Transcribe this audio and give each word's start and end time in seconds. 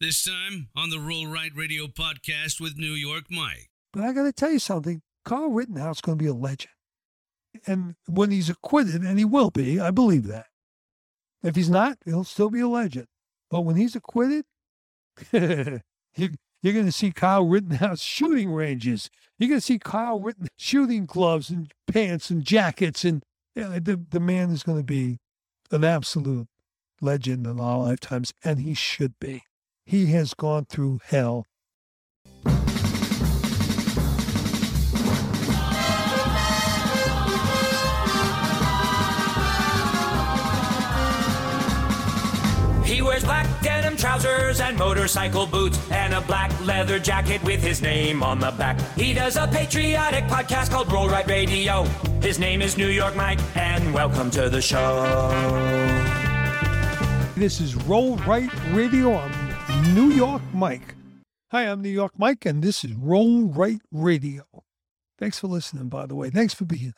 This 0.00 0.24
time 0.24 0.70
on 0.74 0.88
the 0.88 0.98
Roll 0.98 1.26
Right 1.26 1.50
Radio 1.54 1.86
podcast 1.86 2.58
with 2.58 2.78
New 2.78 2.92
York 2.92 3.24
Mike. 3.30 3.68
But 3.92 4.02
I 4.02 4.14
got 4.14 4.22
to 4.22 4.32
tell 4.32 4.50
you 4.50 4.58
something. 4.58 5.02
Kyle 5.26 5.50
Rittenhouse 5.50 5.98
is 5.98 6.00
going 6.00 6.16
to 6.16 6.24
be 6.24 6.30
a 6.30 6.32
legend. 6.32 6.72
And 7.66 7.96
when 8.08 8.30
he's 8.30 8.48
acquitted, 8.48 9.02
and 9.02 9.18
he 9.18 9.26
will 9.26 9.50
be, 9.50 9.78
I 9.78 9.90
believe 9.90 10.26
that. 10.28 10.46
If 11.42 11.54
he's 11.54 11.68
not, 11.68 11.98
he'll 12.06 12.24
still 12.24 12.48
be 12.48 12.60
a 12.60 12.68
legend. 12.68 13.08
But 13.50 13.60
when 13.60 13.76
he's 13.76 13.94
acquitted, 13.94 14.46
you, 15.32 15.80
you're 16.62 16.72
going 16.72 16.86
to 16.86 16.92
see 16.92 17.12
Kyle 17.12 17.46
Rittenhouse 17.46 18.00
shooting 18.00 18.50
ranges. 18.52 19.10
You're 19.38 19.50
going 19.50 19.60
to 19.60 19.66
see 19.66 19.78
Kyle 19.78 20.18
Rittenhouse 20.18 20.48
shooting 20.56 21.04
gloves 21.04 21.50
and 21.50 21.70
pants 21.86 22.30
and 22.30 22.42
jackets. 22.42 23.04
And 23.04 23.22
yeah, 23.54 23.78
the, 23.78 24.00
the 24.08 24.20
man 24.20 24.48
is 24.48 24.62
going 24.62 24.78
to 24.78 24.82
be 24.82 25.18
an 25.70 25.84
absolute 25.84 26.48
legend 27.02 27.46
in 27.46 27.60
our 27.60 27.80
lifetimes, 27.80 28.32
and 28.42 28.60
he 28.60 28.72
should 28.72 29.12
be. 29.20 29.42
He 29.90 30.06
has 30.12 30.34
gone 30.34 30.66
through 30.66 31.00
hell. 31.04 31.46
He 42.84 43.02
wears 43.02 43.24
black 43.24 43.48
denim 43.62 43.96
trousers 43.96 44.60
and 44.60 44.78
motorcycle 44.78 45.48
boots 45.48 45.76
and 45.90 46.14
a 46.14 46.20
black 46.20 46.52
leather 46.64 47.00
jacket 47.00 47.42
with 47.42 47.60
his 47.60 47.82
name 47.82 48.22
on 48.22 48.38
the 48.38 48.52
back. 48.52 48.80
He 48.94 49.12
does 49.12 49.34
a 49.34 49.48
patriotic 49.48 50.22
podcast 50.26 50.70
called 50.70 50.92
Roll 50.92 51.08
Right 51.08 51.26
Radio. 51.26 51.82
His 52.22 52.38
name 52.38 52.62
is 52.62 52.76
New 52.76 52.90
York 52.90 53.16
Mike, 53.16 53.40
and 53.56 53.92
welcome 53.92 54.30
to 54.30 54.48
the 54.48 54.62
show. 54.62 55.08
This 57.34 57.60
is 57.60 57.74
Roll 57.74 58.18
Right 58.18 58.50
Radio. 58.72 59.28
New 59.88 60.10
York 60.10 60.42
Mike. 60.52 60.94
Hi, 61.50 61.62
I'm 61.62 61.82
New 61.82 61.88
York 61.88 62.12
Mike, 62.18 62.46
and 62.46 62.62
this 62.62 62.84
is 62.84 62.92
Roll 62.92 63.44
Right 63.44 63.80
Radio. 63.90 64.44
Thanks 65.18 65.38
for 65.38 65.48
listening, 65.48 65.88
by 65.88 66.06
the 66.06 66.14
way. 66.14 66.30
Thanks 66.30 66.54
for 66.54 66.64
being. 66.64 66.92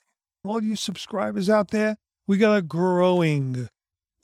All 0.45 0.63
you 0.63 0.77
subscribers 0.77 1.49
out 1.49 1.71
there, 1.71 1.97
we 2.27 2.37
got 2.39 2.57
a 2.57 2.63
growing 2.63 3.69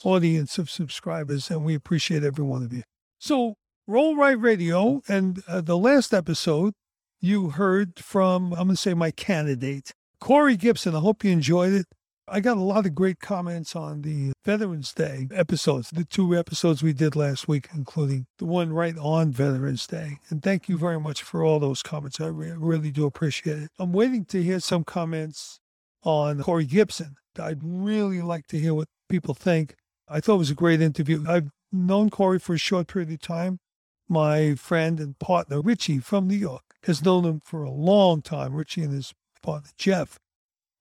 audience 0.03 0.57
of 0.57 0.69
subscribers, 0.69 1.49
and 1.49 1.65
we 1.65 1.73
appreciate 1.73 2.23
every 2.23 2.43
one 2.43 2.63
of 2.63 2.71
you. 2.73 2.83
So, 3.19 3.55
Roll 3.87 4.15
Right 4.15 4.39
Radio, 4.39 5.01
and 5.07 5.41
uh, 5.47 5.61
the 5.61 5.77
last 5.77 6.13
episode, 6.13 6.73
you 7.19 7.49
heard 7.51 7.99
from, 7.99 8.53
I'm 8.53 8.67
going 8.67 8.69
to 8.69 8.75
say 8.77 8.93
my 8.93 9.11
candidate, 9.11 9.91
Corey 10.21 10.55
Gibson. 10.55 10.95
I 10.95 10.99
hope 10.99 11.23
you 11.23 11.31
enjoyed 11.31 11.73
it. 11.73 11.85
I 12.31 12.41
got 12.41 12.57
a 12.57 12.61
lot 12.61 12.85
of 12.85 12.93
great 12.93 13.19
comments 13.19 13.75
on 13.75 14.03
the 14.03 14.33
Veterans 14.45 14.93
Day 14.93 15.27
episodes, 15.33 15.89
the 15.89 16.05
two 16.05 16.37
episodes 16.37 16.83
we 16.83 16.93
did 16.93 17.15
last 17.15 17.47
week, 17.47 17.69
including 17.73 18.27
the 18.37 18.45
one 18.45 18.71
right 18.71 18.95
on 18.97 19.31
Veterans 19.31 19.87
Day. 19.87 20.19
And 20.29 20.43
thank 20.43 20.69
you 20.69 20.77
very 20.77 20.99
much 20.99 21.23
for 21.23 21.43
all 21.43 21.59
those 21.59 21.81
comments. 21.81 22.19
I 22.19 22.27
re- 22.27 22.53
really 22.55 22.91
do 22.91 23.05
appreciate 23.05 23.57
it. 23.57 23.71
I'm 23.79 23.93
waiting 23.93 24.25
to 24.25 24.43
hear 24.43 24.59
some 24.59 24.83
comments 24.83 25.59
on 26.03 26.43
Corey 26.43 26.65
Gibson. 26.65 27.15
I'd 27.39 27.63
really 27.63 28.21
like 28.21 28.47
to 28.47 28.59
hear 28.59 28.73
what 28.73 28.89
people 29.07 29.33
think. 29.33 29.75
I 30.07 30.19
thought 30.19 30.35
it 30.35 30.39
was 30.39 30.51
a 30.51 30.55
great 30.55 30.81
interview. 30.81 31.23
I've 31.27 31.49
known 31.71 32.09
Corey 32.09 32.39
for 32.39 32.53
a 32.53 32.59
short 32.59 32.87
period 32.87 33.11
of 33.11 33.21
time. 33.21 33.59
My 34.07 34.55
friend 34.55 34.99
and 34.99 35.17
partner, 35.19 35.61
Richie 35.61 35.99
from 35.99 36.27
New 36.27 36.35
York, 36.35 36.63
has 36.83 37.03
known 37.03 37.25
him 37.25 37.41
for 37.43 37.63
a 37.63 37.71
long 37.71 38.21
time. 38.21 38.55
Richie 38.55 38.83
and 38.83 38.93
his 38.93 39.13
partner, 39.41 39.69
Jeff, 39.77 40.19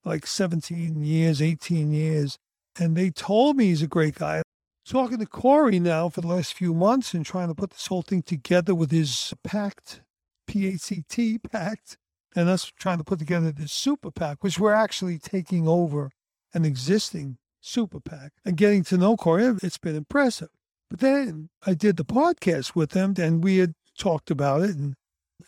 like 0.08 0.26
17 0.26 1.02
years, 1.02 1.40
18 1.40 1.92
years. 1.92 2.38
And 2.78 2.96
they 2.96 3.10
told 3.10 3.56
me 3.56 3.66
he's 3.66 3.82
a 3.82 3.86
great 3.86 4.16
guy. 4.16 4.42
Talking 4.86 5.18
to 5.18 5.26
Corey 5.26 5.78
now 5.78 6.08
for 6.08 6.22
the 6.22 6.28
last 6.28 6.54
few 6.54 6.72
months 6.72 7.12
and 7.12 7.24
trying 7.24 7.48
to 7.48 7.54
put 7.54 7.70
this 7.70 7.86
whole 7.88 8.02
thing 8.02 8.22
together 8.22 8.74
with 8.74 8.90
his 8.90 9.34
pact, 9.44 10.00
P-A-C-T, 10.46 11.38
pact, 11.38 11.98
and 12.34 12.48
us 12.48 12.72
trying 12.78 12.98
to 12.98 13.04
put 13.04 13.18
together 13.18 13.52
this 13.52 13.72
super 13.72 14.10
PAC, 14.10 14.42
which 14.42 14.58
we're 14.58 14.72
actually 14.72 15.18
taking 15.18 15.68
over 15.68 16.10
an 16.54 16.64
existing 16.64 17.36
super 17.60 18.00
PAC 18.00 18.32
and 18.44 18.56
getting 18.56 18.82
to 18.84 18.96
know 18.96 19.16
Corey. 19.16 19.56
It's 19.62 19.78
been 19.78 19.96
impressive. 19.96 20.48
But 20.88 21.00
then 21.00 21.50
I 21.66 21.74
did 21.74 21.98
the 21.98 22.04
podcast 22.04 22.74
with 22.74 22.92
him 22.92 23.14
and 23.18 23.44
we 23.44 23.58
had 23.58 23.74
talked 23.98 24.30
about 24.30 24.62
it 24.62 24.76
and 24.76 24.94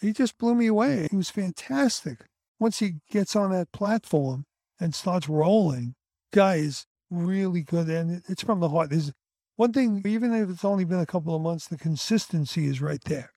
he 0.01 0.13
just 0.13 0.37
blew 0.37 0.55
me 0.55 0.67
away. 0.67 1.09
He 1.11 1.17
was 1.17 1.31
fantastic. 1.31 2.27
Once 2.59 2.81
he 2.81 2.97
gets 3.11 3.35
on 3.35 3.53
that 3.53 3.73
platform 3.73 4.45
and 4.81 4.95
starts 4.95 5.29
rolling, 5.29 5.95
guy 6.33 6.57
is 6.57 6.87
really 7.11 7.63
good. 7.63 7.89
And 7.89 8.23
it's 8.29 8.43
from 8.43 8.61
the 8.61 8.71
heart. 8.71 8.91
There's 8.91 9.13
one 9.57 9.73
thing, 9.73 10.03
even 10.07 10.33
if 10.35 10.49
it's 10.49 10.65
only 10.65 10.85
been 10.85 11.01
a 11.01 11.07
couple 11.07 11.35
of 11.35 11.43
months, 11.43 11.69
the 11.69 11.79
consistency 11.79 12.67
is 12.67 12.81
right 12.81 13.03
there. 13.05 13.33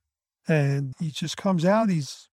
And 0.47 0.93
he 0.99 1.11
just 1.11 1.37
comes 1.37 1.65
out. 1.65 1.89
He's, 1.89 2.29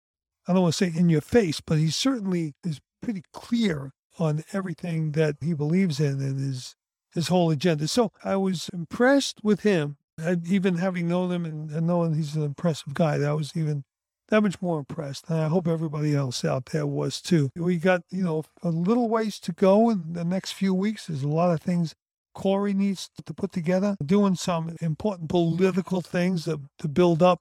I 0.47 0.53
don't 0.53 0.63
want 0.63 0.75
to 0.75 0.91
say 0.91 0.99
in 0.99 1.09
your 1.09 1.21
face, 1.21 1.61
but 1.61 1.79
he 1.79 1.91
certainly 1.91 2.55
is 2.65 2.81
pretty 3.03 3.23
clear 3.33 3.93
on 4.19 4.45
everything 4.53 5.13
that 5.13 5.37
he 5.41 5.55
believes 5.55 6.01
in 6.01 6.21
and 6.21 6.39
his 6.39 6.75
his 7.15 7.29
whole 7.29 7.51
agenda. 7.51 7.89
So 7.89 8.13
I 8.23 8.37
was 8.37 8.69
impressed 8.73 9.41
with 9.43 9.61
him, 9.61 9.97
and 10.19 10.47
even 10.47 10.77
having 10.77 11.09
known 11.09 11.33
him 11.33 11.45
and, 11.45 11.71
and 11.71 11.87
knowing 11.87 12.15
he's 12.15 12.37
an 12.37 12.43
impressive 12.43 12.95
guy. 12.95 13.19
That 13.19 13.37
was 13.37 13.53
even 13.57 13.85
that 14.29 14.43
much 14.43 14.61
more 14.61 14.79
impressed. 14.79 15.29
And 15.29 15.39
I 15.41 15.49
hope 15.49 15.67
everybody 15.67 16.15
else 16.15 16.45
out 16.45 16.67
there 16.67 16.87
was 16.87 17.21
too. 17.21 17.51
We 17.57 17.77
got, 17.77 18.03
you 18.11 18.23
know, 18.23 18.45
a 18.63 18.71
little 18.71 19.09
ways 19.09 19.39
to 19.41 19.53
go 19.53 19.91
in 19.91 20.13
the 20.13 20.25
next 20.25 20.53
few 20.53 20.75
weeks. 20.75 21.07
There's 21.07 21.23
a 21.23 21.29
lot 21.29 21.53
of 21.53 21.61
things 21.61 21.95
Corey 22.35 22.73
needs 22.73 23.11
to 23.25 23.35
put 23.35 23.53
together, 23.53 23.97
doing 24.05 24.37
some 24.37 24.77
important 24.81 25.29
political 25.29 26.01
things 26.01 26.45
to, 26.45 26.61
to 26.79 26.89
build 26.89 27.23
up 27.23 27.41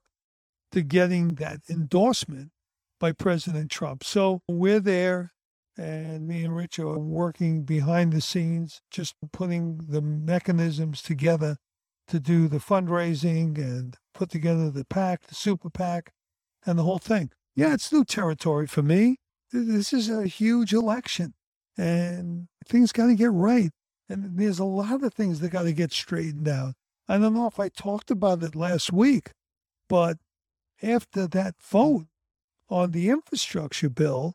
to 0.72 0.82
getting 0.82 1.28
that 1.36 1.60
endorsement 1.70 2.50
by 2.98 3.12
President 3.12 3.70
Trump. 3.70 4.04
So 4.04 4.42
we're 4.48 4.80
there. 4.80 5.32
And 5.76 6.26
me 6.26 6.44
and 6.44 6.56
Rich 6.56 6.80
are 6.80 6.98
working 6.98 7.62
behind 7.62 8.12
the 8.12 8.20
scenes, 8.20 8.80
just 8.90 9.14
putting 9.32 9.78
the 9.88 10.02
mechanisms 10.02 11.00
together 11.00 11.58
to 12.08 12.18
do 12.18 12.48
the 12.48 12.58
fundraising 12.58 13.56
and 13.58 13.96
put 14.12 14.30
together 14.30 14.70
the 14.70 14.84
PAC, 14.84 15.28
the 15.28 15.36
super 15.36 15.70
PAC, 15.70 16.10
and 16.66 16.78
the 16.78 16.82
whole 16.82 16.98
thing. 16.98 17.30
Yeah, 17.54 17.74
it's 17.74 17.92
new 17.92 18.04
territory 18.04 18.66
for 18.66 18.82
me. 18.82 19.16
This 19.52 19.92
is 19.92 20.10
a 20.10 20.26
huge 20.26 20.72
election 20.72 21.34
and 21.76 22.48
things 22.66 22.92
got 22.92 23.06
to 23.06 23.14
get 23.14 23.32
right. 23.32 23.70
And 24.08 24.38
there's 24.38 24.58
a 24.58 24.64
lot 24.64 25.02
of 25.02 25.14
things 25.14 25.40
that 25.40 25.50
got 25.50 25.62
to 25.62 25.72
get 25.72 25.92
straightened 25.92 26.48
out. 26.48 26.74
I 27.08 27.18
don't 27.18 27.34
know 27.34 27.46
if 27.46 27.58
I 27.58 27.68
talked 27.68 28.10
about 28.10 28.42
it 28.42 28.54
last 28.54 28.92
week, 28.92 29.30
but 29.88 30.18
after 30.82 31.26
that 31.28 31.54
vote 31.60 32.06
on 32.68 32.90
the 32.90 33.08
infrastructure 33.08 33.88
bill 33.88 34.34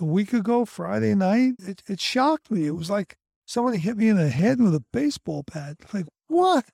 a 0.00 0.04
week 0.04 0.32
ago, 0.32 0.64
Friday 0.64 1.14
night, 1.14 1.54
it, 1.58 1.82
it 1.88 2.00
shocked 2.00 2.50
me. 2.50 2.66
It 2.66 2.76
was 2.76 2.90
like 2.90 3.16
somebody 3.46 3.78
hit 3.78 3.96
me 3.96 4.08
in 4.08 4.16
the 4.16 4.28
head 4.28 4.60
with 4.60 4.74
a 4.74 4.84
baseball 4.92 5.44
bat. 5.52 5.76
Like, 5.92 6.06
what? 6.28 6.66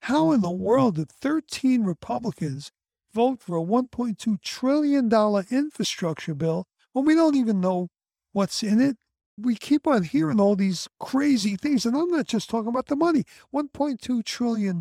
How 0.00 0.32
in 0.32 0.40
the 0.40 0.50
world 0.50 0.96
did 0.96 1.10
13 1.10 1.84
Republicans 1.84 2.70
vote 3.16 3.40
for 3.40 3.56
a 3.56 3.64
$1.2 3.64 4.42
trillion 4.42 5.10
infrastructure 5.50 6.34
bill 6.34 6.66
when 6.92 7.06
we 7.06 7.14
don't 7.14 7.34
even 7.34 7.62
know 7.62 7.88
what's 8.32 8.62
in 8.62 8.78
it? 8.78 8.98
We 9.38 9.54
keep 9.56 9.86
on 9.86 10.02
hearing 10.02 10.38
all 10.38 10.54
these 10.54 10.86
crazy 11.00 11.56
things, 11.56 11.86
and 11.86 11.96
I'm 11.96 12.10
not 12.10 12.26
just 12.26 12.50
talking 12.50 12.68
about 12.68 12.86
the 12.86 12.96
money 12.96 13.24
$1.2 13.54 14.24
trillion 14.24 14.80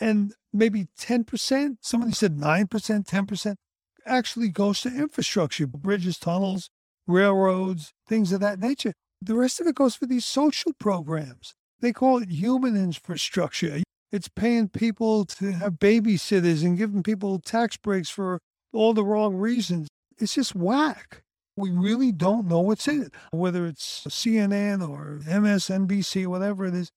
and 0.00 0.34
maybe 0.52 0.86
10%, 0.98 1.76
somebody 1.80 2.12
said 2.12 2.36
9%, 2.36 2.68
10% 2.68 3.56
actually 4.06 4.48
goes 4.48 4.80
to 4.82 4.88
infrastructure, 4.88 5.66
bridges, 5.66 6.18
tunnels, 6.18 6.70
railroads, 7.08 7.92
things 8.06 8.30
of 8.30 8.40
that 8.40 8.60
nature. 8.60 8.92
The 9.20 9.34
rest 9.34 9.60
of 9.60 9.66
it 9.66 9.74
goes 9.74 9.96
for 9.96 10.06
these 10.06 10.26
social 10.26 10.72
programs. 10.78 11.54
They 11.80 11.92
call 11.92 12.18
it 12.18 12.30
human 12.30 12.76
infrastructure. 12.76 13.82
It's 14.14 14.28
paying 14.28 14.68
people 14.68 15.24
to 15.24 15.50
have 15.50 15.80
babysitters 15.80 16.64
and 16.64 16.78
giving 16.78 17.02
people 17.02 17.40
tax 17.40 17.76
breaks 17.76 18.08
for 18.08 18.38
all 18.72 18.94
the 18.94 19.02
wrong 19.02 19.34
reasons. 19.34 19.88
It's 20.18 20.36
just 20.36 20.54
whack. 20.54 21.24
We 21.56 21.72
really 21.72 22.12
don't 22.12 22.46
know 22.46 22.60
what's 22.60 22.86
in 22.86 23.02
it, 23.02 23.12
whether 23.32 23.66
it's 23.66 24.06
CNN 24.08 24.88
or 24.88 25.18
MSNBC, 25.24 26.28
whatever 26.28 26.64
it 26.64 26.74
is. 26.74 26.92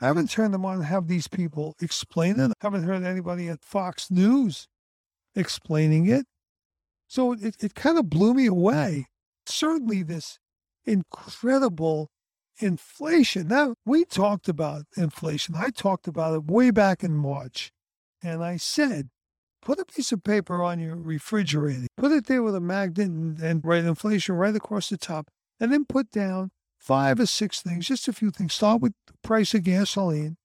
I 0.00 0.06
haven't 0.06 0.30
turned 0.30 0.54
them 0.54 0.64
on 0.64 0.78
to 0.78 0.84
have 0.84 1.08
these 1.08 1.28
people 1.28 1.74
explain 1.78 2.40
it. 2.40 2.52
I 2.52 2.54
haven't 2.62 2.84
heard 2.84 3.04
anybody 3.04 3.48
at 3.50 3.62
Fox 3.62 4.10
News 4.10 4.66
explaining 5.36 6.06
it. 6.06 6.24
So 7.06 7.34
it, 7.34 7.54
it 7.62 7.74
kind 7.74 7.98
of 7.98 8.08
blew 8.08 8.32
me 8.32 8.46
away. 8.46 9.08
Certainly, 9.44 10.04
this 10.04 10.38
incredible 10.86 12.08
inflation. 12.58 13.48
Now, 13.48 13.74
we 13.84 14.04
talked 14.04 14.48
about 14.48 14.84
inflation. 14.96 15.54
I 15.56 15.70
talked 15.70 16.06
about 16.06 16.34
it 16.34 16.44
way 16.44 16.70
back 16.70 17.02
in 17.02 17.16
March. 17.16 17.72
And 18.22 18.44
I 18.44 18.56
said, 18.56 19.08
put 19.60 19.78
a 19.78 19.84
piece 19.84 20.12
of 20.12 20.24
paper 20.24 20.62
on 20.62 20.78
your 20.78 20.96
refrigerator, 20.96 21.86
put 21.96 22.12
it 22.12 22.26
there 22.26 22.42
with 22.42 22.54
a 22.54 22.60
magnet 22.60 23.08
and, 23.08 23.38
and 23.40 23.64
write 23.64 23.84
inflation 23.84 24.34
right 24.34 24.54
across 24.54 24.88
the 24.88 24.96
top, 24.96 25.28
and 25.58 25.72
then 25.72 25.84
put 25.84 26.10
down 26.10 26.50
five 26.78 27.20
or 27.20 27.26
six 27.26 27.62
things, 27.62 27.86
just 27.86 28.08
a 28.08 28.12
few 28.12 28.30
things. 28.30 28.54
Start 28.54 28.80
with 28.80 28.92
the 29.06 29.14
price 29.22 29.54
of 29.54 29.62
gasoline, 29.62 30.36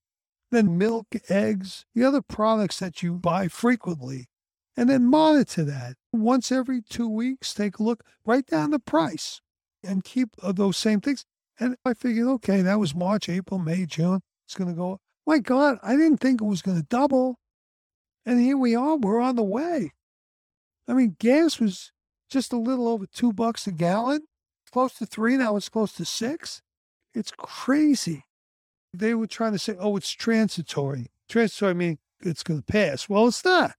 then 0.52 0.78
milk, 0.78 1.08
eggs, 1.30 1.86
the 1.94 2.04
other 2.04 2.22
products 2.22 2.80
that 2.80 3.04
you 3.04 3.14
buy 3.14 3.48
frequently, 3.48 4.28
and 4.76 4.90
then 4.90 5.06
monitor 5.06 5.64
that. 5.64 5.96
Once 6.14 6.52
every 6.52 6.82
two 6.82 7.10
weeks, 7.10 7.54
take 7.54 7.80
a 7.80 7.84
look, 7.84 8.04
write 8.26 8.46
down 8.46 8.72
the 8.72 8.80
price, 8.80 9.42
and 9.84 10.04
keep 10.04 10.30
uh, 10.42 10.52
those 10.52 10.78
same 10.78 11.02
things. 11.02 11.26
And 11.60 11.76
I 11.84 11.94
figured, 11.94 12.28
okay, 12.28 12.62
that 12.62 12.80
was 12.80 12.94
March, 12.94 13.30
April, 13.30 13.60
May, 13.60 13.86
June. 13.86 14.22
It's 14.46 14.56
going 14.56 14.70
to 14.70 14.76
go. 14.76 15.00
My 15.26 15.40
God, 15.40 15.78
I 15.84 15.96
didn't 15.96 16.18
think 16.18 16.42
it 16.42 16.46
was 16.46 16.62
going 16.62 16.78
to 16.78 16.88
double. 16.88 17.40
And 18.26 18.40
here 18.40 18.58
we 18.58 18.76
are, 18.76 18.96
we're 18.96 19.20
on 19.20 19.36
the 19.36 19.44
way. 19.44 19.92
I 20.88 20.94
mean, 20.94 21.16
gas 21.20 21.60
was 21.60 21.92
just 22.30 22.54
a 22.54 22.58
little 22.58 22.88
over 22.88 23.06
two 23.06 23.34
bucks 23.34 23.68
a 23.68 23.72
gallon, 23.72 24.22
close 24.72 24.94
to 24.96 25.06
three. 25.06 25.38
Now 25.38 25.56
it's 25.56 25.70
close 25.70 25.94
to 25.94 26.06
six. 26.06 26.62
It's 27.14 27.32
crazy. 27.32 28.26
They 28.94 29.14
were 29.14 29.28
trying 29.28 29.54
to 29.54 29.60
say, 29.60 29.76
oh, 29.80 29.98
it's 29.98 30.12
transitory. 30.12 31.08
Transitory 31.28 31.74
meaning 31.74 32.00
it's 32.22 32.44
going 32.44 32.62
to 32.62 32.66
pass. 32.66 33.10
Well, 33.10 33.28
it's 33.28 33.44
not. 33.44 33.74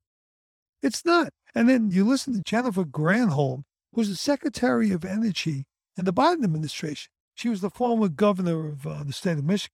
It's 0.83 1.05
not. 1.05 1.33
And 1.55 1.69
then 1.69 1.91
you 1.91 2.05
listen 2.05 2.35
to 2.35 2.41
Jennifer 2.41 2.85
Granholm, 2.85 3.65
who's 3.93 4.09
the 4.09 4.17
Secretary 4.17 4.91
of 4.91 5.05
Energy 5.05 5.67
in 5.97 6.05
the 6.05 6.13
Biden 6.13 6.45
administration. 6.45 7.11
She 7.38 7.49
was 7.49 7.61
the 7.61 7.70
former 7.70 8.08
governor 8.08 8.67
of 8.70 8.85
uh, 8.85 9.05
the 9.05 9.12
state 9.12 9.38
of 9.38 9.44
Michigan. 9.44 9.73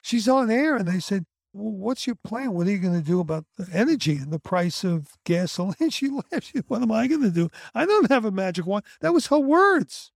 She's 0.00 0.26
on 0.26 0.50
air, 0.50 0.74
and 0.74 0.88
they 0.88 1.00
said, 1.00 1.26
well, 1.52 1.70
what's 1.70 2.06
your 2.06 2.16
plan? 2.16 2.52
What 2.52 2.66
are 2.66 2.70
you 2.70 2.78
going 2.78 2.98
to 2.98 3.06
do 3.06 3.20
about 3.20 3.44
the 3.58 3.68
energy 3.70 4.16
and 4.16 4.32
the 4.32 4.38
price 4.38 4.84
of 4.84 5.08
gasoline? 5.24 5.74
She 5.90 6.08
laughed. 6.08 6.44
She, 6.44 6.60
what 6.66 6.80
am 6.80 6.90
I 6.90 7.06
going 7.06 7.20
to 7.20 7.30
do? 7.30 7.50
I 7.74 7.84
don't 7.84 8.10
have 8.10 8.24
a 8.24 8.30
magic 8.30 8.64
wand. 8.64 8.84
That 9.02 9.12
was 9.12 9.26
her 9.26 9.38
words. 9.38 10.12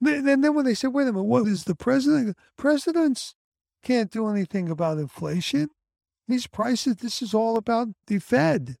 And 0.00 0.28
then 0.28 0.54
when 0.54 0.64
they 0.64 0.74
said, 0.74 0.94
wait 0.94 1.08
a 1.08 1.12
minute, 1.12 1.24
what 1.24 1.48
is 1.48 1.64
the 1.64 1.74
president? 1.74 2.36
Presidents 2.56 3.34
can't 3.82 4.12
do 4.12 4.28
anything 4.28 4.70
about 4.70 4.98
inflation. 4.98 5.70
These 6.28 6.46
prices, 6.46 6.96
this 6.96 7.20
is 7.20 7.34
all 7.34 7.56
about 7.56 7.88
the 8.06 8.20
Fed. 8.20 8.76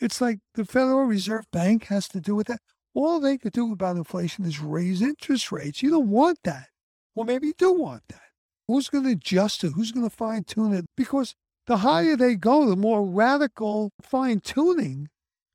It's 0.00 0.22
like 0.22 0.38
the 0.54 0.64
Federal 0.64 1.04
Reserve 1.04 1.44
Bank 1.52 1.84
has 1.88 2.08
to 2.08 2.20
do 2.20 2.34
with 2.34 2.46
that. 2.46 2.60
All 2.96 3.20
they 3.20 3.36
could 3.36 3.52
do 3.52 3.72
about 3.72 3.96
inflation 3.96 4.46
is 4.46 4.58
raise 4.58 5.02
interest 5.02 5.52
rates. 5.52 5.82
You 5.82 5.90
don't 5.90 6.08
want 6.08 6.38
that. 6.44 6.68
Well, 7.14 7.26
maybe 7.26 7.48
you 7.48 7.52
do 7.56 7.72
want 7.74 8.04
that. 8.08 8.22
Who's 8.66 8.88
going 8.88 9.04
to 9.04 9.10
adjust 9.10 9.62
it? 9.64 9.72
Who's 9.76 9.92
going 9.92 10.08
to 10.08 10.16
fine 10.16 10.44
tune 10.44 10.72
it? 10.72 10.86
Because 10.96 11.34
the 11.66 11.78
higher 11.78 12.16
they 12.16 12.36
go, 12.36 12.66
the 12.66 12.74
more 12.74 13.04
radical 13.04 13.92
fine 14.00 14.40
tuning 14.40 15.08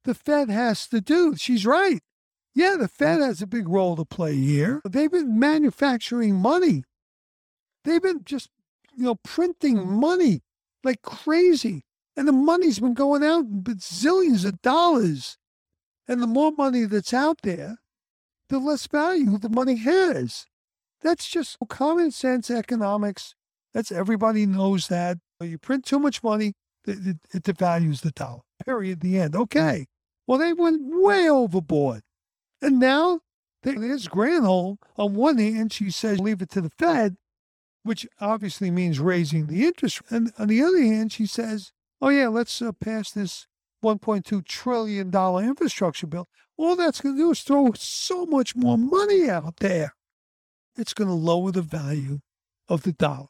the 0.03 0.13
Fed 0.13 0.49
has 0.51 0.87
to 0.89 1.01
do. 1.01 1.35
She's 1.35 1.65
right. 1.65 2.01
Yeah, 2.53 2.75
the 2.79 2.87
Fed 2.87 3.21
has 3.21 3.41
a 3.41 3.47
big 3.47 3.67
role 3.67 3.95
to 3.95 4.05
play 4.05 4.35
here. 4.35 4.81
They've 4.87 5.11
been 5.11 5.39
manufacturing 5.39 6.35
money. 6.35 6.83
They've 7.85 8.01
been 8.01 8.23
just, 8.23 8.49
you 8.95 9.05
know, 9.05 9.15
printing 9.23 9.89
money 9.89 10.41
like 10.83 11.01
crazy. 11.01 11.85
And 12.15 12.27
the 12.27 12.33
money's 12.33 12.77
been 12.77 12.93
going 12.93 13.23
out 13.23 13.45
in 13.45 13.63
bazillions 13.63 14.45
of 14.45 14.61
dollars. 14.61 15.37
And 16.11 16.21
the 16.21 16.27
more 16.27 16.51
money 16.51 16.83
that's 16.83 17.13
out 17.13 17.39
there, 17.41 17.77
the 18.49 18.59
less 18.59 18.85
value 18.85 19.37
the 19.37 19.47
money 19.47 19.77
has. 19.77 20.45
That's 20.99 21.29
just 21.29 21.55
common 21.69 22.11
sense 22.11 22.51
economics. 22.51 23.33
That's 23.73 23.93
everybody 23.93 24.45
knows 24.45 24.89
that. 24.89 25.19
You 25.39 25.57
print 25.57 25.85
too 25.85 25.99
much 25.99 26.21
money, 26.21 26.51
it, 26.85 27.15
it 27.33 27.43
devalues 27.43 28.01
the 28.01 28.11
dollar. 28.11 28.41
Period. 28.65 28.99
The 28.99 29.19
end. 29.19 29.37
Okay. 29.37 29.87
Well, 30.27 30.37
they 30.37 30.51
went 30.51 30.81
way 30.83 31.29
overboard. 31.29 32.01
And 32.61 32.77
now 32.77 33.21
there's 33.63 34.09
Granholm. 34.09 34.79
On 34.97 35.15
one 35.15 35.37
hand, 35.37 35.71
she 35.71 35.89
says 35.91 36.19
leave 36.19 36.41
it 36.41 36.49
to 36.49 36.59
the 36.59 36.71
Fed, 36.77 37.15
which 37.83 38.05
obviously 38.19 38.69
means 38.69 38.99
raising 38.99 39.47
the 39.47 39.65
interest. 39.65 40.01
And 40.09 40.33
on 40.37 40.49
the 40.49 40.61
other 40.61 40.83
hand, 40.83 41.13
she 41.13 41.25
says, 41.25 41.71
oh, 42.01 42.09
yeah, 42.09 42.27
let's 42.27 42.61
uh, 42.61 42.73
pass 42.73 43.11
this 43.11 43.47
$1.2 43.83 44.45
trillion 44.45 45.13
infrastructure 45.13 46.07
bill. 46.07 46.27
All 46.57 46.75
that's 46.75 47.01
going 47.01 47.15
to 47.15 47.21
do 47.21 47.31
is 47.31 47.41
throw 47.41 47.71
so 47.75 48.25
much 48.25 48.55
more 48.55 48.77
money 48.77 49.29
out 49.29 49.57
there 49.57 49.93
it's 50.77 50.93
going 50.93 51.07
to 51.07 51.13
lower 51.13 51.51
the 51.51 51.61
value 51.61 52.19
of 52.67 52.83
the 52.83 52.93
dollar. 52.93 53.27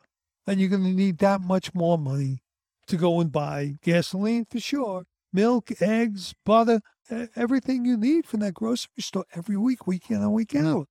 And 0.47 0.59
you're 0.59 0.69
going 0.69 0.83
to 0.83 0.89
need 0.89 1.19
that 1.19 1.41
much 1.41 1.73
more 1.73 1.97
money 1.97 2.39
to 2.87 2.97
go 2.97 3.19
and 3.19 3.31
buy 3.31 3.75
gasoline 3.83 4.45
for 4.49 4.59
sure, 4.59 5.05
milk, 5.31 5.71
eggs, 5.81 6.33
butter, 6.45 6.81
everything 7.35 7.85
you 7.85 7.97
need 7.97 8.25
from 8.25 8.39
that 8.41 8.53
grocery 8.53 8.89
store 8.99 9.25
every 9.35 9.57
week, 9.57 9.85
week 9.87 10.09
in 10.09 10.17
and 10.17 10.33
week 10.33 10.55
out. 10.55 10.87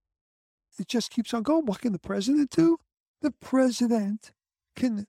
It 0.79 0.89
just 0.89 1.11
keeps 1.11 1.35
on 1.35 1.43
going. 1.43 1.67
What 1.67 1.81
can 1.81 1.93
the 1.93 1.99
president 1.99 2.51
do? 2.51 2.79
The 3.23 3.33
president 3.33 4.33
can 4.77 5.07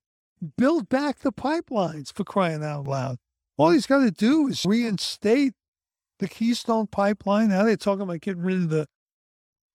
build 0.58 0.90
back 0.90 1.20
the 1.20 1.32
pipelines 1.32 2.12
for 2.12 2.24
crying 2.24 2.64
out 2.64 2.88
loud. 2.88 3.18
All 3.62 3.70
he's 3.70 3.86
got 3.86 4.00
to 4.00 4.10
do 4.10 4.48
is 4.48 4.66
reinstate 4.66 5.54
the 6.18 6.28
Keystone 6.28 6.88
pipeline. 6.88 7.50
Now 7.50 7.64
they're 7.64 7.78
talking 7.78 8.02
about 8.02 8.22
getting 8.22 8.42
rid 8.42 8.58
of 8.58 8.70
the 8.70 8.88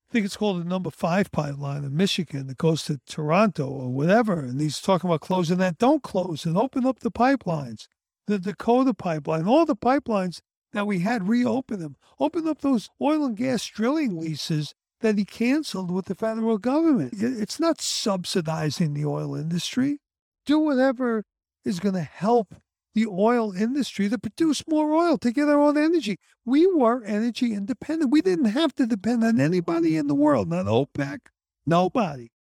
I 0.08 0.12
think 0.12 0.26
it's 0.26 0.36
called 0.36 0.60
the 0.60 0.68
number 0.68 0.90
five 0.90 1.30
pipeline 1.30 1.84
in 1.84 1.96
Michigan 1.96 2.48
that 2.48 2.58
goes 2.58 2.82
to 2.84 2.98
Toronto 3.06 3.68
or 3.68 3.90
whatever. 3.90 4.40
And 4.40 4.60
he's 4.60 4.80
talking 4.80 5.08
about 5.08 5.20
closing 5.20 5.58
that. 5.58 5.78
Don't 5.78 6.02
close 6.02 6.44
and 6.44 6.58
open 6.58 6.84
up 6.84 6.98
the 6.98 7.12
pipelines. 7.12 7.86
The 8.26 8.40
Dakota 8.40 8.92
pipeline, 8.92 9.46
all 9.46 9.64
the 9.64 9.76
pipelines 9.76 10.40
that 10.72 10.88
we 10.88 11.00
had, 11.00 11.28
reopen 11.28 11.78
them. 11.78 11.94
Open 12.18 12.48
up 12.48 12.62
those 12.62 12.90
oil 13.00 13.24
and 13.24 13.36
gas 13.36 13.64
drilling 13.66 14.16
leases 14.16 14.74
that 15.00 15.16
he 15.16 15.24
canceled 15.24 15.92
with 15.92 16.06
the 16.06 16.16
federal 16.16 16.58
government. 16.58 17.14
It's 17.16 17.60
not 17.60 17.80
subsidizing 17.80 18.94
the 18.94 19.04
oil 19.04 19.36
industry. 19.36 20.00
Do 20.44 20.58
whatever 20.58 21.22
is 21.64 21.78
going 21.78 21.94
to 21.94 22.02
help 22.02 22.56
the 22.96 23.06
oil 23.06 23.52
industry 23.52 24.08
to 24.08 24.16
produce 24.16 24.66
more 24.66 24.90
oil 24.94 25.19
to 25.19 25.31
get 25.31 25.48
our 25.48 25.60
own 25.60 25.76
energy. 25.76 26.19
We 26.46 26.66
were 26.66 27.04
energy 27.04 27.52
independent. 27.52 28.10
We 28.10 28.22
didn't 28.22 28.46
have 28.46 28.75
to 28.76 28.87
depend 28.87 29.22
on 29.22 29.38
anybody 29.38 29.98
in 29.98 30.06
the 30.06 30.14
world, 30.14 30.48
not 30.48 30.64
OPEC, 30.64 31.19
nobody. 31.66 32.31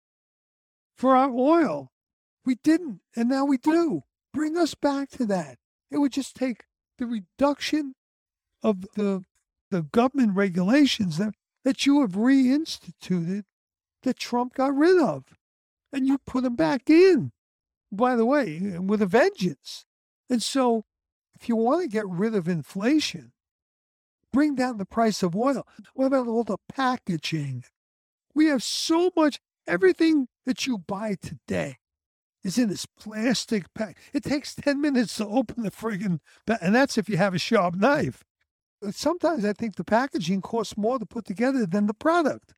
For 0.96 1.14
our 1.14 1.30
oil, 1.30 1.92
we 2.46 2.54
didn't, 2.64 3.00
and 3.14 3.28
now 3.28 3.44
we 3.44 3.58
do. 3.58 4.04
Bring 4.32 4.56
us 4.56 4.74
back 4.74 5.10
to 5.10 5.26
that. 5.26 5.58
It 5.90 5.98
would 5.98 6.12
just 6.12 6.34
take 6.34 6.64
the 6.96 7.04
reduction 7.06 7.94
of 8.62 8.80
the 8.94 9.24
the 9.70 9.82
government 9.82 10.36
regulations 10.36 11.18
that, 11.18 11.34
that 11.64 11.86
you 11.86 12.00
have 12.00 12.12
reinstituted 12.12 13.42
that 14.04 14.18
Trump 14.18 14.54
got 14.54 14.74
rid 14.74 15.02
of. 15.02 15.24
And 15.92 16.06
you 16.06 16.18
put 16.18 16.44
them 16.44 16.54
back 16.54 16.88
in, 16.88 17.32
by 17.90 18.16
the 18.16 18.24
way, 18.24 18.78
with 18.78 19.02
a 19.02 19.06
vengeance. 19.06 19.85
And 20.28 20.42
so, 20.42 20.84
if 21.38 21.48
you 21.48 21.56
want 21.56 21.82
to 21.82 21.88
get 21.88 22.08
rid 22.08 22.34
of 22.34 22.48
inflation, 22.48 23.32
bring 24.32 24.54
down 24.54 24.78
the 24.78 24.86
price 24.86 25.22
of 25.22 25.36
oil. 25.36 25.66
What 25.94 26.06
about 26.06 26.26
all 26.26 26.44
the 26.44 26.58
packaging? 26.68 27.64
We 28.34 28.46
have 28.46 28.62
so 28.62 29.10
much, 29.16 29.40
everything 29.66 30.28
that 30.44 30.66
you 30.66 30.78
buy 30.78 31.16
today 31.20 31.78
is 32.42 32.58
in 32.58 32.68
this 32.68 32.86
plastic 32.86 33.72
pack. 33.74 33.98
It 34.12 34.22
takes 34.22 34.54
10 34.54 34.80
minutes 34.80 35.16
to 35.16 35.26
open 35.26 35.62
the 35.62 35.70
friggin' 35.70 36.20
and 36.60 36.74
that's 36.74 36.96
if 36.96 37.08
you 37.08 37.16
have 37.16 37.34
a 37.34 37.38
sharp 37.38 37.74
knife. 37.74 38.24
Sometimes 38.90 39.44
I 39.44 39.52
think 39.52 39.76
the 39.76 39.84
packaging 39.84 40.42
costs 40.42 40.76
more 40.76 40.98
to 40.98 41.06
put 41.06 41.24
together 41.24 41.66
than 41.66 41.86
the 41.86 41.94
product. 41.94 42.54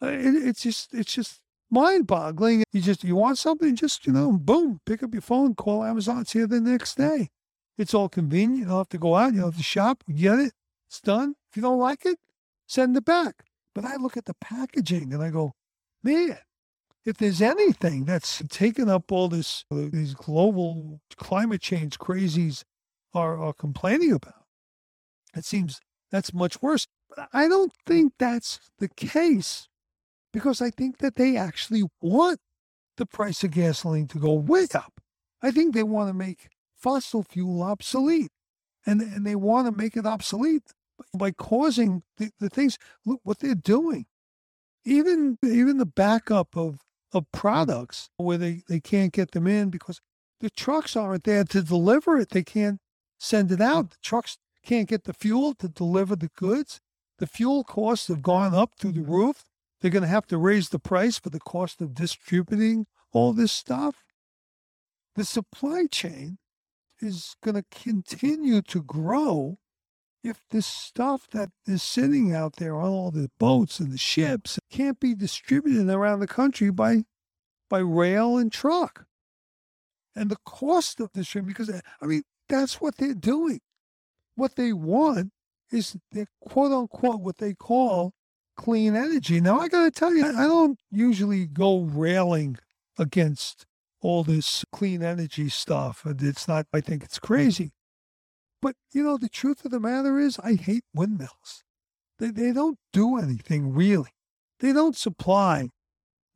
It, 0.00 0.48
it's 0.48 0.62
just, 0.62 0.92
it's 0.92 1.12
just 1.12 1.40
mind 1.70 2.06
boggling. 2.06 2.64
You 2.72 2.80
just, 2.80 3.04
you 3.04 3.16
want 3.16 3.38
something, 3.38 3.74
just, 3.76 4.06
you 4.06 4.12
know, 4.12 4.32
boom, 4.32 4.80
pick 4.86 5.02
up 5.02 5.12
your 5.12 5.22
phone, 5.22 5.54
call 5.54 5.84
Amazon, 5.84 6.22
it's 6.22 6.32
here 6.32 6.46
the 6.46 6.60
next 6.60 6.96
day. 6.96 7.30
It's 7.76 7.94
all 7.94 8.08
convenient. 8.08 8.60
You 8.60 8.64
don't 8.66 8.78
have 8.78 8.88
to 8.90 8.98
go 8.98 9.16
out. 9.16 9.32
You 9.32 9.40
don't 9.40 9.50
have 9.50 9.56
to 9.56 9.62
shop. 9.62 10.04
you 10.06 10.14
Get 10.14 10.38
it. 10.38 10.52
It's 10.88 11.00
done. 11.00 11.34
If 11.50 11.56
you 11.56 11.62
don't 11.62 11.78
like 11.78 12.06
it, 12.06 12.18
send 12.66 12.96
it 12.96 13.04
back. 13.04 13.44
But 13.74 13.84
I 13.84 13.96
look 13.96 14.16
at 14.16 14.26
the 14.26 14.34
packaging 14.40 15.12
and 15.12 15.22
I 15.22 15.30
go, 15.30 15.54
man, 16.02 16.38
if 17.04 17.16
there's 17.16 17.42
anything 17.42 18.04
that's 18.04 18.42
taken 18.48 18.88
up 18.88 19.10
all 19.10 19.28
this, 19.28 19.64
uh, 19.70 19.86
these 19.92 20.14
global 20.14 21.00
climate 21.16 21.60
change 21.60 21.98
crazies 21.98 22.62
are, 23.12 23.38
are 23.38 23.52
complaining 23.52 24.12
about, 24.12 24.44
it 25.36 25.44
seems 25.44 25.80
that's 26.10 26.32
much 26.32 26.62
worse. 26.62 26.86
But 27.08 27.28
I 27.32 27.48
don't 27.48 27.72
think 27.86 28.12
that's 28.18 28.60
the 28.78 28.88
case 28.88 29.68
because 30.34 30.60
I 30.60 30.70
think 30.70 30.98
that 30.98 31.14
they 31.14 31.36
actually 31.36 31.84
want 32.02 32.40
the 32.96 33.06
price 33.06 33.44
of 33.44 33.52
gasoline 33.52 34.08
to 34.08 34.18
go 34.18 34.32
way 34.32 34.66
up. 34.74 35.00
I 35.40 35.52
think 35.52 35.74
they 35.74 35.84
want 35.84 36.08
to 36.08 36.14
make 36.14 36.48
fossil 36.76 37.22
fuel 37.22 37.62
obsolete. 37.62 38.32
And, 38.84 39.00
and 39.00 39.24
they 39.24 39.36
want 39.36 39.66
to 39.66 39.72
make 39.72 39.96
it 39.96 40.04
obsolete 40.04 40.72
by 41.16 41.30
causing 41.30 42.02
the, 42.18 42.30
the 42.40 42.50
things. 42.50 42.78
Look 43.06 43.20
what 43.22 43.38
they're 43.38 43.54
doing. 43.54 44.06
Even 44.84 45.38
even 45.42 45.78
the 45.78 45.86
backup 45.86 46.56
of, 46.56 46.80
of 47.12 47.30
products 47.32 48.10
where 48.16 48.36
they, 48.36 48.62
they 48.68 48.80
can't 48.80 49.12
get 49.12 49.30
them 49.30 49.46
in 49.46 49.70
because 49.70 50.00
the 50.40 50.50
trucks 50.50 50.96
aren't 50.96 51.24
there 51.24 51.44
to 51.44 51.62
deliver 51.62 52.18
it. 52.18 52.30
They 52.30 52.42
can't 52.42 52.80
send 53.18 53.52
it 53.52 53.60
out. 53.60 53.92
The 53.92 53.96
trucks 54.02 54.36
can't 54.66 54.88
get 54.88 55.04
the 55.04 55.14
fuel 55.14 55.54
to 55.54 55.68
deliver 55.68 56.16
the 56.16 56.30
goods. 56.36 56.80
The 57.18 57.26
fuel 57.26 57.62
costs 57.62 58.08
have 58.08 58.20
gone 58.20 58.52
up 58.52 58.72
through 58.78 58.92
the 58.92 59.02
roof. 59.02 59.44
They're 59.84 59.90
going 59.90 60.02
to 60.02 60.08
have 60.08 60.26
to 60.28 60.38
raise 60.38 60.70
the 60.70 60.78
price 60.78 61.18
for 61.18 61.28
the 61.28 61.38
cost 61.38 61.82
of 61.82 61.92
distributing 61.92 62.86
all 63.12 63.34
this 63.34 63.52
stuff. 63.52 64.02
the 65.14 65.26
supply 65.26 65.84
chain 65.90 66.38
is 67.00 67.36
going 67.44 67.56
to 67.56 67.64
continue 67.70 68.62
to 68.62 68.82
grow 68.82 69.58
if 70.22 70.40
this 70.50 70.64
stuff 70.64 71.28
that 71.32 71.50
is 71.66 71.82
sitting 71.82 72.34
out 72.34 72.56
there 72.56 72.74
on 72.74 72.88
all 72.88 73.10
the 73.10 73.30
boats 73.38 73.78
and 73.78 73.92
the 73.92 73.98
ships 73.98 74.58
can't 74.70 74.98
be 74.98 75.14
distributed 75.14 75.90
around 75.90 76.20
the 76.20 76.26
country 76.26 76.70
by 76.70 77.02
by 77.68 77.80
rail 77.80 78.38
and 78.38 78.50
truck. 78.50 79.04
And 80.16 80.30
the 80.30 80.38
cost 80.46 80.98
of 80.98 81.12
this, 81.12 81.34
because 81.34 81.70
I 82.00 82.06
mean, 82.06 82.22
that's 82.48 82.80
what 82.80 82.96
they're 82.96 83.12
doing. 83.12 83.60
What 84.34 84.56
they 84.56 84.72
want 84.72 85.32
is 85.70 85.98
the 86.10 86.26
quote 86.40 86.72
unquote 86.72 87.20
what 87.20 87.36
they 87.36 87.52
call 87.52 88.14
clean 88.56 88.96
energy. 88.96 89.40
Now 89.40 89.60
I 89.60 89.68
gotta 89.68 89.90
tell 89.90 90.14
you, 90.14 90.26
I 90.26 90.44
don't 90.46 90.78
usually 90.90 91.46
go 91.46 91.80
railing 91.82 92.58
against 92.98 93.66
all 94.00 94.22
this 94.22 94.64
clean 94.72 95.02
energy 95.02 95.48
stuff. 95.48 96.02
It's 96.06 96.46
not 96.46 96.66
I 96.72 96.80
think 96.80 97.02
it's 97.02 97.18
crazy. 97.18 97.72
But 98.60 98.76
you 98.92 99.02
know, 99.02 99.16
the 99.16 99.28
truth 99.28 99.64
of 99.64 99.70
the 99.70 99.80
matter 99.80 100.18
is 100.18 100.38
I 100.38 100.54
hate 100.54 100.84
windmills. 100.94 101.64
They 102.18 102.30
they 102.30 102.52
don't 102.52 102.78
do 102.92 103.18
anything 103.18 103.74
really. 103.74 104.10
They 104.60 104.72
don't 104.72 104.96
supply 104.96 105.70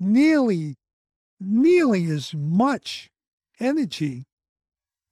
nearly 0.00 0.76
nearly 1.40 2.06
as 2.06 2.34
much 2.34 3.10
energy 3.60 4.26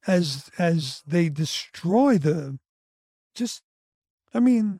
as 0.05 0.49
as 0.57 1.03
they 1.05 1.29
destroy 1.29 2.17
the 2.17 2.57
just 3.35 3.61
I 4.33 4.39
mean 4.39 4.79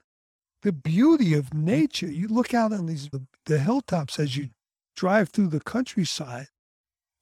the 0.62 0.72
beauty 0.72 1.34
of 1.34 1.46
mm-hmm. 1.46 1.66
nature. 1.66 2.08
You 2.08 2.28
look 2.28 2.54
out 2.54 2.74
on 2.74 2.86
these 2.86 3.10
the 3.46 3.60
hilltops 3.60 4.20
as 4.20 4.36
you 4.36 4.50
drive 4.96 5.30
through 5.30 5.48
the 5.50 5.60
countryside 5.60 6.48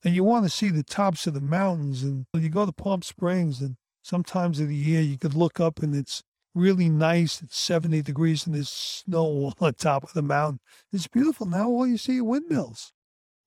and 0.04 0.16
you 0.16 0.24
want 0.24 0.46
to 0.46 0.50
see 0.50 0.70
the 0.70 0.84
tops 0.84 1.28
of 1.28 1.34
the 1.34 1.42
mountains 1.42 2.04
and 2.04 2.26
you 2.34 2.50
go 2.50 2.66
to 2.66 2.72
Palm 2.72 3.02
Springs 3.02 3.62
and 3.62 3.76
sometimes 4.02 4.60
of 4.60 4.70
the 4.70 4.76
year 4.76 5.02
you 5.02 5.18
could 5.18 5.34
look 5.34 5.60
up 5.60 5.80
and 5.82 5.96
it's 5.96 6.24
really 6.54 6.90
nice. 6.90 7.42
It's 7.42 7.58
70 7.58 8.02
degrees 8.02 8.46
and 8.46 8.56
there's 8.56 8.70
snow 8.70 9.46
on 9.46 9.54
the 9.60 9.74
top 9.74 10.04
of 10.04 10.14
the 10.14 10.22
mountain. 10.22 10.60
It's 10.92 11.08
beautiful. 11.08 11.46
Now 11.46 11.68
all 11.68 11.88
you 11.88 11.98
see 11.98 12.20
are 12.20 12.24
windmills. 12.24 12.94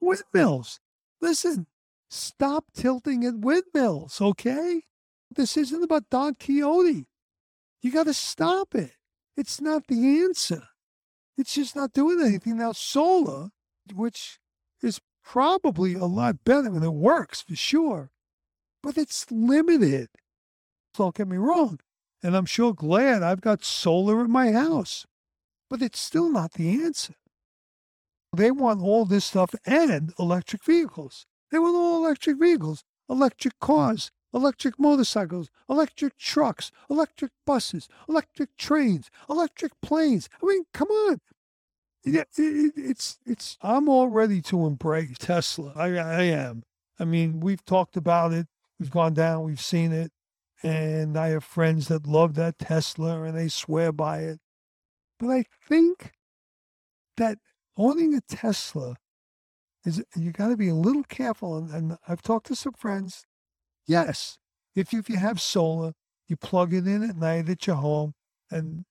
Windmills. 0.01 0.81
Listen, 1.21 1.67
stop 2.11 2.67
tilting 2.75 3.25
at 3.25 3.39
windmills, 3.39 4.21
okay? 4.21 4.83
This 5.35 5.57
isn't 5.57 5.83
about 5.83 6.11
Don 6.11 6.35
Quixote. 6.35 7.07
You 7.83 7.93
got 7.93 8.05
to 8.05 8.15
stop 8.15 8.75
it. 8.75 8.93
It's 9.39 9.61
not 9.61 9.87
the 9.87 10.19
answer. 10.25 10.65
It's 11.37 11.55
just 11.55 11.77
not 11.77 11.93
doing 11.93 12.21
anything. 12.21 12.59
Now, 12.59 12.73
solar, 12.73 13.51
which 13.95 14.41
is 14.83 15.01
probably 15.23 15.95
a 15.95 16.07
lot 16.07 16.43
better 16.45 16.67
and 16.67 16.83
it 16.83 16.93
works 16.93 17.43
for 17.43 17.55
sure, 17.55 18.11
but 18.83 18.99
it's 18.99 19.31
limited. 19.31 20.09
Don't 20.93 21.15
get 21.15 21.29
me 21.29 21.37
wrong. 21.37 21.79
And 22.21 22.37
I'm 22.37 22.47
sure 22.47 22.75
glad 22.75 23.23
I've 23.23 23.41
got 23.41 23.65
solar 23.65 24.25
in 24.25 24.31
my 24.33 24.51
house, 24.51 25.07
but 25.71 25.83
it's 25.83 26.01
still 26.01 26.33
not 26.33 26.55
the 26.55 26.83
answer. 26.83 27.15
They 28.37 28.51
want 28.51 28.83
all 28.83 29.05
this 29.05 29.27
stuff 29.27 29.55
and 29.65 30.13
electric 30.19 30.65
vehicles. 30.65 31.27
They 31.53 31.61
want 31.61 31.77
all 31.77 32.05
electric 32.05 32.41
vehicles, 32.41 32.83
electric 33.09 33.61
cars, 33.61 34.11
electric 34.33 34.79
motorcycles, 34.79 35.51
electric 35.69 36.17
trucks, 36.19 36.71
electric 36.91 37.33
buses, 37.47 37.89
electric 38.09 38.57
trains, 38.57 39.11
electric 39.29 39.73
planes. 39.81 40.29
I 40.43 40.47
mean, 40.47 40.65
come 40.73 40.89
on. 40.89 41.21
Yeah, 42.05 42.25
it, 42.37 42.73
it's 42.77 43.19
it's. 43.27 43.59
I'm 43.61 43.89
all 43.89 44.09
ready 44.09 44.41
to 44.43 44.67
embrace 44.67 45.17
Tesla. 45.19 45.73
I, 45.75 45.97
I 45.97 46.23
am. 46.23 46.63
I 46.99 47.05
mean, 47.05 47.41
we've 47.41 47.65
talked 47.65 47.97
about 47.97 48.33
it. 48.33 48.47
We've 48.79 48.91
gone 48.91 49.15
down. 49.15 49.45
We've 49.45 49.61
seen 49.61 49.93
it, 49.93 50.13
and 50.63 51.17
I 51.17 51.29
have 51.29 51.45
friends 51.45 51.89
that 51.89 52.07
love 52.07 52.35
that 52.35 52.59
Tesla 52.59 53.23
and 53.23 53.37
they 53.37 53.49
swear 53.49 53.93
by 53.93 54.21
it. 54.21 54.39
But 55.19 55.31
I 55.31 55.45
think 55.69 56.13
that 57.17 57.39
owning 57.77 58.15
a 58.15 58.21
Tesla 58.21 58.97
is 59.85 60.03
you 60.17 60.33
got 60.33 60.49
to 60.49 60.57
be 60.57 60.69
a 60.69 60.75
little 60.75 61.05
careful. 61.05 61.57
And, 61.57 61.71
and, 61.71 61.99
I've 62.07 62.23
talked 62.23 62.47
to 62.49 62.57
some 62.57 62.75
friends. 62.75 63.25
Yes, 63.89 64.39
if 64.77 64.93
you, 64.93 65.01
if 65.01 65.09
you 65.09 65.17
have 65.17 65.41
solar, 65.41 65.95
you 66.29 66.37
plug 66.37 66.75
it 66.75 66.87
in 66.87 67.03
at 67.03 67.17
night 67.17 67.49
at 67.49 67.67
your 67.67 67.77
home, 67.77 68.13
and 68.51 68.85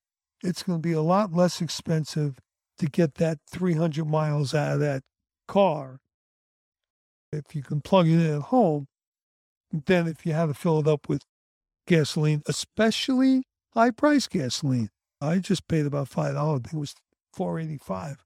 it's 0.43 0.63
going 0.63 0.79
to 0.81 0.81
be 0.81 0.93
a 0.93 1.01
lot 1.01 1.31
less 1.31 1.61
expensive 1.61 2.39
to 2.79 2.87
get 2.87 3.15
that 3.15 3.37
300 3.49 4.05
miles 4.05 4.53
out 4.53 4.73
of 4.73 4.79
that 4.81 5.03
car 5.47 5.99
if 7.31 7.55
you 7.55 7.61
can 7.61 7.81
plug 7.81 8.07
it 8.07 8.13
in 8.13 8.35
at 8.35 8.41
home 8.43 8.87
than 9.85 10.07
if 10.07 10.25
you 10.25 10.33
have 10.33 10.49
to 10.49 10.53
fill 10.53 10.79
it 10.79 10.87
up 10.87 11.09
with 11.09 11.23
gasoline, 11.85 12.41
especially 12.47 13.43
high 13.73 13.91
price 13.91 14.27
gasoline. 14.27 14.89
I 15.21 15.39
just 15.39 15.67
paid 15.67 15.85
about 15.85 16.07
five 16.07 16.35
dollars. 16.35 16.61
I 16.65 16.69
think 16.69 16.73
it 16.75 16.79
was 16.79 16.95
four 17.33 17.59
eighty 17.59 17.77
five. 17.77 18.17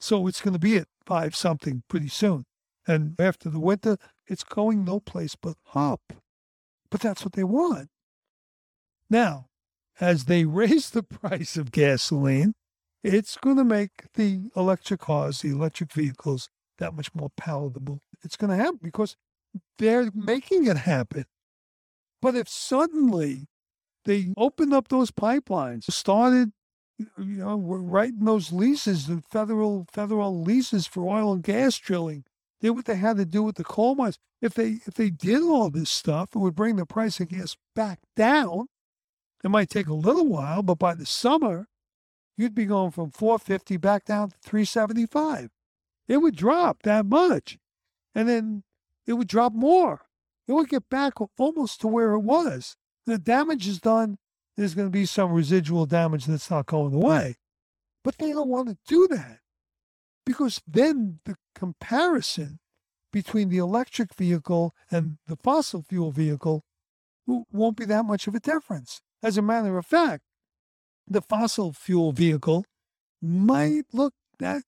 So 0.00 0.26
it's 0.26 0.40
going 0.40 0.54
to 0.54 0.60
be 0.60 0.76
at 0.76 0.88
five 1.06 1.34
something 1.34 1.82
pretty 1.88 2.08
soon. 2.08 2.44
And 2.86 3.14
after 3.18 3.48
the 3.48 3.60
winter, 3.60 3.96
it's 4.26 4.44
going 4.44 4.84
no 4.84 5.00
place 5.00 5.34
but 5.34 5.56
up. 5.74 6.12
But 6.90 7.00
that's 7.00 7.24
what 7.24 7.32
they 7.34 7.44
want. 7.44 7.88
Now, 9.10 9.46
as 10.00 10.24
they 10.24 10.44
raise 10.62 10.90
the 10.90 11.02
price 11.02 11.56
of 11.56 11.72
gasoline, 11.72 12.54
it's 13.02 13.36
going 13.36 13.56
to 13.56 13.64
make 13.64 14.12
the 14.14 14.50
electric 14.56 15.00
cars, 15.00 15.40
the 15.40 15.50
electric 15.50 15.92
vehicles, 15.92 16.48
that 16.78 16.94
much 16.94 17.14
more 17.14 17.30
palatable. 17.36 18.00
It's 18.22 18.36
going 18.36 18.50
to 18.50 18.62
happen 18.62 18.80
because 18.82 19.16
they're 19.78 20.10
making 20.14 20.66
it 20.66 20.78
happen. 20.78 21.24
But 22.20 22.34
if 22.34 22.48
suddenly 22.48 23.46
they 24.04 24.32
opened 24.36 24.74
up 24.74 24.88
those 24.88 25.10
pipelines, 25.10 25.84
started 25.92 26.52
you 26.98 27.08
know, 27.18 27.56
writing 27.58 28.24
those 28.24 28.52
leases, 28.52 29.06
the 29.06 29.22
federal 29.30 29.86
federal 29.90 30.42
leases 30.42 30.86
for 30.86 31.06
oil 31.06 31.32
and 31.32 31.42
gas 31.42 31.76
drilling. 31.78 32.24
Did 32.66 32.70
what 32.70 32.86
they 32.86 32.96
had 32.96 33.16
to 33.18 33.24
do 33.24 33.44
with 33.44 33.54
the 33.54 33.62
coal 33.62 33.94
mines. 33.94 34.18
If 34.42 34.54
they 34.54 34.80
if 34.86 34.94
they 34.94 35.08
did 35.08 35.40
all 35.40 35.70
this 35.70 35.88
stuff, 35.88 36.30
it 36.34 36.40
would 36.40 36.56
bring 36.56 36.74
the 36.74 36.84
price 36.84 37.20
of 37.20 37.28
gas 37.28 37.56
back 37.76 38.00
down. 38.16 38.66
It 39.44 39.50
might 39.50 39.70
take 39.70 39.86
a 39.86 39.94
little 39.94 40.26
while, 40.26 40.64
but 40.64 40.76
by 40.76 40.94
the 40.94 41.06
summer, 41.06 41.68
you'd 42.36 42.56
be 42.56 42.66
going 42.66 42.90
from 42.90 43.12
450 43.12 43.76
back 43.76 44.04
down 44.04 44.30
to 44.30 44.36
375. 44.42 45.50
It 46.08 46.16
would 46.16 46.34
drop 46.34 46.82
that 46.82 47.06
much. 47.06 47.56
And 48.16 48.28
then 48.28 48.64
it 49.06 49.12
would 49.12 49.28
drop 49.28 49.52
more. 49.52 50.06
It 50.48 50.54
would 50.54 50.68
get 50.68 50.88
back 50.88 51.12
almost 51.38 51.80
to 51.82 51.86
where 51.86 52.14
it 52.14 52.20
was. 52.22 52.74
The 53.06 53.16
damage 53.16 53.68
is 53.68 53.78
done 53.78 54.18
there's 54.56 54.74
going 54.74 54.88
to 54.88 54.92
be 54.92 55.06
some 55.06 55.30
residual 55.30 55.86
damage 55.86 56.26
that's 56.26 56.50
not 56.50 56.66
going 56.66 56.94
away. 56.94 57.36
But 58.02 58.18
they 58.18 58.32
don't 58.32 58.48
want 58.48 58.70
to 58.70 58.78
do 58.88 59.06
that 59.12 59.38
because 60.26 60.60
then 60.66 61.20
the 61.24 61.36
comparison 61.54 62.58
between 63.12 63.48
the 63.48 63.58
electric 63.58 64.14
vehicle 64.14 64.74
and 64.90 65.16
the 65.26 65.36
fossil 65.36 65.82
fuel 65.88 66.10
vehicle 66.10 66.64
won't 67.26 67.76
be 67.76 67.86
that 67.86 68.04
much 68.04 68.26
of 68.26 68.34
a 68.34 68.40
difference. 68.40 69.00
As 69.22 69.38
a 69.38 69.42
matter 69.42 69.78
of 69.78 69.86
fact, 69.86 70.24
the 71.06 71.22
fossil 71.22 71.72
fuel 71.72 72.12
vehicle 72.12 72.66
might 73.22 73.84
look 73.92 74.12
that 74.38 74.64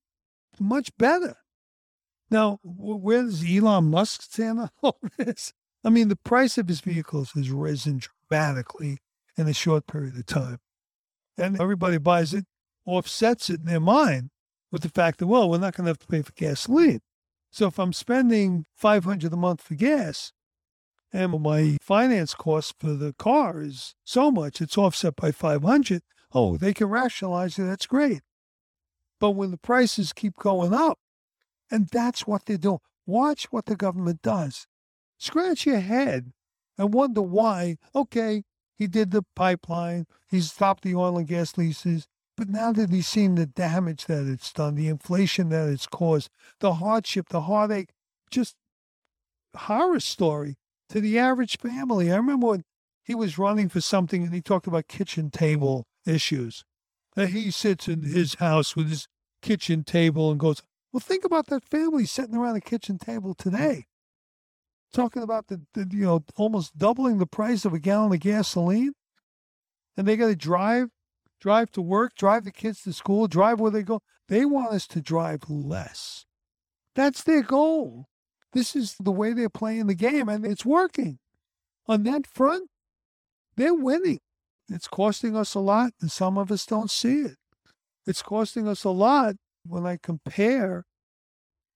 much 0.58 0.96
better. 0.96 1.36
Now, 2.30 2.60
where 2.62 3.22
does 3.22 3.44
Elon 3.44 3.90
Musk 3.90 4.22
stand 4.22 4.60
on 4.60 4.70
all 4.82 4.98
this? 5.18 5.52
I 5.84 5.90
mean, 5.90 6.08
the 6.08 6.16
price 6.16 6.56
of 6.58 6.68
his 6.68 6.80
vehicles 6.80 7.32
has 7.32 7.50
risen 7.50 8.00
dramatically 8.28 8.98
in 9.36 9.48
a 9.48 9.54
short 9.54 9.86
period 9.86 10.16
of 10.16 10.26
time. 10.26 10.58
And 11.36 11.60
everybody 11.60 11.98
buys 11.98 12.34
it, 12.34 12.44
offsets 12.84 13.50
it 13.50 13.60
in 13.60 13.66
their 13.66 13.80
mind 13.80 14.30
with 14.70 14.82
the 14.82 14.88
fact 14.88 15.18
that, 15.18 15.26
well, 15.26 15.48
we're 15.48 15.58
not 15.58 15.74
going 15.74 15.84
to 15.86 15.90
have 15.90 15.98
to 15.98 16.06
pay 16.06 16.22
for 16.22 16.32
gasoline. 16.32 17.00
So 17.50 17.66
if 17.66 17.78
I'm 17.78 17.92
spending 17.92 18.66
500 18.76 19.32
a 19.32 19.36
month 19.36 19.62
for 19.62 19.74
gas 19.74 20.32
and 21.12 21.40
my 21.40 21.78
finance 21.80 22.34
cost 22.34 22.74
for 22.78 22.92
the 22.92 23.14
car 23.14 23.62
is 23.62 23.94
so 24.04 24.30
much, 24.30 24.60
it's 24.60 24.76
offset 24.76 25.16
by 25.16 25.32
500, 25.32 26.02
oh, 26.32 26.56
they 26.56 26.74
can 26.74 26.88
rationalize 26.88 27.58
it. 27.58 27.64
That's 27.64 27.86
great. 27.86 28.20
But 29.18 29.30
when 29.30 29.50
the 29.50 29.58
prices 29.58 30.12
keep 30.12 30.36
going 30.36 30.74
up, 30.74 30.98
and 31.70 31.88
that's 31.90 32.26
what 32.26 32.44
they're 32.44 32.58
doing, 32.58 32.78
watch 33.06 33.46
what 33.50 33.66
the 33.66 33.76
government 33.76 34.22
does. 34.22 34.66
Scratch 35.18 35.66
your 35.66 35.80
head 35.80 36.32
and 36.76 36.94
wonder 36.94 37.22
why, 37.22 37.76
okay, 37.94 38.44
he 38.74 38.86
did 38.86 39.10
the 39.10 39.24
pipeline. 39.34 40.06
He 40.30 40.40
stopped 40.40 40.84
the 40.84 40.94
oil 40.94 41.18
and 41.18 41.26
gas 41.26 41.58
leases. 41.58 42.06
But 42.38 42.48
now 42.48 42.72
that 42.72 42.90
he's 42.90 43.08
seen 43.08 43.34
the 43.34 43.46
damage 43.46 44.06
that 44.06 44.24
it's 44.28 44.52
done, 44.52 44.76
the 44.76 44.86
inflation 44.86 45.48
that 45.48 45.68
it's 45.68 45.88
caused, 45.88 46.30
the 46.60 46.74
hardship, 46.74 47.30
the 47.30 47.42
heartache, 47.42 47.90
just 48.30 48.54
horror 49.56 49.98
story 49.98 50.54
to 50.90 51.00
the 51.00 51.18
average 51.18 51.58
family. 51.58 52.12
I 52.12 52.16
remember 52.16 52.46
when 52.46 52.64
he 53.02 53.16
was 53.16 53.38
running 53.38 53.68
for 53.68 53.80
something 53.80 54.22
and 54.22 54.32
he 54.32 54.40
talked 54.40 54.68
about 54.68 54.86
kitchen 54.86 55.30
table 55.30 55.88
issues. 56.06 56.64
He 57.16 57.50
sits 57.50 57.88
in 57.88 58.02
his 58.02 58.34
house 58.34 58.76
with 58.76 58.88
his 58.88 59.08
kitchen 59.42 59.82
table 59.82 60.30
and 60.30 60.38
goes, 60.38 60.62
Well, 60.92 61.00
think 61.00 61.24
about 61.24 61.46
that 61.46 61.64
family 61.64 62.06
sitting 62.06 62.36
around 62.36 62.54
a 62.54 62.60
kitchen 62.60 62.98
table 62.98 63.34
today. 63.34 63.86
talking 64.92 65.24
about 65.24 65.48
the, 65.48 65.62
the 65.74 65.88
you 65.90 66.04
know 66.04 66.24
almost 66.36 66.78
doubling 66.78 67.18
the 67.18 67.26
price 67.26 67.64
of 67.64 67.74
a 67.74 67.80
gallon 67.80 68.12
of 68.12 68.20
gasoline, 68.20 68.92
and 69.96 70.06
they 70.06 70.16
got 70.16 70.28
to 70.28 70.36
drive, 70.36 70.90
drive 71.40 71.70
to 71.72 71.82
work, 71.82 72.14
drive 72.16 72.44
the 72.44 72.52
kids 72.52 72.82
to 72.82 72.92
school, 72.92 73.28
drive 73.28 73.60
where 73.60 73.70
they 73.70 73.82
go. 73.82 74.00
They 74.28 74.44
want 74.44 74.72
us 74.72 74.86
to 74.88 75.00
drive 75.00 75.48
less. 75.48 76.26
That's 76.94 77.22
their 77.22 77.42
goal. 77.42 78.06
This 78.52 78.74
is 78.74 78.96
the 78.98 79.12
way 79.12 79.32
they're 79.32 79.48
playing 79.48 79.86
the 79.86 79.94
game, 79.94 80.28
and 80.28 80.44
it's 80.44 80.64
working. 80.64 81.18
On 81.86 82.02
that 82.04 82.26
front, 82.26 82.68
they're 83.56 83.74
winning. 83.74 84.20
It's 84.68 84.88
costing 84.88 85.36
us 85.36 85.54
a 85.54 85.60
lot, 85.60 85.92
and 86.00 86.10
some 86.10 86.36
of 86.36 86.52
us 86.52 86.66
don't 86.66 86.90
see 86.90 87.20
it. 87.20 87.36
It's 88.06 88.22
costing 88.22 88.66
us 88.68 88.84
a 88.84 88.90
lot 88.90 89.36
when 89.66 89.86
I 89.86 89.98
compare 90.02 90.84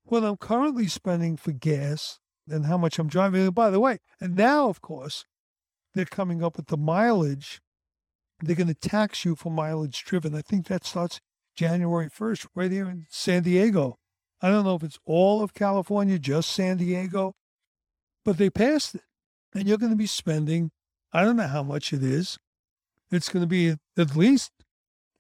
what 0.05 0.25
I'm 0.25 0.37
currently 0.37 0.89
spending 0.89 1.37
for 1.37 1.53
gas 1.53 2.19
and 2.49 2.67
how 2.67 2.77
much 2.77 2.99
I'm 2.99 3.09
driving. 3.09 3.43
And 3.43 3.55
by 3.55 3.71
the 3.71 3.81
way, 3.81 3.99
and 4.21 4.35
now, 4.35 4.69
of 4.69 4.81
course, 4.81 5.25
they're 5.95 6.05
coming 6.05 6.43
up 6.43 6.57
with 6.57 6.67
the 6.67 6.77
mileage. 6.77 7.61
They're 8.43 8.57
going 8.57 8.69
to 8.69 8.75
tax 8.75 9.25
you 9.25 9.37
for 9.37 9.51
mileage 9.51 10.05
driven. 10.05 10.35
I 10.35 10.43
think 10.43 10.67
that 10.67 10.85
starts 10.85 11.21
January 11.55 12.09
1st, 12.09 12.47
right 12.55 12.73
here 12.73 12.89
in 12.89 13.07
San 13.09 13.43
Diego. 13.43 13.99
I 14.41 14.51
don't 14.51 14.65
know 14.65 14.75
if 14.75 14.83
it's 14.83 14.99
all 15.05 15.43
of 15.43 15.55
California, 15.55 16.19
just 16.19 16.51
San 16.51 16.79
Diego, 16.79 17.35
but 18.25 18.39
they 18.39 18.51
passed 18.51 18.97
it. 18.97 19.03
And 19.55 19.69
you're 19.69 19.79
going 19.79 19.93
to 19.93 19.97
be 19.97 20.07
spending, 20.07 20.71
I 21.13 21.25
don't 21.25 21.37
know 21.37 21.47
how 21.47 21.63
much 21.63 21.93
it 21.93 22.03
is. 22.03 22.39
It's 23.11 23.29
going 23.29 23.43
to 23.43 23.49
be 23.49 23.77
at 23.97 24.17
least 24.17 24.51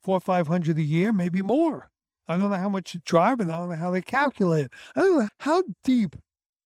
four 0.03 0.17
or 0.17 0.21
five 0.21 0.49
hundred 0.49 0.79
a 0.79 0.83
year, 0.83 1.13
maybe 1.13 1.43
more. 1.43 1.91
I 2.27 2.39
don't 2.39 2.51
know 2.51 2.57
how 2.57 2.69
much 2.69 2.95
you 2.95 3.01
drive, 3.05 3.41
and 3.41 3.53
I 3.53 3.59
don't 3.59 3.71
know 3.71 3.77
how 3.77 3.91
they 3.91 4.01
calculate 4.01 4.67
it. 4.67 4.73
I 4.97 5.01
don't 5.01 5.19
know 5.19 5.29
how 5.41 5.63
deep 5.85 6.17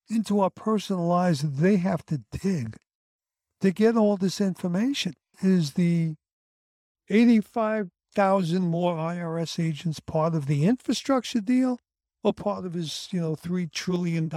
into 0.08 0.40
our 0.40 0.50
personal 0.50 1.06
lives 1.06 1.42
they 1.42 1.76
have 1.76 2.06
to 2.06 2.22
dig 2.30 2.76
to 3.60 3.72
get 3.72 3.96
all 3.96 4.16
this 4.16 4.40
information. 4.40 5.14
Is 5.42 5.72
the 5.72 6.14
85,000 7.08 8.62
more 8.62 8.96
IRS 8.96 9.62
agents 9.62 10.00
part 10.00 10.34
of 10.34 10.46
the 10.46 10.64
infrastructure 10.64 11.40
deal 11.40 11.78
or 12.24 12.32
part 12.32 12.64
of 12.64 12.74
his, 12.74 13.08
you 13.12 13.20
know, 13.20 13.36
$3 13.36 13.70
trillion 13.72 14.28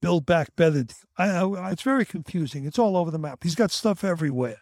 build 0.00 0.26
back 0.26 0.54
better 0.56 0.84
deal? 0.84 0.96
I, 1.18 1.28
I, 1.28 1.70
it's 1.72 1.82
very 1.82 2.04
confusing. 2.04 2.64
It's 2.64 2.78
all 2.78 2.96
over 2.96 3.10
the 3.10 3.18
map. 3.18 3.42
He's 3.42 3.54
got 3.54 3.70
stuff 3.70 4.04
everywhere. 4.04 4.58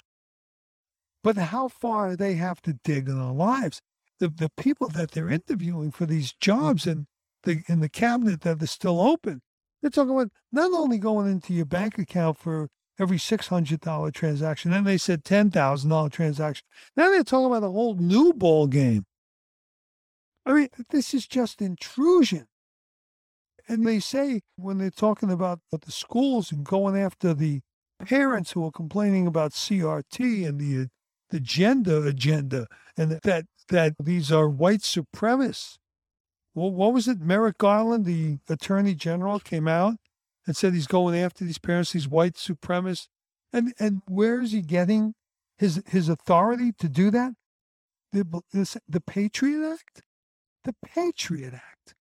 But 1.22 1.36
how 1.36 1.68
far 1.68 2.16
they 2.16 2.34
have 2.34 2.60
to 2.62 2.78
dig 2.84 3.08
in 3.08 3.18
our 3.18 3.32
lives? 3.32 3.80
The, 4.20 4.28
the 4.28 4.50
people 4.56 4.88
that 4.90 5.12
they're 5.12 5.30
interviewing 5.30 5.90
for 5.90 6.06
these 6.06 6.32
jobs 6.32 6.84
mm-hmm. 6.84 7.00
in 7.00 7.06
the, 7.42 7.62
in 7.66 7.80
the 7.80 7.88
cabinet 7.88 8.42
that 8.42 8.62
are 8.62 8.66
still 8.66 9.00
open, 9.00 9.40
they're 9.80 9.90
talking 9.90 10.14
about 10.14 10.30
not 10.52 10.72
only 10.72 10.98
going 10.98 11.30
into 11.30 11.52
your 11.52 11.66
bank 11.66 11.98
account 11.98 12.38
for 12.38 12.68
every 12.98 13.18
$600 13.18 14.14
transaction, 14.14 14.70
then 14.70 14.84
they 14.84 14.98
said 14.98 15.24
$10,000 15.24 16.12
transaction. 16.12 16.66
Now 16.96 17.10
they're 17.10 17.24
talking 17.24 17.46
about 17.46 17.66
a 17.66 17.70
whole 17.70 17.94
new 17.94 18.32
ball 18.32 18.66
game. 18.66 19.04
I 20.46 20.52
mean, 20.52 20.68
this 20.90 21.14
is 21.14 21.26
just 21.26 21.62
intrusion. 21.62 22.46
And 23.66 23.86
they 23.86 23.98
say 23.98 24.42
when 24.56 24.78
they're 24.78 24.90
talking 24.90 25.30
about 25.30 25.60
the 25.70 25.90
schools 25.90 26.52
and 26.52 26.64
going 26.64 26.96
after 27.00 27.32
the 27.32 27.60
parents 28.04 28.52
who 28.52 28.66
are 28.66 28.70
complaining 28.70 29.26
about 29.26 29.52
CRT 29.52 30.46
and 30.46 30.60
the 30.60 30.88
the 31.30 31.40
gender 31.40 32.06
agenda 32.06 32.66
and 32.96 33.18
that 33.22 33.46
that 33.68 33.94
these 33.98 34.30
are 34.30 34.48
white 34.48 34.80
supremacists. 34.80 35.78
Well, 36.54 36.70
what 36.70 36.92
was 36.92 37.08
it? 37.08 37.20
Merrick 37.20 37.58
Garland, 37.58 38.04
the 38.04 38.38
attorney 38.48 38.94
general, 38.94 39.40
came 39.40 39.66
out 39.66 39.96
and 40.46 40.56
said 40.56 40.74
he's 40.74 40.86
going 40.86 41.16
after 41.18 41.44
these 41.44 41.58
parents, 41.58 41.92
these 41.92 42.08
white 42.08 42.34
supremacists. 42.34 43.08
And 43.52 43.72
and 43.78 44.02
where 44.06 44.40
is 44.40 44.52
he 44.52 44.62
getting 44.62 45.14
his 45.58 45.82
his 45.86 46.08
authority 46.08 46.72
to 46.78 46.88
do 46.88 47.10
that? 47.10 47.34
The, 48.12 48.42
this, 48.52 48.76
the 48.88 49.00
Patriot 49.00 49.72
Act? 49.72 50.02
The 50.62 50.74
Patriot 50.84 51.54
Act. 51.54 51.94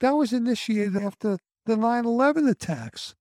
That 0.00 0.12
was 0.12 0.32
initiated 0.32 0.96
after 0.96 1.38
the 1.66 1.76
9 1.76 2.04
11 2.04 2.48
attacks. 2.48 3.14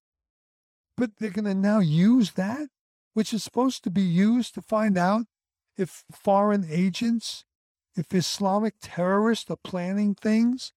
But 0.95 1.17
they're 1.17 1.29
going 1.29 1.45
to 1.45 1.53
now 1.53 1.79
use 1.79 2.31
that, 2.31 2.69
which 3.13 3.33
is 3.33 3.43
supposed 3.43 3.83
to 3.83 3.91
be 3.91 4.01
used 4.01 4.55
to 4.55 4.61
find 4.61 4.97
out 4.97 5.25
if 5.77 6.03
foreign 6.11 6.65
agents, 6.69 7.45
if 7.95 8.13
Islamic 8.13 8.75
terrorists 8.81 9.51
are 9.51 9.57
planning 9.63 10.15
things 10.15 10.71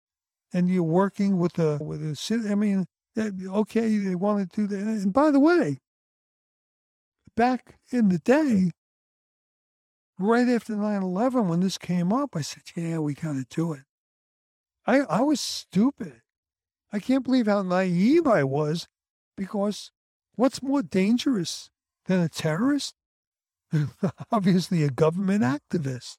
and 0.52 0.68
you're 0.68 0.82
working 0.82 1.38
with 1.38 1.58
a, 1.58 1.78
with 1.80 2.02
a, 2.02 2.48
I 2.50 2.54
mean, 2.54 2.86
okay, 3.18 3.98
they 3.98 4.14
want 4.14 4.50
to 4.52 4.60
do 4.60 4.66
that. 4.66 4.80
And 4.80 5.12
by 5.12 5.30
the 5.30 5.40
way, 5.40 5.78
back 7.36 7.76
in 7.90 8.08
the 8.08 8.18
day, 8.18 8.70
right 10.18 10.48
after 10.48 10.76
9 10.76 11.02
11, 11.02 11.48
when 11.48 11.60
this 11.60 11.78
came 11.78 12.12
up, 12.12 12.36
I 12.36 12.42
said, 12.42 12.62
yeah, 12.76 12.98
we 12.98 13.14
got 13.14 13.32
to 13.32 13.46
do 13.48 13.72
it. 13.72 13.82
I, 14.86 15.00
I 15.00 15.20
was 15.20 15.40
stupid. 15.40 16.22
I 16.92 16.98
can't 16.98 17.24
believe 17.24 17.46
how 17.46 17.62
naive 17.62 18.26
I 18.26 18.44
was 18.44 18.88
because 19.36 19.92
what's 20.34 20.62
more 20.62 20.82
dangerous 20.82 21.70
than 22.06 22.20
a 22.20 22.28
terrorist? 22.28 22.94
Obviously, 24.32 24.82
a 24.82 24.90
government 24.90 25.42
activist. 25.42 26.16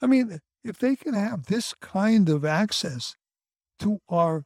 I 0.00 0.06
mean, 0.06 0.38
if 0.62 0.78
they 0.78 0.94
can 0.94 1.14
have 1.14 1.46
this 1.46 1.74
kind 1.80 2.28
of 2.28 2.44
access 2.44 3.16
to 3.80 3.98
our 4.08 4.44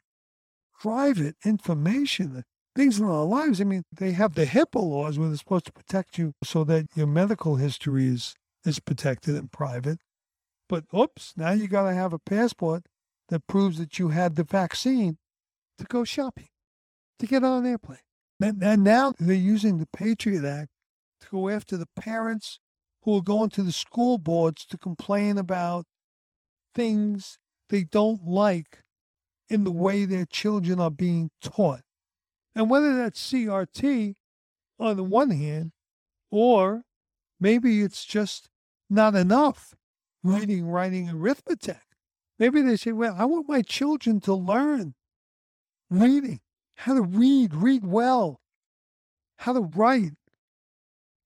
private 0.83 1.37
information, 1.45 2.43
things 2.75 2.99
in 2.99 3.07
our 3.07 3.25
lives, 3.25 3.61
I 3.61 3.65
mean, 3.65 3.85
they 3.93 4.13
have 4.13 4.35
the 4.35 4.47
HIPAA 4.47 4.83
laws 4.83 5.17
where 5.17 5.29
they're 5.29 5.37
supposed 5.37 5.67
to 5.67 5.73
protect 5.73 6.19
you 6.19 6.33
so 6.43 6.65
that 6.65 6.89
your 6.97 7.07
medical 7.07 7.57
history 7.57 8.09
is, 8.09 8.35
is 8.65 8.81
protected 8.81 9.37
and 9.37 9.53
private. 9.53 10.01
But 10.69 10.85
oops, 10.93 11.35
now 11.37 11.53
you 11.53 11.69
got 11.69 11.89
to 11.89 11.95
have 11.95 12.13
a 12.13 12.19
passport 12.19 12.87
that 13.29 13.47
proves 13.47 13.79
that 13.79 14.01
you 14.01 14.09
had 14.09 14.35
the 14.35 14.43
vaccine 14.43 15.19
to 15.79 15.85
go 15.85 16.03
shopping, 16.03 16.49
to 17.21 17.27
get 17.27 17.45
on 17.45 17.65
an 17.65 17.71
airplane. 17.71 17.99
And, 18.41 18.61
and 18.61 18.83
now 18.83 19.15
they're 19.21 19.37
using 19.37 19.79
the 19.79 19.89
Patriot 19.93 20.45
Act 20.45 20.71
to 21.21 21.29
go 21.31 21.49
after 21.49 21.77
the 21.77 21.89
parents 21.95 22.59
who 23.03 23.17
are 23.17 23.23
going 23.23 23.51
to 23.51 23.63
the 23.63 23.71
school 23.71 24.19
boards 24.19 24.67
to 24.67 24.77
complain 24.77 25.39
about 25.39 25.85
things 26.75 27.39
they 27.69 27.85
don't 27.85 28.27
like 28.27 28.83
in 29.53 29.65
the 29.65 29.71
way 29.71 30.05
their 30.07 30.25
children 30.25 30.81
are 30.81 30.91
being 30.91 31.31
taught. 31.43 31.83
And 32.55 32.71
whether 32.71 32.97
that's 32.97 33.31
CRT 33.31 34.15
on 34.79 34.97
the 34.97 35.05
one 35.05 35.31
hand, 35.31 35.73
or 36.31 36.83
maybe 37.39 37.83
it's 37.83 38.05
just 38.05 38.49
not 38.89 39.15
enough 39.15 39.75
reading, 40.25 40.67
writing, 40.67 41.11
arithmetic. 41.11 41.83
Maybe 42.39 42.63
they 42.63 42.77
say, 42.77 42.93
well, 42.93 43.15
I 43.19 43.27
want 43.27 43.49
my 43.49 43.61
children 43.61 44.21
to 44.21 44.35
learn 44.35 44.95
reading, 45.91 46.41
how 46.77 46.95
to 46.95 47.03
read, 47.03 47.55
read 47.55 47.85
well, 47.85 48.41
how 49.37 49.53
to 49.53 49.61
write, 49.61 50.13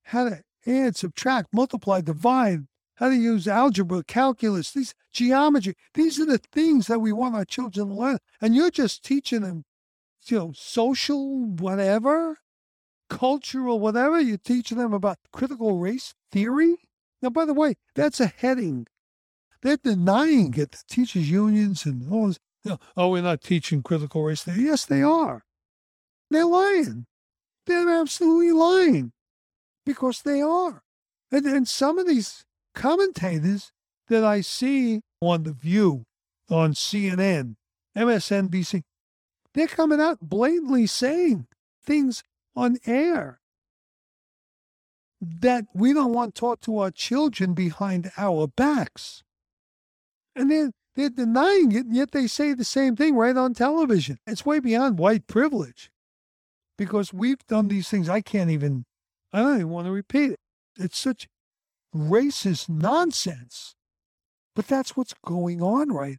how 0.05 0.29
to 0.29 0.43
add, 0.67 0.97
subtract, 0.97 1.49
multiply, 1.53 2.01
divide, 2.01 2.67
how 2.97 3.09
to 3.09 3.17
use 3.17 3.49
algebra, 3.49 4.03
calculus, 4.05 4.73
these 4.73 4.95
geometry. 5.13 5.75
These 5.95 6.21
are 6.21 6.27
the 6.27 6.41
things 6.53 6.87
that 6.87 7.01
we 7.01 7.13
want 7.13 7.35
our 7.35 7.45
children 7.45 7.89
to 7.89 7.95
learn. 7.95 8.19
And 8.41 8.55
you're 8.55 8.71
just 8.71 9.05
teaching 9.05 9.43
them, 9.43 9.65
you 10.27 10.39
know, 10.39 10.53
social 10.55 11.45
whatever, 11.45 12.39
cultural 13.09 13.81
whatever. 13.81 14.21
You're 14.21 14.39
teaching 14.39 14.79
them 14.79 14.93
about 14.93 15.19
critical 15.33 15.79
race 15.79 16.15
theory. 16.33 16.77
Now, 17.23 17.31
by 17.31 17.45
the 17.45 17.55
way, 17.55 17.77
that's 17.95 18.21
a 18.21 18.27
heading 18.27 18.87
they're 19.67 19.77
denying 19.77 20.55
it. 20.57 20.71
The 20.71 20.83
teachers' 20.89 21.29
unions 21.29 21.85
and 21.85 22.09
all 22.13 22.29
this. 22.29 22.39
You 22.63 22.71
know, 22.73 22.79
oh, 22.97 23.09
we're 23.11 23.23
not 23.23 23.43
teaching 23.43 23.83
critical 23.83 24.23
race 24.23 24.45
theory. 24.45 24.63
Yes, 24.63 24.85
they 24.85 25.03
are. 25.03 25.45
They're 26.31 26.45
lying. 26.45 27.07
They're 27.67 28.01
absolutely 28.01 28.53
lying 28.53 29.13
because 29.85 30.23
they 30.23 30.41
are. 30.41 30.83
And, 31.33 31.47
and 31.47 31.67
some 31.67 31.99
of 31.99 32.07
these 32.07 32.45
commentators 32.77 33.73
that 34.09 34.23
I 34.23 34.43
see 34.43 35.01
on 35.21 35.43
The 35.43 35.53
View, 35.53 36.05
on 36.49 36.75
CNN, 36.75 37.57
MSNBC, 37.97 38.83
they're 39.55 39.67
coming 39.67 40.01
out 40.01 40.19
blatantly 40.21 40.87
saying 40.87 41.47
things 41.83 42.23
on 42.55 42.77
air 42.87 43.41
that 45.21 45.65
we 45.75 45.93
don't 45.93 46.13
want 46.13 46.35
taught 46.35 46.61
to 46.63 46.79
our 46.79 46.91
children 46.91 47.55
behind 47.55 48.13
our 48.19 48.47
backs. 48.47 49.25
And 50.37 50.51
they're, 50.51 50.71
they're 50.95 51.09
denying 51.09 51.73
it, 51.73 51.87
and 51.87 51.97
yet 51.97 52.13
they 52.13 52.27
say 52.27 52.53
the 52.53 52.65
same 52.65 52.95
thing 52.95 53.17
right 53.17 53.37
on 53.37 53.55
television. 53.55 54.19
It's 54.27 54.45
way 54.45 54.61
beyond 54.61 54.99
white 54.99 55.27
privilege 55.27 55.91
because 56.77 57.15
we've 57.15 57.45
done 57.49 57.69
these 57.69 57.89
things. 57.89 58.11
I 58.11 58.21
can't 58.21 58.51
even, 58.51 58.85
I 59.33 59.41
don't 59.41 59.55
even 59.55 59.71
want 59.71 59.87
to 59.87 59.93
repeat 59.93 60.33
it. 60.33 60.41
It's 60.79 60.99
such 60.99 61.27
racist 61.97 62.69
nonsense. 62.69 63.75
But 64.55 64.69
that's 64.69 64.97
what's 64.97 65.15
going 65.25 65.63
on 65.63 65.93
right 65.93 66.19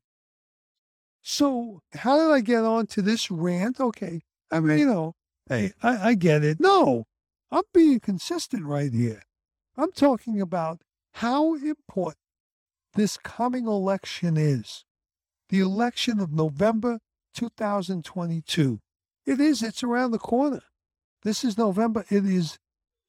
so 1.30 1.82
how 1.94 2.18
did 2.18 2.34
I 2.34 2.40
get 2.40 2.64
on 2.64 2.88
to 2.88 3.02
this 3.02 3.30
rant? 3.30 3.82
Okay. 3.82 4.22
I 4.50 4.62
mean, 4.62 4.80
you 4.80 4.86
know, 4.86 5.14
Hey, 5.50 5.74
I, 5.84 6.10
I 6.10 6.14
get 6.14 6.44
it. 6.44 6.60
No, 6.60 7.06
I'm 7.52 7.64
being 7.74 8.00
consistent 8.00 8.66
right 8.66 8.94
here. 8.94 9.24
I'm 9.76 9.92
talking 9.92 10.42
about 10.42 10.82
how 11.16 11.56
important 11.56 12.18
this 12.96 13.18
coming 13.18 13.66
election 13.66 14.38
is. 14.38 14.86
The 15.50 15.60
election 15.60 16.22
of 16.22 16.32
November 16.32 17.00
2022. 17.34 18.80
It 19.26 19.42
is, 19.42 19.62
it's 19.62 19.84
around 19.84 20.12
the 20.12 20.20
corner. 20.20 20.64
This 21.24 21.44
is 21.44 21.58
November. 21.58 22.06
It 22.10 22.26
is 22.26 22.58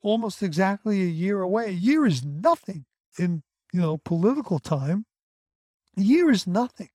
almost 0.03 0.43
exactly 0.43 1.03
a 1.03 1.07
year 1.07 1.41
away. 1.41 1.67
A 1.67 1.71
year 1.71 2.07
is 2.07 2.25
nothing 2.25 2.85
in, 3.19 3.43
you 3.73 3.81
know, 3.81 3.99
political 3.99 4.59
time. 4.59 5.07
A 5.97 6.03
year 6.03 6.31
is 6.31 6.47
nothing. 6.47 6.91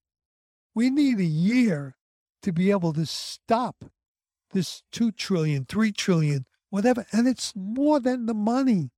We 0.76 0.90
need 0.90 1.20
a 1.20 1.26
year 1.26 1.96
to 2.42 2.52
be 2.52 2.72
able 2.72 2.94
to 2.94 3.06
stop 3.06 3.86
this 4.52 4.84
2 4.92 5.12
trillion, 5.12 5.66
3 5.66 5.92
trillion, 5.92 6.46
whatever. 6.70 7.06
And 7.12 7.28
it's 7.28 7.54
more 7.56 8.00
than 8.00 8.26
the 8.26 8.34
money. 8.34 8.92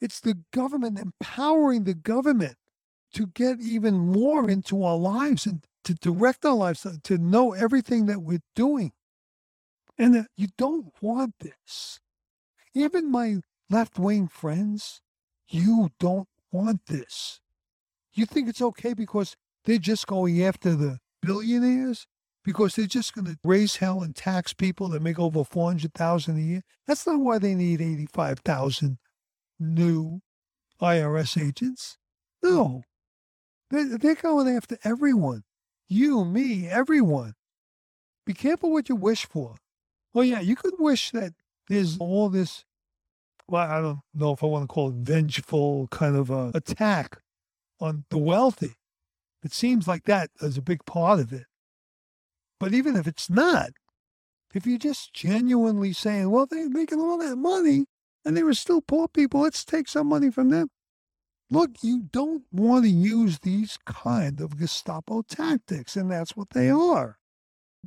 It's 0.00 0.20
the 0.20 0.38
government 0.52 0.98
empowering 0.98 1.84
the 1.84 1.94
government 1.94 2.56
to 3.14 3.26
get 3.26 3.60
even 3.60 3.94
more 3.98 4.48
into 4.48 4.84
our 4.84 4.96
lives 4.96 5.46
and 5.46 5.64
to 5.84 5.94
direct 5.94 6.44
our 6.44 6.54
lives, 6.54 6.86
to 7.02 7.18
know 7.18 7.52
everything 7.52 8.06
that 8.06 8.20
we're 8.20 8.42
doing. 8.54 8.92
And 9.96 10.16
uh, 10.16 10.22
you 10.36 10.48
don't 10.58 10.92
want 11.00 11.34
this. 11.40 12.00
Even 12.76 13.10
my 13.10 13.40
left 13.70 13.98
wing 13.98 14.28
friends, 14.28 15.00
you 15.48 15.88
don't 15.98 16.28
want 16.52 16.84
this. 16.88 17.40
You 18.12 18.26
think 18.26 18.50
it's 18.50 18.60
okay 18.60 18.92
because 18.92 19.34
they're 19.64 19.78
just 19.78 20.06
going 20.06 20.44
after 20.44 20.74
the 20.74 20.98
billionaires? 21.22 22.06
Because 22.44 22.74
they're 22.74 22.84
just 22.84 23.14
going 23.14 23.24
to 23.28 23.38
raise 23.42 23.76
hell 23.76 24.02
and 24.02 24.14
tax 24.14 24.52
people 24.52 24.88
that 24.90 25.00
make 25.00 25.18
over 25.18 25.42
400000 25.42 26.36
a 26.36 26.38
year? 26.38 26.62
That's 26.86 27.06
not 27.06 27.18
why 27.18 27.38
they 27.38 27.54
need 27.54 27.80
85000 27.80 28.98
new 29.58 30.20
IRS 30.78 31.42
agents. 31.42 31.96
No. 32.42 32.82
They're, 33.70 33.96
they're 33.96 34.14
going 34.16 34.54
after 34.54 34.76
everyone. 34.84 35.44
You, 35.88 36.26
me, 36.26 36.68
everyone. 36.68 37.32
Be 38.26 38.34
careful 38.34 38.70
what 38.70 38.90
you 38.90 38.96
wish 38.96 39.24
for. 39.24 39.54
Oh, 40.14 40.20
yeah, 40.20 40.40
you 40.40 40.56
could 40.56 40.74
wish 40.78 41.10
that 41.12 41.32
there's 41.68 41.98
all 41.98 42.28
this, 42.28 42.64
well, 43.48 43.68
I 43.68 43.80
don't 43.80 44.00
know 44.14 44.32
if 44.32 44.42
I 44.42 44.46
want 44.46 44.64
to 44.64 44.72
call 44.72 44.90
it 44.90 44.96
vengeful 44.96 45.88
kind 45.90 46.16
of 46.16 46.30
a 46.30 46.50
attack 46.54 47.18
on 47.80 48.04
the 48.10 48.18
wealthy. 48.18 48.74
It 49.42 49.52
seems 49.52 49.86
like 49.86 50.04
that 50.04 50.30
is 50.40 50.56
a 50.56 50.62
big 50.62 50.84
part 50.86 51.20
of 51.20 51.32
it. 51.32 51.44
But 52.58 52.72
even 52.72 52.96
if 52.96 53.06
it's 53.06 53.28
not, 53.28 53.70
if 54.54 54.66
you're 54.66 54.78
just 54.78 55.12
genuinely 55.12 55.92
saying, 55.92 56.30
well, 56.30 56.46
they're 56.46 56.70
making 56.70 57.00
all 57.00 57.18
that 57.18 57.36
money 57.36 57.84
and 58.24 58.36
they 58.36 58.42
were 58.42 58.54
still 58.54 58.80
poor 58.80 59.08
people, 59.08 59.42
let's 59.42 59.64
take 59.64 59.88
some 59.88 60.08
money 60.08 60.30
from 60.30 60.48
them. 60.48 60.68
Look, 61.50 61.76
you 61.82 62.02
don't 62.10 62.42
want 62.50 62.84
to 62.84 62.90
use 62.90 63.38
these 63.38 63.78
kind 63.86 64.40
of 64.40 64.58
Gestapo 64.58 65.22
tactics, 65.22 65.94
and 65.94 66.10
that's 66.10 66.36
what 66.36 66.50
they 66.50 66.70
are. 66.70 67.18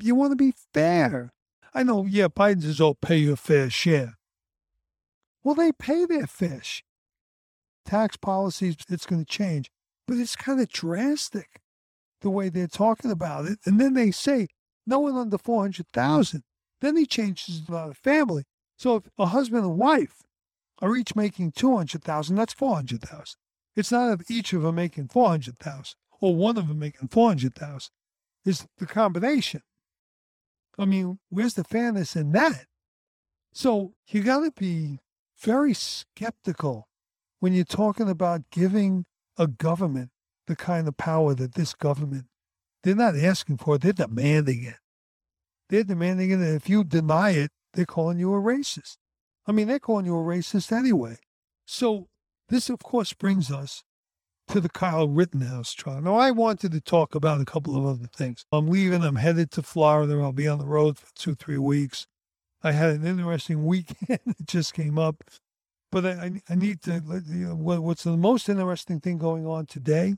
You 0.02 0.16
want 0.16 0.32
to 0.32 0.38
be 0.38 0.54
fair. 0.74 1.34
I 1.74 1.84
know, 1.84 2.06
yeah, 2.06 2.28
Biden 2.28 2.64
says, 2.64 2.82
oh, 2.82 2.96
pay 2.96 3.18
your 3.18 3.36
fair 3.36 3.70
share. 3.70 4.18
Well, 5.44 5.56
they 5.56 5.72
pay 5.72 6.06
their 6.06 6.28
fish. 6.28 6.84
Tax 7.86 8.18
policies, 8.18 8.76
it's 8.90 9.06
going 9.06 9.26
to 9.26 9.32
change. 9.32 9.72
But 10.08 10.18
it's 10.18 10.36
kind 10.36 10.60
of 10.60 10.70
drastic 10.70 11.62
the 12.22 12.30
way 12.30 12.50
they're 12.50 12.68
talking 12.68 13.12
about 13.12 13.46
it. 13.46 13.60
And 13.66 13.80
then 13.80 13.94
they 13.94 14.12
say, 14.12 14.48
no 14.86 15.00
one 15.00 15.16
under 15.16 15.38
400,000. 15.38 16.44
Then 16.82 16.98
he 16.98 17.06
changes 17.06 17.66
the 17.66 17.94
family. 17.94 18.44
So 18.78 18.96
if 18.96 19.04
a 19.18 19.28
husband 19.28 19.64
and 19.66 19.78
wife 19.78 20.24
are 20.82 20.96
each 20.96 21.16
making 21.16 21.52
200,000, 21.52 22.36
that's 22.36 22.54
400,000. 22.54 23.36
It's 23.76 23.92
not 23.92 24.12
of 24.12 24.24
each 24.30 24.54
of 24.54 24.64
them 24.64 24.76
making 24.76 25.10
400,000 25.10 25.96
or 26.22 26.36
one 26.36 26.58
of 26.58 26.68
them 26.68 26.80
making 26.80 27.10
400,000. 27.10 27.90
It's 28.46 28.66
the 28.78 28.86
combination. 28.86 29.62
I 30.80 30.86
mean, 30.86 31.20
where's 31.30 31.56
the 31.56 31.66
fairness 31.66 32.16
in 32.16 32.32
that? 32.32 32.66
So 33.52 33.94
you 34.08 34.24
got 34.24 34.46
to 34.46 34.52
be 34.52 35.00
very 35.38 35.74
skeptical 35.74 36.88
when 37.40 37.54
you're 37.54 37.66
talking 37.66 38.10
about 38.10 38.50
giving 38.50 39.06
a 39.38 39.48
government 39.48 40.10
the 40.48 40.56
kind 40.56 40.88
of 40.88 40.98
power 40.98 41.36
that 41.36 41.56
this 41.56 41.74
government, 41.74 42.26
they're 42.84 42.96
not 42.96 43.16
asking 43.16 43.58
for, 43.58 43.78
they're 43.78 43.94
demanding 43.94 44.64
it. 44.64 44.78
They're 45.70 45.84
demanding 45.84 46.32
it, 46.32 46.36
and 46.36 46.56
if 46.56 46.70
you 46.70 46.84
deny 46.84 47.32
it, 47.32 47.52
they're 47.74 47.86
calling 47.86 48.18
you 48.18 48.34
a 48.34 48.42
racist. 48.42 48.98
I 49.46 49.52
mean, 49.52 49.68
they're 49.68 49.80
calling 49.80 50.06
you 50.06 50.16
a 50.16 50.24
racist 50.24 50.72
anyway. 50.72 51.18
So 51.66 52.08
this, 52.48 52.70
of 52.70 52.80
course, 52.80 53.14
brings 53.14 53.52
us 53.52 53.84
to 54.50 54.60
the 54.60 54.70
Kyle 54.70 55.08
Rittenhouse 55.08 55.74
trial. 55.74 56.02
Now, 56.02 56.16
I 56.16 56.32
wanted 56.32 56.72
to 56.72 56.82
talk 56.82 57.14
about 57.14 57.40
a 57.40 57.46
couple 57.46 57.78
of 57.78 57.86
other 57.86 58.10
things. 58.16 58.46
I'm 58.52 58.68
leaving. 58.68 59.04
I'm 59.04 59.16
headed 59.16 59.52
to 59.52 59.64
Florida. 59.64 60.20
I'll 60.20 60.32
be 60.32 60.48
on 60.48 60.58
the 60.58 60.66
road 60.66 60.98
for 60.98 61.08
two, 61.16 61.36
three 61.36 61.58
weeks. 61.58 62.08
I 62.64 62.72
had 62.72 62.92
an 62.92 63.06
interesting 63.06 63.66
weekend 63.68 64.20
that 64.26 64.46
just 64.46 64.74
came 64.74 64.98
up, 64.98 65.24
but 65.92 66.06
I, 66.06 66.42
I 66.50 66.56
need 66.56 66.82
to. 66.84 67.00
What's 67.00 68.04
the 68.04 68.18
most 68.18 68.50
interesting 68.50 69.00
thing 69.00 69.18
going 69.18 69.46
on 69.46 69.68
today? 69.68 70.16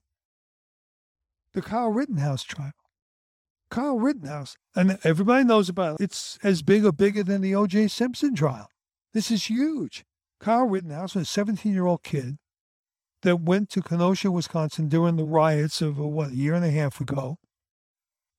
The 1.53 1.61
Kyle 1.61 1.89
Rittenhouse 1.89 2.43
trial. 2.43 2.71
Kyle 3.69 3.99
Rittenhouse, 3.99 4.57
and 4.75 4.97
everybody 5.03 5.43
knows 5.45 5.69
about 5.69 5.99
it. 5.99 6.03
It's 6.03 6.37
as 6.43 6.61
big 6.61 6.85
or 6.85 6.91
bigger 6.91 7.23
than 7.23 7.41
the 7.41 7.55
O.J. 7.55 7.87
Simpson 7.87 8.35
trial. 8.35 8.67
This 9.13 9.31
is 9.31 9.45
huge. 9.45 10.03
Kyle 10.39 10.65
Rittenhouse, 10.65 11.15
a 11.15 11.23
17 11.23 11.71
year 11.73 11.85
old 11.85 12.03
kid 12.03 12.37
that 13.21 13.41
went 13.41 13.69
to 13.69 13.81
Kenosha, 13.81 14.31
Wisconsin 14.31 14.87
during 14.87 15.15
the 15.15 15.23
riots 15.23 15.81
of, 15.81 15.99
uh, 15.99 16.03
what, 16.03 16.31
a 16.31 16.35
year 16.35 16.53
and 16.53 16.65
a 16.65 16.71
half 16.71 16.99
ago. 16.99 17.37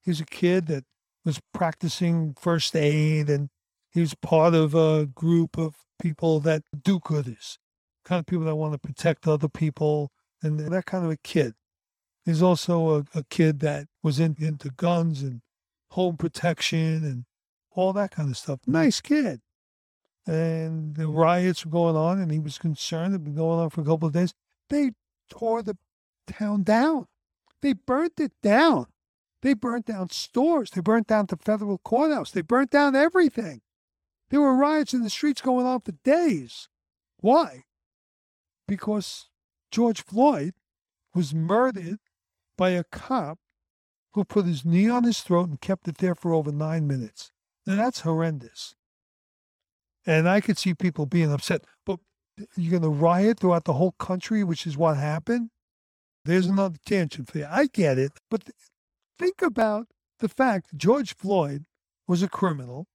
He's 0.03 0.21
a 0.21 0.27
kid 0.27 0.67
that 0.67 0.85
was 1.25 1.41
practicing 1.55 2.35
first 2.35 2.75
aid 2.75 3.31
and 3.31 3.49
he 3.91 4.01
was 4.01 4.15
part 4.15 4.55
of 4.55 4.75
a 4.75 5.07
group 5.07 5.57
of 5.57 5.75
people 6.01 6.41
that 6.41 6.63
do 6.83 6.99
goodies, 6.99 7.59
kind 8.05 8.19
of 8.19 8.27
people 8.27 8.45
that 8.45 8.57
want 8.57 8.73
to 8.73 8.79
protect 8.79 9.29
other 9.29 9.49
people 9.49 10.11
and 10.43 10.59
that 10.59 10.87
kind 10.87 11.05
of 11.05 11.11
a 11.11 11.17
kid. 11.19 11.55
He's 12.25 12.43
also 12.43 12.97
a, 12.97 13.05
a 13.19 13.25
kid 13.31 13.61
that 13.61 13.87
was 14.03 14.19
in, 14.19 14.37
into 14.41 14.71
guns 14.71 15.23
and 15.23 15.43
home 15.91 16.17
protection 16.17 17.05
and 17.05 17.25
all 17.71 17.93
that 17.93 18.11
kind 18.11 18.31
of 18.31 18.37
stuff. 18.37 18.61
Nice 18.67 19.01
kid 19.01 19.41
and 20.27 20.95
the 20.95 21.09
riots 21.09 21.65
were 21.65 21.73
going 21.73 21.97
on, 21.97 22.21
and 22.21 22.31
he 22.31 22.39
was 22.39 22.59
concerned. 22.59 23.15
It'd 23.15 23.25
been 23.25 23.35
going 23.35 23.59
on 23.59 23.71
for 23.71 23.81
a 23.81 23.85
couple 23.85 24.07
of 24.07 24.15
days. 24.15 24.33
They 24.73 24.93
tore 25.29 25.63
the 25.63 25.77
town 26.27 26.63
down. 26.63 27.07
They 27.61 27.75
burnt 27.75 28.19
it 28.19 28.33
down. 28.43 28.87
They 29.43 29.53
burnt 29.53 29.85
down 29.85 30.09
stores. 30.09 30.71
They 30.71 30.81
burnt 30.81 31.09
down 31.09 31.27
the 31.27 31.37
federal 31.37 31.77
courthouse. 31.77 32.31
They 32.31 32.41
burnt 32.41 32.71
down 32.71 32.97
everything. 32.97 33.61
There 34.31 34.41
were 34.41 34.57
riots 34.57 34.95
in 34.95 35.03
the 35.03 35.11
streets 35.11 35.43
going 35.43 35.67
on 35.67 35.83
for 35.83 35.93
days. 36.05 36.71
Why? 37.19 37.65
Because 38.67 39.29
George 39.71 40.03
Floyd 40.03 40.55
was 41.15 41.35
murdered 41.35 41.99
by 42.57 42.71
a 42.71 42.85
cop 42.85 43.39
who 44.15 44.25
put 44.25 44.47
his 44.47 44.65
knee 44.65 44.89
on 44.89 45.05
his 45.05 45.21
throat 45.21 45.51
and 45.51 45.61
kept 45.61 45.87
it 45.87 45.99
there 45.99 46.15
for 46.15 46.33
over 46.33 46.51
nine 46.51 46.87
minutes. 46.87 47.31
Now 47.67 47.77
that's 47.77 48.01
horrendous. 48.01 48.75
And 50.07 50.27
I 50.27 50.41
could 50.41 50.57
see 50.57 50.73
people 50.73 51.05
being 51.05 51.31
upset. 51.31 51.67
But 51.85 52.01
you're 52.57 52.71
going 52.71 52.83
to 52.83 52.89
riot 52.89 53.41
throughout 53.41 53.65
the 53.65 53.75
whole 53.75 53.93
country, 53.93 54.45
which 54.45 54.67
is 54.67 54.77
what 54.77 54.97
happened. 54.97 55.51
There's 56.25 56.47
mm-hmm. 56.47 56.59
another 56.59 56.79
tangent 56.87 57.31
for 57.31 57.39
you. 57.39 57.47
I 57.51 57.67
get 57.67 57.99
it. 57.99 58.13
But 58.31 58.51
think 59.19 59.43
about 59.43 59.89
the 60.21 60.29
fact 60.29 60.77
George 60.77 61.15
Floyd 61.15 61.65
was 62.07 62.23
a 62.23 62.29
criminal. 62.29 62.87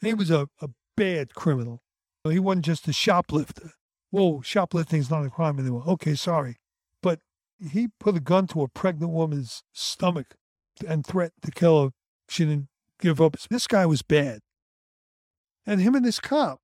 He 0.00 0.14
was 0.14 0.30
a, 0.30 0.48
a 0.60 0.68
bad 0.96 1.34
criminal. 1.34 1.80
He 2.28 2.38
wasn't 2.38 2.64
just 2.64 2.88
a 2.88 2.92
shoplifter. 2.92 3.72
Whoa, 4.10 4.40
shoplifting 4.42 5.00
is 5.00 5.10
not 5.10 5.26
a 5.26 5.30
crime 5.30 5.58
anymore. 5.58 5.84
Okay, 5.86 6.14
sorry. 6.14 6.56
But 7.02 7.20
he 7.60 7.88
put 8.00 8.16
a 8.16 8.20
gun 8.20 8.46
to 8.48 8.62
a 8.62 8.68
pregnant 8.68 9.12
woman's 9.12 9.62
stomach 9.72 10.34
and 10.86 11.04
threatened 11.04 11.42
to 11.42 11.50
kill 11.50 11.82
her. 11.82 11.90
If 12.28 12.34
she 12.34 12.44
didn't 12.44 12.68
give 13.00 13.20
up. 13.20 13.36
This 13.50 13.66
guy 13.66 13.84
was 13.86 14.02
bad. 14.02 14.40
And 15.66 15.80
him 15.80 15.94
and 15.94 16.04
this 16.04 16.20
cop 16.20 16.60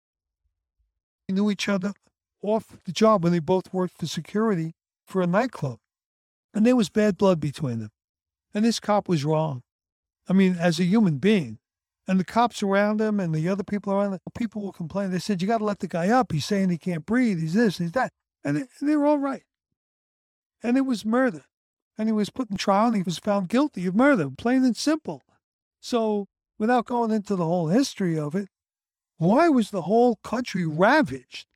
knew 1.31 1.51
each 1.51 1.69
other 1.69 1.93
off 2.43 2.77
the 2.85 2.93
job 2.93 3.23
when 3.23 3.33
they 3.33 3.39
both 3.39 3.73
worked 3.73 3.99
for 3.99 4.07
security 4.07 4.75
for 5.07 5.23
a 5.23 5.27
nightclub. 5.27 5.79
And 6.55 6.67
there 6.67 6.77
was 6.77 6.89
bad 6.89 7.17
blood 7.17 7.41
between 7.41 7.81
them. 7.81 7.91
And 8.55 8.65
this 8.65 8.81
cop 8.81 9.09
was 9.09 9.25
wrong. 9.25 9.63
I 10.29 10.33
mean, 10.33 10.57
as 10.59 10.79
a 10.79 10.85
human 10.85 11.19
being. 11.19 11.59
And 12.09 12.19
the 12.19 12.25
cops 12.25 12.63
around 12.63 13.01
him 13.01 13.21
and 13.21 13.33
the 13.35 13.49
other 13.49 13.63
people 13.63 13.93
around 13.93 14.15
him, 14.15 14.21
people 14.35 14.63
will 14.63 14.73
complain. 14.73 15.11
They 15.11 15.21
said, 15.21 15.41
You 15.41 15.47
got 15.47 15.59
to 15.59 15.65
let 15.65 15.79
the 15.79 15.87
guy 15.87 16.09
up. 16.09 16.33
He's 16.33 16.45
saying 16.45 16.71
he 16.71 16.79
can't 16.79 17.07
breathe. 17.07 17.41
He's 17.41 17.55
this, 17.55 17.79
he's 17.79 17.93
that. 17.93 18.13
And 18.43 18.67
they, 18.81 18.97
were 18.97 19.07
all 19.07 19.19
right. 19.19 19.45
And 20.63 20.77
it 20.77 20.83
was 20.83 21.05
murder. 21.05 21.45
And 21.97 22.09
he 22.09 22.13
was 22.13 22.31
put 22.31 22.51
in 22.51 22.57
trial 22.57 22.89
and 22.89 22.97
he 22.97 23.03
was 23.03 23.19
found 23.19 23.49
guilty 23.49 23.87
of 23.87 23.95
murder, 23.95 24.31
plain 24.31 24.65
and 24.65 24.77
simple. 24.77 25.23
So, 25.79 26.27
without 26.59 26.87
going 26.87 27.11
into 27.11 27.37
the 27.37 27.45
whole 27.45 27.69
history 27.69 28.19
of 28.19 28.35
it, 28.35 28.49
Why 29.21 29.51
was 29.51 29.71
the 29.71 29.83
whole 29.83 30.17
country 30.17 30.65
ravaged? 30.65 31.47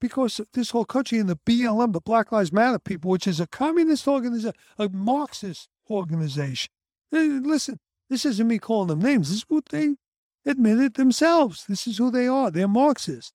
Because 0.00 0.40
this 0.54 0.70
whole 0.70 0.86
country 0.86 1.18
and 1.18 1.28
the 1.28 1.36
BLM, 1.36 1.92
the 1.92 2.00
Black 2.00 2.32
Lives 2.32 2.54
Matter 2.54 2.78
people, 2.78 3.10
which 3.10 3.26
is 3.26 3.38
a 3.38 3.46
communist 3.46 4.08
organization, 4.08 4.54
a 4.78 4.88
Marxist 4.88 5.68
organization. 5.90 6.70
Eh, 7.12 7.40
listen, 7.42 7.78
this 8.08 8.24
isn't 8.24 8.48
me 8.48 8.58
calling 8.58 8.88
them 8.88 9.00
names. 9.00 9.28
This 9.28 9.40
is 9.40 9.44
what 9.48 9.66
they 9.66 9.96
admitted 10.46 10.94
themselves. 10.94 11.66
This 11.66 11.86
is 11.86 11.98
who 11.98 12.10
they 12.10 12.26
are. 12.26 12.50
They're 12.50 12.66
Marxist. 12.66 13.34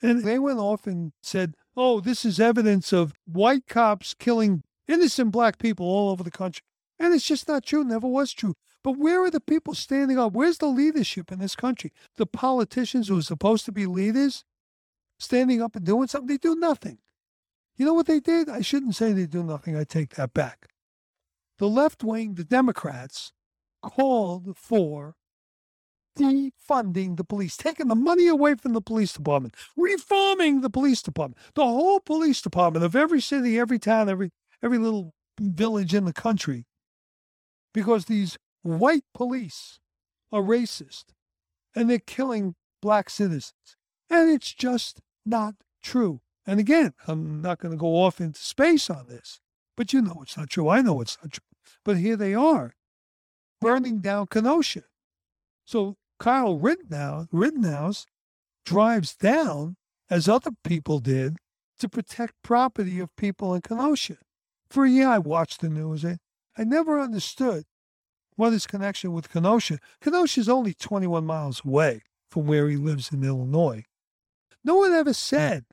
And 0.00 0.22
they 0.22 0.38
went 0.38 0.60
off 0.60 0.86
and 0.86 1.14
said, 1.20 1.54
oh, 1.76 1.98
this 1.98 2.24
is 2.24 2.38
evidence 2.38 2.92
of 2.92 3.12
white 3.26 3.66
cops 3.66 4.14
killing 4.14 4.62
innocent 4.86 5.32
black 5.32 5.58
people 5.58 5.84
all 5.84 6.10
over 6.10 6.22
the 6.22 6.30
country. 6.30 6.62
And 7.00 7.12
it's 7.12 7.26
just 7.26 7.48
not 7.48 7.66
true, 7.66 7.82
never 7.82 8.06
was 8.06 8.32
true. 8.32 8.54
But 8.84 8.98
where 8.98 9.24
are 9.24 9.30
the 9.30 9.40
people 9.40 9.74
standing 9.74 10.18
up? 10.18 10.34
Where's 10.34 10.58
the 10.58 10.66
leadership 10.66 11.32
in 11.32 11.38
this 11.38 11.56
country? 11.56 11.90
The 12.16 12.26
politicians 12.26 13.08
who 13.08 13.18
are 13.18 13.22
supposed 13.22 13.64
to 13.64 13.72
be 13.72 13.86
leaders 13.86 14.44
standing 15.18 15.62
up 15.62 15.74
and 15.74 15.86
doing 15.86 16.06
something, 16.06 16.28
they 16.28 16.36
do 16.36 16.54
nothing. 16.54 16.98
You 17.76 17.86
know 17.86 17.94
what 17.94 18.06
they 18.06 18.20
did? 18.20 18.48
I 18.48 18.60
shouldn't 18.60 18.94
say 18.94 19.12
they 19.12 19.26
do 19.26 19.42
nothing. 19.42 19.74
I 19.74 19.84
take 19.84 20.10
that 20.10 20.34
back. 20.34 20.68
The 21.58 21.68
left 21.68 22.04
wing, 22.04 22.34
the 22.34 22.44
Democrats, 22.44 23.32
called 23.82 24.56
for 24.56 25.14
defunding 26.18 27.16
the 27.16 27.24
police, 27.24 27.56
taking 27.56 27.88
the 27.88 27.94
money 27.94 28.28
away 28.28 28.54
from 28.54 28.72
the 28.72 28.80
police 28.80 29.12
department, 29.14 29.54
reforming 29.76 30.60
the 30.60 30.70
police 30.70 31.02
department, 31.02 31.38
the 31.54 31.64
whole 31.64 32.00
police 32.00 32.40
department 32.40 32.84
of 32.84 32.94
every 32.94 33.20
city, 33.20 33.58
every 33.58 33.78
town, 33.78 34.08
every 34.08 34.30
every 34.62 34.78
little 34.78 35.12
village 35.40 35.94
in 35.94 36.04
the 36.04 36.12
country, 36.12 36.66
because 37.72 38.04
these 38.04 38.38
white 38.64 39.04
police 39.14 39.78
are 40.32 40.42
racist 40.42 41.04
and 41.74 41.88
they're 41.88 41.98
killing 41.98 42.54
black 42.82 43.10
citizens. 43.10 43.76
And 44.10 44.30
it's 44.30 44.52
just 44.52 45.00
not 45.24 45.54
true. 45.82 46.20
And 46.46 46.60
again, 46.60 46.94
I'm 47.06 47.40
not 47.40 47.58
going 47.58 47.72
to 47.72 47.78
go 47.78 47.96
off 47.96 48.20
into 48.20 48.40
space 48.40 48.90
on 48.90 49.06
this, 49.08 49.40
but 49.76 49.92
you 49.92 50.02
know 50.02 50.20
it's 50.22 50.36
not 50.36 50.50
true. 50.50 50.68
I 50.68 50.82
know 50.82 51.00
it's 51.00 51.16
not 51.22 51.32
true. 51.32 51.44
But 51.84 51.98
here 51.98 52.16
they 52.16 52.34
are 52.34 52.74
burning 53.60 54.00
down 54.00 54.26
Kenosha. 54.26 54.82
So 55.64 55.96
Kyle 56.18 56.58
Rittenhouse, 56.58 57.28
Rittenhouse 57.32 58.06
drives 58.66 59.16
down, 59.16 59.76
as 60.10 60.28
other 60.28 60.50
people 60.62 60.98
did, 60.98 61.36
to 61.78 61.88
protect 61.88 62.34
property 62.42 63.00
of 63.00 63.14
people 63.16 63.54
in 63.54 63.62
Kenosha. 63.62 64.18
For 64.68 64.84
a 64.84 64.90
year, 64.90 65.08
I 65.08 65.18
watched 65.18 65.60
the 65.60 65.70
news. 65.70 66.04
I, 66.04 66.18
I 66.56 66.64
never 66.64 67.00
understood 67.00 67.64
what 68.36 68.52
his 68.52 68.66
connection 68.66 69.12
with 69.12 69.30
Kenosha. 69.30 69.78
Kenosha 70.00 70.40
is 70.40 70.48
only 70.48 70.74
21 70.74 71.24
miles 71.24 71.62
away 71.64 72.02
from 72.30 72.46
where 72.46 72.68
he 72.68 72.76
lives 72.76 73.12
in 73.12 73.22
Illinois. 73.22 73.84
No 74.64 74.76
one 74.76 74.92
ever 74.92 75.12
said 75.12 75.64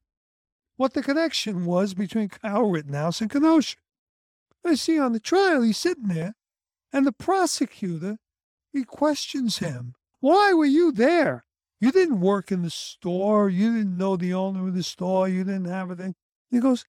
what 0.78 0.94
the 0.94 1.02
connection 1.02 1.66
was 1.66 1.94
between 1.94 2.30
Kyle 2.30 2.70
Rittenhouse 2.70 3.22
and 3.22 3.30
Kenosha. 3.30 3.78
I 4.66 4.76
see 4.76 5.00
on 5.00 5.14
the 5.14 5.20
trial, 5.20 5.64
he's 5.64 5.78
sitting 5.78 6.08
there, 6.08 6.36
and 6.94 7.06
the 7.06 7.12
prosecutor, 7.12 8.18
he 8.72 8.84
questions 8.84 9.58
him 9.58 9.96
why 10.22 10.54
were 10.54 10.66
you 10.66 10.92
there? 10.92 11.46
You 11.80 11.92
didn't 11.92 12.22
work 12.22 12.52
in 12.52 12.62
the 12.62 12.70
store. 12.70 13.50
You 13.50 13.76
didn't 13.76 13.98
know 13.98 14.16
the 14.16 14.36
owner 14.36 14.68
of 14.68 14.76
the 14.76 14.84
store. 14.84 15.28
You 15.28 15.44
didn't 15.44 15.66
have 15.66 15.90
anything. 15.90 16.16
He 16.52 16.60
goes, 16.60 16.86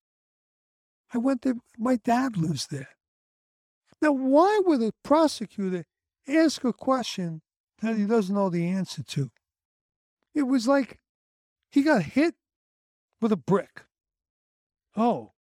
I 1.13 1.19
went 1.19 1.43
there. 1.43 1.55
My 1.79 1.97
dad 1.97 2.37
lives 2.37 2.67
there. 2.67 2.91
Now, 4.03 4.11
why 4.11 4.61
would 4.67 4.83
a 4.83 4.93
prosecutor 5.05 5.85
ask 6.27 6.65
a 6.65 6.73
question 6.73 7.41
that 7.81 7.97
he 7.97 8.03
mm. 8.03 8.09
doesn't 8.09 8.35
know 8.35 8.51
the 8.51 8.67
answer 8.67 9.05
to? 9.05 9.31
It 10.35 10.43
was 10.43 10.67
like 10.67 10.99
he 11.71 11.83
got 11.83 12.03
hit 12.03 12.35
with 13.21 13.31
a 13.31 13.37
brick. 13.37 13.85
Oh, 14.97 15.33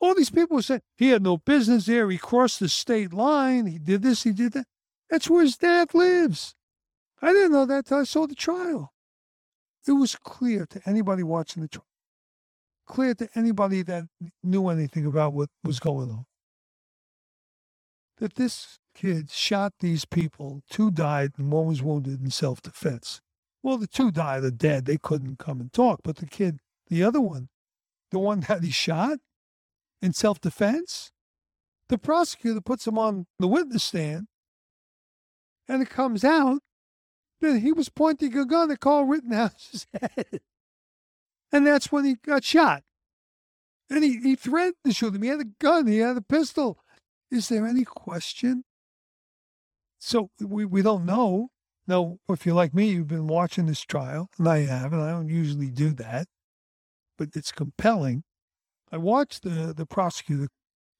all 0.00 0.14
these 0.14 0.30
people 0.30 0.60
said 0.60 0.82
he 0.96 1.10
had 1.10 1.22
no 1.22 1.36
business 1.36 1.86
there. 1.86 2.10
He 2.10 2.18
crossed 2.18 2.58
the 2.58 2.68
state 2.68 3.12
line. 3.12 3.66
He 3.66 3.78
did 3.78 4.02
this. 4.02 4.24
He 4.24 4.32
did 4.32 4.54
that. 4.54 4.66
That's 5.08 5.30
where 5.30 5.42
his 5.42 5.56
dad 5.56 5.94
lives. 5.94 6.54
I 7.22 7.32
didn't 7.32 7.52
know 7.52 7.66
that 7.66 7.78
until 7.78 7.98
I 7.98 8.04
saw 8.04 8.26
the 8.26 8.34
trial. 8.34 8.92
It 9.86 9.92
was 9.92 10.16
clear 10.16 10.66
to 10.66 10.80
anybody 10.84 11.22
watching 11.22 11.62
the 11.62 11.68
trial, 11.68 11.86
clear 12.86 13.14
to 13.14 13.28
anybody 13.34 13.82
that 13.82 14.04
knew 14.42 14.68
anything 14.68 15.06
about 15.06 15.32
what 15.32 15.48
was 15.62 15.78
mm. 15.78 15.84
going 15.84 16.10
on, 16.10 16.26
that 18.20 18.36
this 18.36 18.78
kid 18.94 19.30
shot 19.30 19.72
these 19.80 20.04
people. 20.04 20.62
Two 20.70 20.90
died 20.90 21.32
and 21.36 21.50
one 21.50 21.66
was 21.66 21.82
wounded 21.82 22.22
in 22.22 22.30
self 22.30 22.62
defense. 22.62 23.20
Well, 23.62 23.78
the 23.78 23.86
two 23.86 24.10
died 24.10 24.44
are 24.44 24.50
dead. 24.50 24.86
They 24.86 24.98
couldn't 24.98 25.38
come 25.38 25.60
and 25.60 25.72
talk. 25.72 26.00
But 26.04 26.16
the 26.16 26.26
kid, 26.26 26.60
the 26.88 27.02
other 27.02 27.20
one, 27.20 27.48
the 28.10 28.18
one 28.18 28.40
that 28.48 28.62
he 28.62 28.70
shot 28.70 29.18
in 30.00 30.12
self 30.12 30.40
defense, 30.40 31.10
the 31.88 31.98
prosecutor 31.98 32.60
puts 32.60 32.86
him 32.86 32.98
on 32.98 33.26
the 33.38 33.48
witness 33.48 33.84
stand 33.84 34.26
and 35.68 35.82
it 35.82 35.90
comes 35.90 36.24
out 36.24 36.60
that 37.40 37.60
he 37.60 37.72
was 37.72 37.88
pointing 37.88 38.36
a 38.36 38.44
gun 38.44 38.70
at 38.70 38.80
Kyle 38.80 39.04
Rittenhouse's 39.04 39.86
head. 40.00 40.40
And 41.52 41.66
that's 41.66 41.90
when 41.90 42.04
he 42.04 42.14
got 42.14 42.44
shot. 42.44 42.82
And 43.88 44.04
he, 44.04 44.20
he 44.20 44.36
threatened 44.36 44.76
to 44.84 44.92
shoot 44.92 45.14
him. 45.14 45.22
He 45.22 45.28
had 45.28 45.40
a 45.40 45.44
gun, 45.58 45.86
he 45.86 45.98
had 45.98 46.16
a 46.16 46.22
pistol. 46.22 46.78
Is 47.30 47.48
there 47.48 47.66
any 47.66 47.84
question? 47.84 48.64
So 49.98 50.30
we, 50.40 50.64
we 50.64 50.82
don't 50.82 51.04
know. 51.04 51.48
Now, 51.86 52.18
if 52.28 52.46
you're 52.46 52.54
like 52.54 52.74
me, 52.74 52.90
you've 52.90 53.08
been 53.08 53.26
watching 53.26 53.66
this 53.66 53.82
trial, 53.82 54.28
and 54.38 54.48
I 54.48 54.60
have, 54.60 54.92
and 54.92 55.02
I 55.02 55.10
don't 55.10 55.28
usually 55.28 55.70
do 55.70 55.90
that, 55.94 56.26
but 57.18 57.30
it's 57.34 57.52
compelling. 57.52 58.22
I 58.92 58.96
watched 58.96 59.42
the, 59.42 59.74
the 59.76 59.86
prosecutor. 59.86 60.48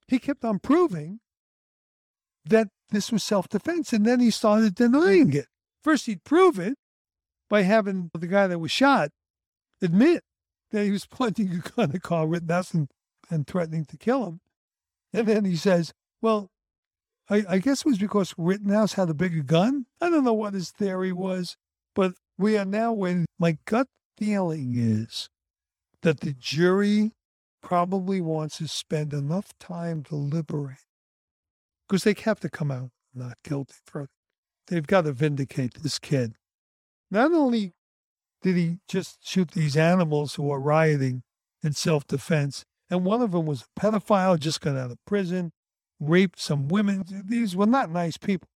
He 0.09 0.19
kept 0.19 0.45
on 0.45 0.59
proving 0.59 1.21
that 2.45 2.69
this 2.91 3.13
was 3.13 3.23
self 3.23 3.49
defense, 3.49 3.93
and 3.93 4.05
then 4.05 4.21
he 4.21 4.31
started 4.31 4.75
denying 4.75 5.33
it. 5.33 5.47
First, 5.83 6.07
he'd 6.07 6.25
prove 6.25 6.59
it 6.59 6.77
by 7.49 7.63
having 7.63 8.11
the 8.13 8.27
guy 8.27 8.47
that 8.47 8.59
was 8.59 8.71
shot 8.71 9.11
admit 9.83 10.23
that 10.71 10.85
he 10.85 10.91
was 10.91 11.07
pointing 11.11 11.51
a 11.51 11.59
gun 11.59 11.93
at 11.95 12.03
Kyle 12.03 12.27
Rittenhouse 12.27 12.75
and, 12.75 12.89
and 13.29 13.47
threatening 13.47 13.85
to 13.87 13.97
kill 13.97 14.27
him. 14.27 14.41
And 15.13 15.27
then 15.27 15.45
he 15.45 15.57
says, 15.57 15.93
Well, 16.23 16.51
I, 17.29 17.45
I 17.49 17.59
guess 17.59 17.81
it 17.81 17.87
was 17.87 17.99
because 17.99 18.35
Rittenhouse 18.37 18.95
had 18.95 19.09
a 19.09 19.15
bigger 19.15 19.43
gun. 19.43 19.87
I 20.01 20.11
don't 20.11 20.25
know 20.25 20.35
what 20.35 20.55
his 20.55 20.71
theory 20.71 21.13
was, 21.13 21.57
but 21.95 22.13
we 22.37 22.59
are 22.59 22.65
now 22.65 22.93
when 22.93 23.27
my 23.39 23.59
gut 23.65 23.87
feeling 24.19 24.75
is 24.77 25.29
that 26.03 26.21
the 26.21 26.33
jury 26.33 27.13
probably 27.63 28.21
wants 28.21 28.59
to 28.59 28.69
spend 28.69 29.13
enough 29.13 29.53
time 29.59 30.03
deliberating 30.03 30.77
because 31.89 32.05
they 32.05 32.15
have 32.25 32.41
to 32.41 32.49
come 32.49 32.71
out 32.71 32.91
not 33.15 33.35
guilty 33.45 33.75
for 33.85 34.09
they've 34.69 34.87
got 34.87 35.03
to 35.03 35.13
vindicate 35.13 35.83
this 35.83 35.99
kid. 35.99 36.35
Not 37.11 37.33
only 37.33 37.73
did 38.43 38.57
he 38.57 38.79
just 38.89 39.19
shoot 39.23 39.51
these 39.51 39.77
animals 39.77 40.35
who 40.35 40.45
were 40.45 40.61
rioting 40.61 41.23
in 41.63 41.73
self 41.73 42.07
defense, 42.07 42.65
and 42.89 43.05
one 43.05 43.21
of 43.21 43.33
them 43.33 43.47
was 43.47 43.63
a 43.63 43.81
pedophile, 43.81 44.39
just 44.39 44.61
got 44.61 44.77
out 44.77 44.91
of 44.91 44.99
prison, 45.07 45.53
raped 46.01 46.41
some 46.41 46.69
women. 46.69 47.05
These 47.27 47.55
were 47.55 47.67
not 47.67 47.91
nice 47.91 48.17
people. 48.17 48.49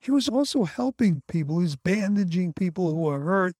He 0.00 0.10
was 0.10 0.28
also 0.28 0.64
helping 0.64 1.22
people. 1.28 1.58
He 1.58 1.64
was 1.64 1.76
bandaging 1.76 2.54
people 2.54 2.90
who 2.90 3.02
were 3.02 3.20
hurt. 3.20 3.54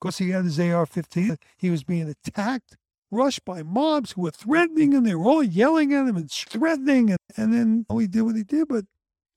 Because 0.00 0.18
he 0.18 0.30
had 0.30 0.44
his 0.44 0.60
AR 0.60 0.84
15, 0.84 1.38
he 1.56 1.70
was 1.70 1.82
being 1.82 2.08
attacked, 2.08 2.76
rushed 3.10 3.44
by 3.46 3.62
mobs 3.62 4.12
who 4.12 4.22
were 4.22 4.30
threatening 4.30 4.92
him. 4.92 5.04
They 5.04 5.14
were 5.14 5.24
all 5.24 5.42
yelling 5.42 5.94
at 5.94 6.06
him 6.06 6.16
and 6.16 6.30
threatening. 6.30 7.10
And, 7.10 7.18
and 7.36 7.54
then 7.54 7.86
oh, 7.88 7.98
he 7.98 8.06
did 8.06 8.22
what 8.22 8.36
he 8.36 8.44
did, 8.44 8.68
but 8.68 8.84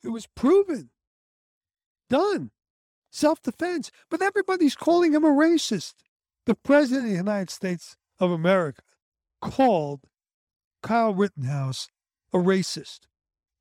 it 0.04 0.10
was 0.10 0.28
proven 0.28 0.90
done. 2.10 2.52
Self 3.12 3.42
defense. 3.42 3.92
But 4.10 4.22
everybody's 4.22 4.76
calling 4.76 5.14
him 5.14 5.24
a 5.24 5.30
racist. 5.30 5.94
The 6.46 6.56
President 6.56 7.06
of 7.06 7.12
the 7.12 7.18
United 7.18 7.50
States 7.50 7.96
of 8.20 8.32
America 8.32 8.82
called 9.42 10.02
Kyle 10.84 11.14
Rittenhouse 11.14 11.90
a 12.34 12.38
racist. 12.38 13.02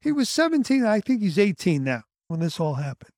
He 0.00 0.12
was 0.12 0.28
17, 0.28 0.84
I 0.84 1.00
think 1.00 1.22
he's 1.22 1.38
18 1.38 1.82
now 1.82 2.02
when 2.28 2.40
this 2.40 2.60
all 2.60 2.74
happened. 2.74 3.12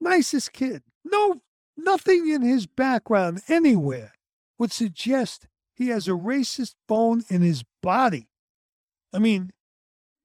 Nicest 0.00 0.52
kid. 0.52 0.82
No, 1.04 1.42
nothing 1.76 2.28
in 2.28 2.42
his 2.42 2.66
background 2.66 3.42
anywhere 3.48 4.12
would 4.58 4.72
suggest 4.72 5.46
he 5.74 5.88
has 5.88 6.08
a 6.08 6.12
racist 6.12 6.74
bone 6.88 7.24
in 7.28 7.42
his 7.42 7.64
body. 7.82 8.28
I 9.12 9.18
mean, 9.18 9.52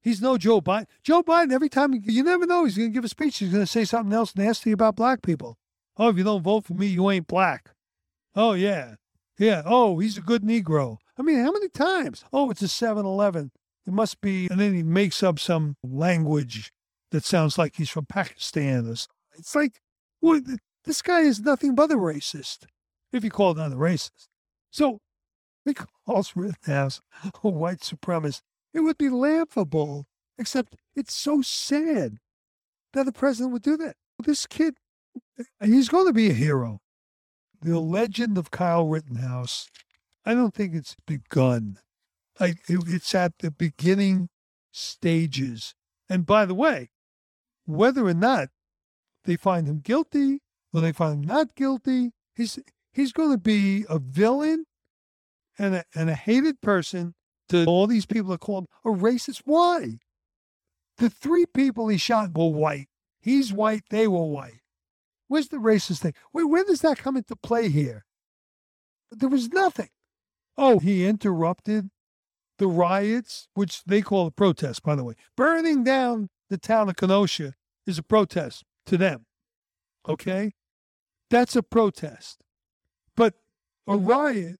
He's 0.06 0.22
no 0.22 0.38
Joe 0.38 0.60
Biden. 0.60 0.86
Joe 1.02 1.24
Biden, 1.24 1.52
every 1.52 1.68
time 1.68 1.92
you 1.92 2.22
never 2.22 2.46
know, 2.46 2.64
he's 2.64 2.76
going 2.76 2.90
to 2.90 2.94
give 2.94 3.04
a 3.04 3.08
speech. 3.08 3.38
He's 3.38 3.50
going 3.50 3.64
to 3.64 3.66
say 3.66 3.84
something 3.84 4.12
else 4.12 4.36
nasty 4.36 4.70
about 4.70 4.94
black 4.94 5.20
people. 5.20 5.58
Oh, 5.96 6.10
if 6.10 6.16
you 6.16 6.22
don't 6.22 6.44
vote 6.44 6.64
for 6.64 6.74
me, 6.74 6.86
you 6.86 7.10
ain't 7.10 7.26
black. 7.26 7.70
Oh, 8.36 8.52
yeah. 8.52 8.94
Yeah. 9.36 9.62
Oh, 9.66 9.98
he's 9.98 10.16
a 10.16 10.20
good 10.20 10.44
Negro. 10.44 10.98
I 11.18 11.22
mean, 11.22 11.40
how 11.40 11.50
many 11.50 11.68
times? 11.68 12.24
Oh, 12.32 12.52
it's 12.52 12.62
a 12.62 12.68
7 12.68 13.04
Eleven. 13.04 13.50
It 13.86 13.92
must 13.92 14.20
be. 14.20 14.48
And 14.50 14.60
then 14.60 14.74
he 14.74 14.82
makes 14.82 15.22
up 15.22 15.38
some 15.38 15.76
language 15.82 16.72
that 17.12 17.24
sounds 17.24 17.56
like 17.56 17.76
he's 17.76 17.90
from 17.90 18.06
Pakistan. 18.06 18.86
It's 18.88 19.54
like, 19.54 19.80
what, 20.20 20.42
This 20.84 21.02
guy 21.02 21.20
is 21.20 21.40
nothing 21.40 21.74
but 21.74 21.90
a 21.90 21.96
racist, 21.96 22.66
if 23.12 23.24
you 23.24 23.30
call 23.30 23.58
it 23.58 23.72
racist. 23.72 24.28
So 24.70 24.98
he 25.64 25.74
calls 25.74 26.36
Rittenhouse 26.36 27.00
a 27.42 27.48
white 27.48 27.80
supremacist. 27.80 28.42
It 28.72 28.80
would 28.80 28.96
be 28.96 29.08
laughable, 29.08 30.06
except 30.38 30.76
it's 30.94 31.14
so 31.14 31.42
sad 31.42 32.18
that 32.92 33.04
the 33.04 33.12
president 33.12 33.52
would 33.52 33.62
do 33.62 33.76
that. 33.78 33.96
This 34.22 34.46
kid, 34.46 34.76
he's 35.60 35.88
going 35.88 36.06
to 36.06 36.12
be 36.12 36.30
a 36.30 36.34
hero. 36.34 36.80
The 37.60 37.80
legend 37.80 38.38
of 38.38 38.50
Kyle 38.50 38.86
Rittenhouse, 38.86 39.68
I 40.24 40.34
don't 40.34 40.54
think 40.54 40.74
it's 40.74 40.94
begun. 41.06 41.78
It, 42.40 42.58
it's 42.68 43.14
at 43.14 43.38
the 43.38 43.50
beginning 43.50 44.28
stages. 44.72 45.74
And 46.08 46.26
by 46.26 46.44
the 46.44 46.54
way, 46.54 46.90
whether 47.64 48.06
or 48.06 48.14
not 48.14 48.48
they 49.24 49.36
find 49.36 49.66
him 49.66 49.80
guilty 49.80 50.40
or 50.72 50.80
they 50.80 50.92
find 50.92 51.24
him 51.24 51.28
not 51.28 51.54
guilty, 51.54 52.12
he's 52.34 52.58
he's 52.92 53.12
going 53.12 53.32
to 53.32 53.38
be 53.38 53.84
a 53.88 53.98
villain 53.98 54.66
and 55.58 55.76
a, 55.76 55.84
and 55.94 56.10
a 56.10 56.14
hated 56.14 56.60
person 56.60 57.14
to 57.48 57.64
all 57.64 57.86
these 57.86 58.06
people 58.06 58.32
are 58.32 58.38
called 58.38 58.66
a 58.84 58.88
racist. 58.88 59.42
Why? 59.44 59.98
The 60.98 61.10
three 61.10 61.46
people 61.46 61.88
he 61.88 61.98
shot 61.98 62.36
were 62.36 62.50
white. 62.50 62.88
He's 63.20 63.52
white, 63.52 63.82
they 63.90 64.06
were 64.08 64.24
white. 64.24 64.60
Where's 65.28 65.48
the 65.48 65.56
racist 65.56 66.00
thing? 66.00 66.14
Where, 66.32 66.46
where 66.46 66.64
does 66.64 66.80
that 66.82 66.98
come 66.98 67.16
into 67.16 67.36
play 67.36 67.68
here? 67.68 68.04
There 69.10 69.28
was 69.28 69.48
nothing. 69.48 69.88
Oh, 70.56 70.78
he 70.78 71.06
interrupted 71.06 71.90
the 72.58 72.66
riots, 72.66 73.48
which 73.54 73.84
they 73.84 74.02
call 74.02 74.26
a 74.26 74.30
protest, 74.30 74.82
by 74.82 74.94
the 74.94 75.04
way. 75.04 75.14
Burning 75.36 75.84
down 75.84 76.28
the 76.48 76.58
town 76.58 76.88
of 76.88 76.96
Kenosha 76.96 77.54
is 77.86 77.98
a 77.98 78.02
protest 78.02 78.64
to 78.86 78.96
them. 78.96 79.26
Okay? 80.08 80.52
That's 81.30 81.56
a 81.56 81.62
protest. 81.62 82.40
But 83.16 83.34
a 83.86 83.92
mm-hmm. 83.92 84.06
riot, 84.06 84.56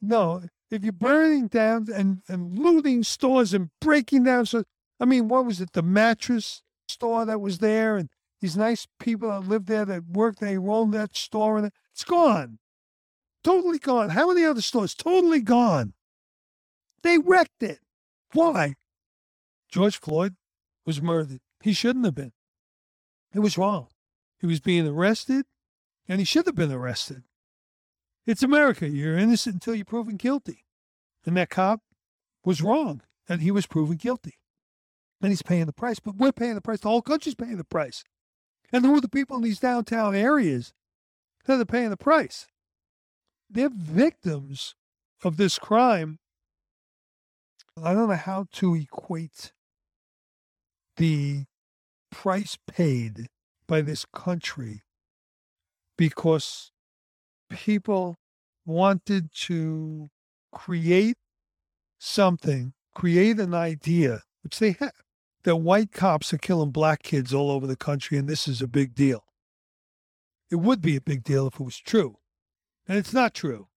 no, 0.00 0.42
if 0.70 0.84
you're 0.84 0.92
burning 0.92 1.48
down 1.48 1.88
and, 1.92 2.22
and 2.28 2.58
looting 2.58 3.02
stores 3.02 3.52
and 3.52 3.70
breaking 3.80 4.24
down, 4.24 4.46
so 4.46 4.64
I 5.00 5.04
mean, 5.04 5.28
what 5.28 5.46
was 5.46 5.60
it? 5.60 5.72
The 5.72 5.82
mattress 5.82 6.62
store 6.88 7.24
that 7.24 7.40
was 7.40 7.58
there, 7.58 7.96
and 7.96 8.08
these 8.40 8.56
nice 8.56 8.86
people 8.98 9.28
that 9.28 9.48
lived 9.48 9.66
there 9.66 9.84
that 9.84 10.06
worked, 10.06 10.40
they 10.40 10.56
owned 10.56 10.94
that 10.94 11.16
store, 11.16 11.58
and 11.58 11.70
it's 11.92 12.04
gone, 12.04 12.58
totally 13.42 13.78
gone. 13.78 14.10
How 14.10 14.28
many 14.28 14.44
other 14.44 14.60
stores? 14.60 14.94
Totally 14.94 15.40
gone. 15.40 15.94
They 17.02 17.18
wrecked 17.18 17.62
it. 17.62 17.80
Why? 18.32 18.74
George 19.70 19.98
Floyd 19.98 20.36
was 20.84 21.00
murdered. 21.00 21.40
He 21.62 21.72
shouldn't 21.72 22.04
have 22.04 22.14
been. 22.14 22.32
It 23.34 23.40
was 23.40 23.58
wrong. 23.58 23.88
He 24.38 24.46
was 24.46 24.60
being 24.60 24.86
arrested, 24.86 25.46
and 26.08 26.18
he 26.18 26.24
should 26.24 26.46
have 26.46 26.54
been 26.54 26.72
arrested. 26.72 27.22
It's 28.26 28.42
America. 28.42 28.88
You're 28.88 29.18
innocent 29.18 29.54
until 29.54 29.74
you're 29.74 29.84
proven 29.84 30.16
guilty. 30.16 30.64
And 31.24 31.36
that 31.36 31.50
cop 31.50 31.80
was 32.44 32.62
wrong, 32.62 33.02
and 33.28 33.42
he 33.42 33.50
was 33.50 33.66
proven 33.66 33.96
guilty. 33.96 34.38
And 35.20 35.30
he's 35.30 35.42
paying 35.42 35.66
the 35.66 35.72
price, 35.72 35.98
but 36.00 36.16
we're 36.16 36.32
paying 36.32 36.54
the 36.54 36.60
price. 36.60 36.80
The 36.80 36.88
whole 36.88 37.02
country's 37.02 37.34
paying 37.34 37.58
the 37.58 37.64
price. 37.64 38.04
And 38.72 38.84
who 38.84 38.96
are 38.96 39.00
the 39.00 39.08
people 39.08 39.36
in 39.36 39.42
these 39.42 39.60
downtown 39.60 40.14
areas 40.14 40.72
that 41.44 41.60
are 41.60 41.64
paying 41.64 41.90
the 41.90 41.96
price? 41.96 42.46
They're 43.50 43.70
victims 43.70 44.74
of 45.22 45.36
this 45.36 45.58
crime. 45.58 46.18
I 47.82 47.94
don't 47.94 48.08
know 48.08 48.14
how 48.16 48.46
to 48.52 48.74
equate 48.74 49.52
the 50.96 51.44
price 52.10 52.58
paid 52.66 53.28
by 53.66 53.80
this 53.80 54.04
country 54.04 54.82
because 55.96 56.72
people 57.48 58.16
wanted 58.66 59.32
to 59.32 60.10
create 60.52 61.16
something, 61.98 62.74
create 62.94 63.38
an 63.38 63.54
idea, 63.54 64.22
which 64.42 64.58
they 64.58 64.72
have, 64.72 64.92
that 65.44 65.56
white 65.56 65.92
cops 65.92 66.34
are 66.34 66.38
killing 66.38 66.70
black 66.70 67.02
kids 67.02 67.32
all 67.32 67.50
over 67.50 67.66
the 67.66 67.76
country 67.76 68.18
and 68.18 68.28
this 68.28 68.46
is 68.46 68.60
a 68.60 68.66
big 68.66 68.94
deal. 68.94 69.24
It 70.50 70.56
would 70.56 70.82
be 70.82 70.96
a 70.96 71.00
big 71.00 71.22
deal 71.22 71.46
if 71.46 71.54
it 71.54 71.64
was 71.64 71.78
true. 71.78 72.16
And 72.86 72.98
it's 72.98 73.14
not 73.14 73.34
true. 73.34 73.68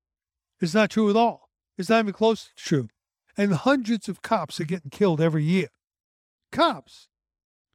It's 0.60 0.74
not 0.74 0.90
true 0.90 1.10
at 1.10 1.16
all. 1.16 1.50
It's 1.78 1.90
not 1.90 2.00
even 2.00 2.14
close 2.14 2.46
to 2.46 2.52
true. 2.56 2.90
And 3.38 3.54
hundreds 3.54 4.08
of 4.08 4.22
cops 4.22 4.60
are 4.60 4.66
getting 4.66 4.92
killed 4.92 5.20
every 5.20 5.44
year. 5.44 5.70
Cops 6.52 7.08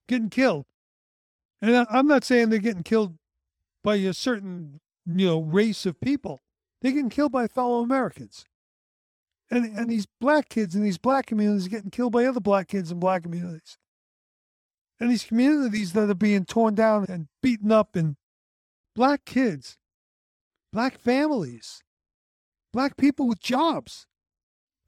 getting 0.07 0.31
killed. 0.31 0.67
And 1.61 1.87
I'm 1.91 2.07
not 2.07 2.25
saying 2.25 2.51
they're 2.51 2.59
getting 2.61 2.85
killed 2.85 3.17
by 3.83 3.97
a 3.97 4.15
certain, 4.15 4.81
you 5.07 5.27
know, 5.27 5.41
race 5.41 5.87
of 5.87 6.01
people. 6.01 6.41
They're 6.81 6.93
getting 6.93 7.11
killed 7.11 7.33
by 7.33 7.49
fellow 7.49 7.81
Americans. 7.81 8.45
And, 9.51 9.65
and 9.77 9.91
these 9.91 10.07
black 10.21 10.49
kids 10.49 10.75
in 10.75 10.83
these 10.83 10.99
black 10.99 11.27
communities 11.27 11.69
getting 11.69 11.91
killed 11.91 12.13
by 12.13 12.25
other 12.25 12.41
black 12.41 12.69
kids 12.69 12.93
in 12.93 13.01
black 13.01 13.23
communities. 13.23 13.79
And 15.01 15.11
these 15.11 15.25
communities 15.25 15.93
that 15.93 16.11
are 16.11 16.15
being 16.15 16.45
torn 16.45 16.75
down 16.75 17.07
and 17.09 17.29
beaten 17.43 17.73
up, 17.73 17.95
and 17.97 18.17
black 18.95 19.25
kids, 19.25 19.79
black 20.73 20.99
families, 20.99 21.83
black 22.73 22.97
people 22.97 23.27
with 23.29 23.41
jobs, 23.41 24.07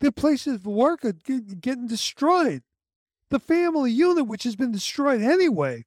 their 0.01 0.11
places 0.11 0.55
of 0.57 0.67
work 0.67 1.05
are 1.05 1.13
getting 1.13 1.87
destroyed. 1.87 2.63
The 3.29 3.39
family 3.39 3.93
unit, 3.93 4.27
which 4.27 4.43
has 4.45 4.57
been 4.57 4.73
destroyed 4.73 5.23
anyway 5.23 5.85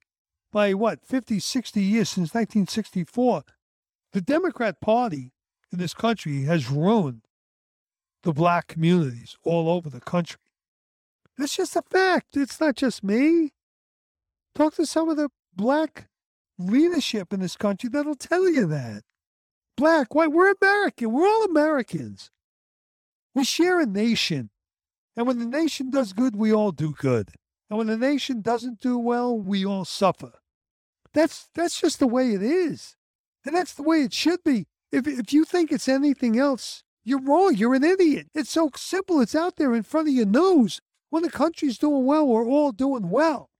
by 0.52 0.72
what, 0.72 1.04
50, 1.04 1.40
60 1.40 1.82
years 1.82 2.08
since 2.08 2.32
1964, 2.32 3.42
the 4.12 4.20
Democrat 4.20 4.80
Party 4.80 5.32
in 5.72 5.78
this 5.78 5.92
country 5.92 6.44
has 6.44 6.70
ruined 6.70 7.22
the 8.22 8.32
black 8.32 8.68
communities 8.68 9.36
all 9.42 9.68
over 9.68 9.90
the 9.90 10.00
country. 10.00 10.40
That's 11.36 11.56
just 11.56 11.76
a 11.76 11.82
fact. 11.82 12.36
It's 12.36 12.60
not 12.60 12.76
just 12.76 13.02
me. 13.02 13.52
Talk 14.54 14.74
to 14.76 14.86
some 14.86 15.08
of 15.08 15.16
the 15.16 15.30
black 15.54 16.06
leadership 16.58 17.32
in 17.32 17.40
this 17.40 17.56
country 17.56 17.90
that'll 17.90 18.14
tell 18.14 18.48
you 18.48 18.66
that. 18.66 19.02
Black, 19.76 20.14
white, 20.14 20.30
we're 20.30 20.52
American. 20.62 21.12
We're 21.12 21.26
all 21.26 21.44
Americans. 21.44 22.30
We 23.34 23.44
share 23.44 23.80
a 23.80 23.86
nation. 23.86 24.50
And 25.16 25.26
when 25.26 25.38
the 25.38 25.46
nation 25.46 25.90
does 25.90 26.12
good, 26.12 26.36
we 26.36 26.52
all 26.52 26.72
do 26.72 26.92
good. 26.92 27.30
And 27.68 27.78
when 27.78 27.86
the 27.86 27.96
nation 27.96 28.40
doesn't 28.40 28.80
do 28.80 28.98
well, 28.98 29.36
we 29.38 29.64
all 29.64 29.84
suffer. 29.84 30.32
That's 31.12 31.48
that's 31.54 31.80
just 31.80 32.00
the 32.00 32.06
way 32.06 32.32
it 32.32 32.42
is. 32.42 32.96
And 33.44 33.54
that's 33.54 33.74
the 33.74 33.82
way 33.82 34.02
it 34.02 34.12
should 34.12 34.42
be. 34.44 34.66
If 34.90 35.06
if 35.06 35.32
you 35.32 35.44
think 35.44 35.70
it's 35.70 35.88
anything 35.88 36.38
else, 36.38 36.82
you're 37.04 37.22
wrong. 37.22 37.54
You're 37.54 37.74
an 37.74 37.84
idiot. 37.84 38.28
It's 38.34 38.50
so 38.50 38.70
simple. 38.76 39.20
It's 39.20 39.34
out 39.34 39.56
there 39.56 39.74
in 39.74 39.82
front 39.82 40.08
of 40.08 40.14
your 40.14 40.26
nose. 40.26 40.80
When 41.10 41.22
the 41.22 41.30
country's 41.30 41.78
doing 41.78 42.04
well, 42.04 42.26
we're 42.26 42.48
all 42.48 42.72
doing 42.72 43.08
well. 43.10 43.50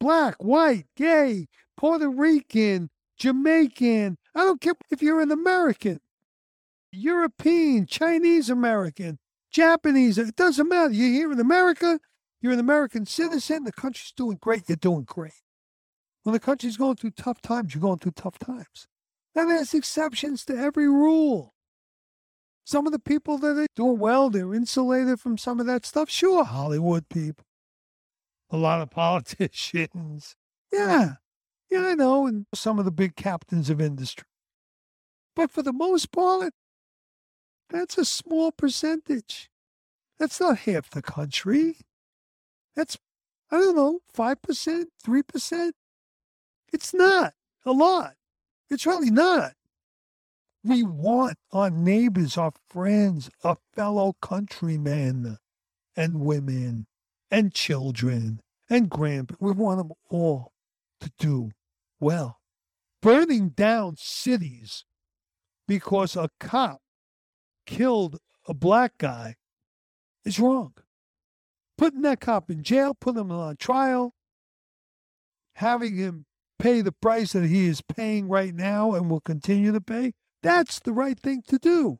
Black, 0.00 0.42
white, 0.42 0.86
gay, 0.96 1.46
Puerto 1.76 2.08
Rican, 2.08 2.90
Jamaican. 3.16 4.18
I 4.34 4.40
don't 4.40 4.60
care 4.60 4.74
if 4.90 5.00
you're 5.00 5.20
an 5.20 5.30
American, 5.30 6.00
European, 6.96 7.86
Chinese 7.86 8.50
American, 8.50 9.18
Japanese. 9.50 10.18
It 10.18 10.36
doesn't 10.36 10.68
matter. 10.68 10.92
You're 10.92 11.12
here 11.12 11.32
in 11.32 11.40
America. 11.40 12.00
You're 12.40 12.52
an 12.52 12.58
American 12.58 13.06
citizen. 13.06 13.64
The 13.64 13.72
country's 13.72 14.12
doing 14.16 14.38
great. 14.40 14.68
You're 14.68 14.76
doing 14.76 15.04
great. 15.04 15.32
When 16.22 16.32
the 16.32 16.40
country's 16.40 16.76
going 16.76 16.96
through 16.96 17.12
tough 17.12 17.40
times, 17.40 17.74
you're 17.74 17.82
going 17.82 17.98
through 17.98 18.12
tough 18.12 18.38
times. 18.38 18.88
And 19.34 19.50
there's 19.50 19.74
exceptions 19.74 20.44
to 20.46 20.56
every 20.56 20.88
rule. 20.88 21.54
Some 22.64 22.86
of 22.86 22.92
the 22.92 22.98
people 22.98 23.38
that 23.38 23.56
are 23.56 23.66
doing 23.76 23.98
well, 23.98 24.28
they're 24.28 24.52
insulated 24.52 25.20
from 25.20 25.38
some 25.38 25.60
of 25.60 25.66
that 25.66 25.86
stuff. 25.86 26.10
Sure, 26.10 26.42
Hollywood 26.42 27.08
people, 27.08 27.44
a 28.50 28.56
lot 28.56 28.80
of 28.80 28.90
politicians. 28.90 30.34
Yeah, 30.72 31.14
yeah, 31.70 31.86
I 31.86 31.94
know, 31.94 32.26
and 32.26 32.46
some 32.54 32.80
of 32.80 32.84
the 32.84 32.90
big 32.90 33.14
captains 33.14 33.70
of 33.70 33.80
industry. 33.80 34.26
But 35.36 35.52
for 35.52 35.62
the 35.62 35.72
most 35.72 36.10
part, 36.10 36.52
that's 37.70 37.98
a 37.98 38.04
small 38.04 38.52
percentage. 38.52 39.50
That's 40.18 40.40
not 40.40 40.58
half 40.60 40.90
the 40.90 41.02
country. 41.02 41.78
That's, 42.74 42.96
I 43.50 43.58
don't 43.58 43.76
know, 43.76 44.00
5%, 44.16 44.84
3%. 45.04 45.72
It's 46.72 46.94
not 46.94 47.34
a 47.64 47.72
lot. 47.72 48.14
It's 48.70 48.86
really 48.86 49.10
not. 49.10 49.52
We 50.64 50.82
want 50.82 51.38
our 51.52 51.70
neighbors, 51.70 52.36
our 52.36 52.52
friends, 52.68 53.30
our 53.44 53.58
fellow 53.74 54.16
countrymen 54.20 55.38
and 55.94 56.20
women 56.20 56.86
and 57.30 57.54
children 57.54 58.40
and 58.68 58.90
grandparents. 58.90 59.40
We 59.40 59.52
want 59.52 59.78
them 59.78 59.92
all 60.10 60.52
to 61.00 61.10
do 61.18 61.50
well. 62.00 62.40
Burning 63.00 63.50
down 63.50 63.94
cities 63.96 64.84
because 65.68 66.16
a 66.16 66.30
cop 66.40 66.80
killed 67.66 68.18
a 68.48 68.54
black 68.54 68.98
guy 68.98 69.36
is 70.24 70.40
wrong. 70.40 70.74
Putting 71.76 72.02
that 72.02 72.20
cop 72.20 72.50
in 72.50 72.62
jail, 72.62 72.94
putting 72.94 73.20
him 73.20 73.32
on 73.32 73.56
trial, 73.56 74.14
having 75.56 75.96
him 75.96 76.24
pay 76.58 76.80
the 76.80 76.92
price 76.92 77.32
that 77.32 77.46
he 77.46 77.66
is 77.66 77.82
paying 77.82 78.28
right 78.28 78.54
now 78.54 78.94
and 78.94 79.10
will 79.10 79.20
continue 79.20 79.72
to 79.72 79.80
pay, 79.80 80.12
that's 80.42 80.80
the 80.80 80.92
right 80.92 81.18
thing 81.18 81.42
to 81.48 81.58
do. 81.58 81.98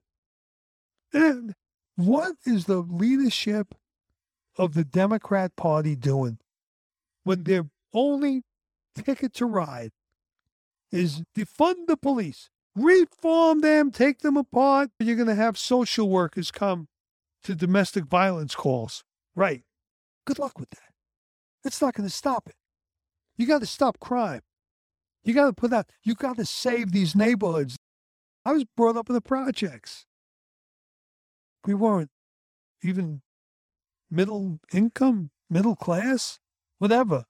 And 1.13 1.55
what 1.97 2.37
is 2.45 2.65
the 2.65 2.79
leadership 2.79 3.75
of 4.57 4.75
the 4.75 4.85
Democrat 4.85 5.57
Party 5.57 5.95
doing 5.95 6.39
when 7.25 7.45
their 7.45 7.67
only 7.93 8.43
ticket 8.95 9.35
to 9.35 9.47
ride 9.47 9.93
is 10.91 11.23
defund 11.37 11.87
the 11.87 11.97
police, 11.97 12.51
reform 12.77 13.61
them, 13.61 13.91
take 13.91 14.21
them 14.21 14.37
apart? 14.37 14.91
You're 15.01 15.17
going 15.17 15.29
to 15.29 15.35
have 15.35 15.59
social 15.59 16.09
workers 16.09 16.51
come 16.51 16.89
to 17.45 17.55
domestic 17.55 18.05
violence 18.05 18.55
calls. 18.55 19.03
Right. 19.35 19.63
Good 20.27 20.39
luck 20.39 20.59
with 20.59 20.71
that. 20.71 20.93
That's 21.65 21.81
not 21.81 21.95
going 21.95 22.09
to 22.09 22.15
stop 22.15 22.49
it. 22.49 22.55
You 23.37 23.47
got 23.47 23.61
to 23.61 23.67
stop 23.67 23.99
crime. 23.99 24.43
You 25.25 25.35
got 25.35 25.47
to 25.47 25.53
put 25.53 25.73
out, 25.73 25.87
you 26.03 26.15
got 26.15 26.37
to 26.37 26.45
save 26.45 26.93
these 26.93 27.17
neighborhoods. 27.17 27.77
I 28.45 28.53
was 28.53 28.65
brought 28.77 28.97
up 28.97 29.09
in 29.09 29.15
the 29.15 29.21
projects. 29.21 30.07
We 31.67 31.75
weren't 31.75 32.11
even 32.83 33.23
middle 34.09 34.61
income, 34.73 35.31
middle 35.51 35.75
class, 35.75 36.39
whatever. 36.79 37.25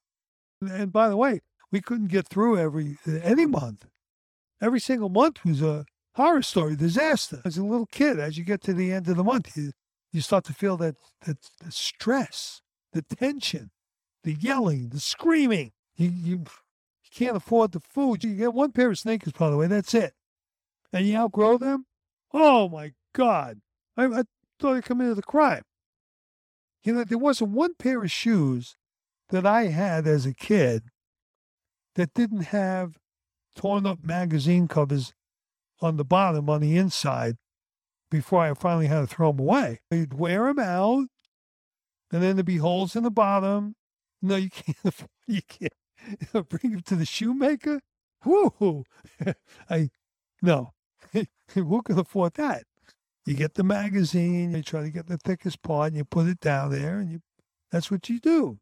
And 0.60 0.92
by 0.92 1.08
the 1.08 1.16
way, 1.16 1.40
we 1.72 1.80
couldn't 1.80 2.08
get 2.08 2.28
through 2.28 2.58
every 2.58 2.98
any 3.06 3.46
month. 3.46 3.86
Every 4.60 4.80
single 4.80 5.08
month 5.08 5.44
was 5.44 5.62
a 5.62 5.84
horror 6.14 6.42
story, 6.42 6.76
disaster. 6.76 7.42
As 7.44 7.58
a 7.58 7.64
little 7.64 7.86
kid, 7.86 8.18
as 8.18 8.38
you 8.38 8.44
get 8.44 8.62
to 8.62 8.74
the 8.74 8.92
end 8.92 9.08
of 9.08 9.16
the 9.16 9.24
month, 9.24 9.56
you, 9.56 9.72
you 10.12 10.20
start 10.20 10.44
to 10.44 10.54
feel 10.54 10.76
that, 10.78 10.96
that 11.26 11.38
the 11.62 11.70
stress, 11.70 12.62
the 12.92 13.02
tension, 13.02 13.70
the 14.24 14.32
yelling, 14.32 14.88
the 14.88 15.00
screaming. 15.00 15.72
You, 15.96 16.08
you, 16.08 16.36
you 16.36 17.10
can't 17.12 17.36
afford 17.36 17.72
the 17.72 17.80
food. 17.80 18.24
You 18.24 18.34
get 18.34 18.54
one 18.54 18.72
pair 18.72 18.90
of 18.90 18.98
sneakers, 18.98 19.32
by 19.34 19.50
the 19.50 19.56
way, 19.56 19.66
that's 19.66 19.94
it. 19.94 20.14
And 20.92 21.06
you 21.06 21.16
outgrow 21.16 21.58
them? 21.58 21.86
Oh 22.32 22.68
my 22.68 22.92
God. 23.12 23.60
I, 23.96 24.06
I 24.06 24.22
thought 24.58 24.76
I 24.76 24.80
committed 24.80 25.18
a 25.18 25.22
crime. 25.22 25.62
You 26.82 26.94
know, 26.94 27.04
there 27.04 27.18
wasn't 27.18 27.50
one 27.50 27.74
pair 27.74 28.02
of 28.02 28.10
shoes 28.10 28.76
that 29.30 29.44
I 29.44 29.64
had 29.64 30.06
as 30.06 30.24
a 30.24 30.34
kid 30.34 30.84
that 31.96 32.14
didn't 32.14 32.44
have 32.44 32.96
torn 33.56 33.86
up 33.86 34.04
magazine 34.04 34.68
covers 34.68 35.12
on 35.80 35.96
the 35.96 36.04
bottom, 36.04 36.48
on 36.48 36.60
the 36.60 36.76
inside, 36.76 37.36
before 38.10 38.40
I 38.40 38.54
finally 38.54 38.86
had 38.86 39.00
to 39.00 39.06
throw 39.06 39.32
them 39.32 39.40
away. 39.40 39.80
You'd 39.90 40.14
wear 40.14 40.44
them 40.44 40.58
out, 40.58 41.06
and 42.12 42.22
then 42.22 42.36
there'd 42.36 42.46
be 42.46 42.58
holes 42.58 42.94
in 42.94 43.02
the 43.02 43.10
bottom. 43.10 43.74
No, 44.22 44.36
you 44.36 44.50
can't. 44.50 44.94
You 45.28 45.40
can't 45.42 45.72
bring 46.48 46.70
them 46.70 46.82
to 46.82 46.94
the 46.94 47.04
shoemaker. 47.04 47.80
Whoo! 48.24 48.84
I 49.68 49.90
no. 50.40 50.72
Who 51.54 51.82
can 51.82 51.98
afford 51.98 52.34
that? 52.34 52.62
You 53.24 53.34
get 53.34 53.54
the 53.54 53.64
magazine, 53.64 54.52
you 54.52 54.62
try 54.62 54.82
to 54.82 54.90
get 54.90 55.08
the 55.08 55.18
thickest 55.18 55.62
part, 55.62 55.88
and 55.88 55.96
you 55.96 56.04
put 56.04 56.28
it 56.28 56.38
down 56.38 56.70
there, 56.70 56.98
and 56.98 57.10
you 57.10 57.20
that's 57.72 57.90
what 57.90 58.08
you 58.08 58.20
do. 58.20 58.60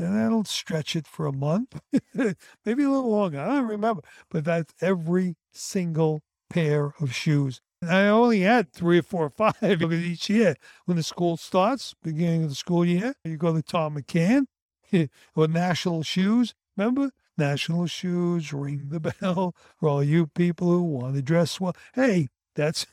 And 0.00 0.16
that'll 0.16 0.44
stretch 0.44 0.96
it 0.96 1.06
for 1.06 1.26
a 1.26 1.32
month, 1.32 1.78
maybe 2.14 2.82
a 2.84 2.90
little 2.90 3.10
longer. 3.10 3.38
I 3.38 3.46
don't 3.48 3.68
remember, 3.68 4.00
but 4.30 4.44
that's 4.44 4.72
every 4.80 5.36
single 5.52 6.22
pair 6.48 6.94
of 7.00 7.14
shoes. 7.14 7.60
I 7.86 8.08
only 8.08 8.40
had 8.40 8.72
three 8.72 8.98
or 8.98 9.02
four 9.02 9.26
or 9.26 9.52
five 9.52 9.82
each 9.92 10.30
year. 10.30 10.56
When 10.86 10.96
the 10.96 11.02
school 11.02 11.36
starts, 11.36 11.94
beginning 12.02 12.44
of 12.44 12.48
the 12.48 12.54
school 12.54 12.84
year, 12.84 13.14
you 13.24 13.36
go 13.36 13.54
to 13.54 13.62
Thom 13.62 13.96
McAn 13.96 14.46
or 15.36 15.48
National 15.48 16.02
Shoes. 16.02 16.54
Remember? 16.76 17.10
National 17.36 17.86
Shoes, 17.86 18.52
ring 18.52 18.88
the 18.88 19.00
bell 19.00 19.54
for 19.78 19.88
all 19.88 20.02
you 20.02 20.26
people 20.28 20.68
who 20.68 20.82
want 20.82 21.14
to 21.14 21.22
dress 21.22 21.60
well. 21.60 21.76
Hey, 21.94 22.28
that's 22.54 22.86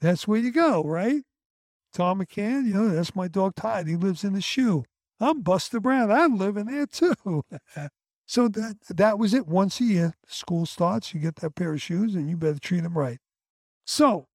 that's 0.00 0.26
where 0.28 0.38
you 0.38 0.52
go, 0.52 0.84
right? 0.84 1.22
Thom 1.92 2.20
McAn, 2.20 2.66
you 2.66 2.74
know, 2.74 2.88
that's 2.88 3.16
my 3.16 3.28
dog 3.28 3.54
Tige. 3.56 3.88
He 3.88 3.96
lives 3.96 4.24
in 4.24 4.34
the 4.34 4.40
shoe. 4.40 4.84
I'm 5.20 5.42
Buster 5.42 5.80
Brown. 5.80 6.10
I'm 6.10 6.38
living 6.38 6.66
there 6.66 6.86
too. 6.86 7.14
so 8.26 8.48
that 8.48 8.76
that 8.90 9.18
was 9.18 9.34
it. 9.34 9.46
Once 9.46 9.80
a 9.80 9.84
year, 9.84 10.14
school 10.26 10.66
starts, 10.66 11.12
you 11.12 11.20
get 11.20 11.36
that 11.36 11.54
pair 11.54 11.72
of 11.72 11.82
shoes, 11.82 12.14
and 12.14 12.28
you 12.28 12.36
better 12.36 12.58
treat 12.58 12.82
them 12.82 12.96
right. 12.96 13.18
So 13.84 14.28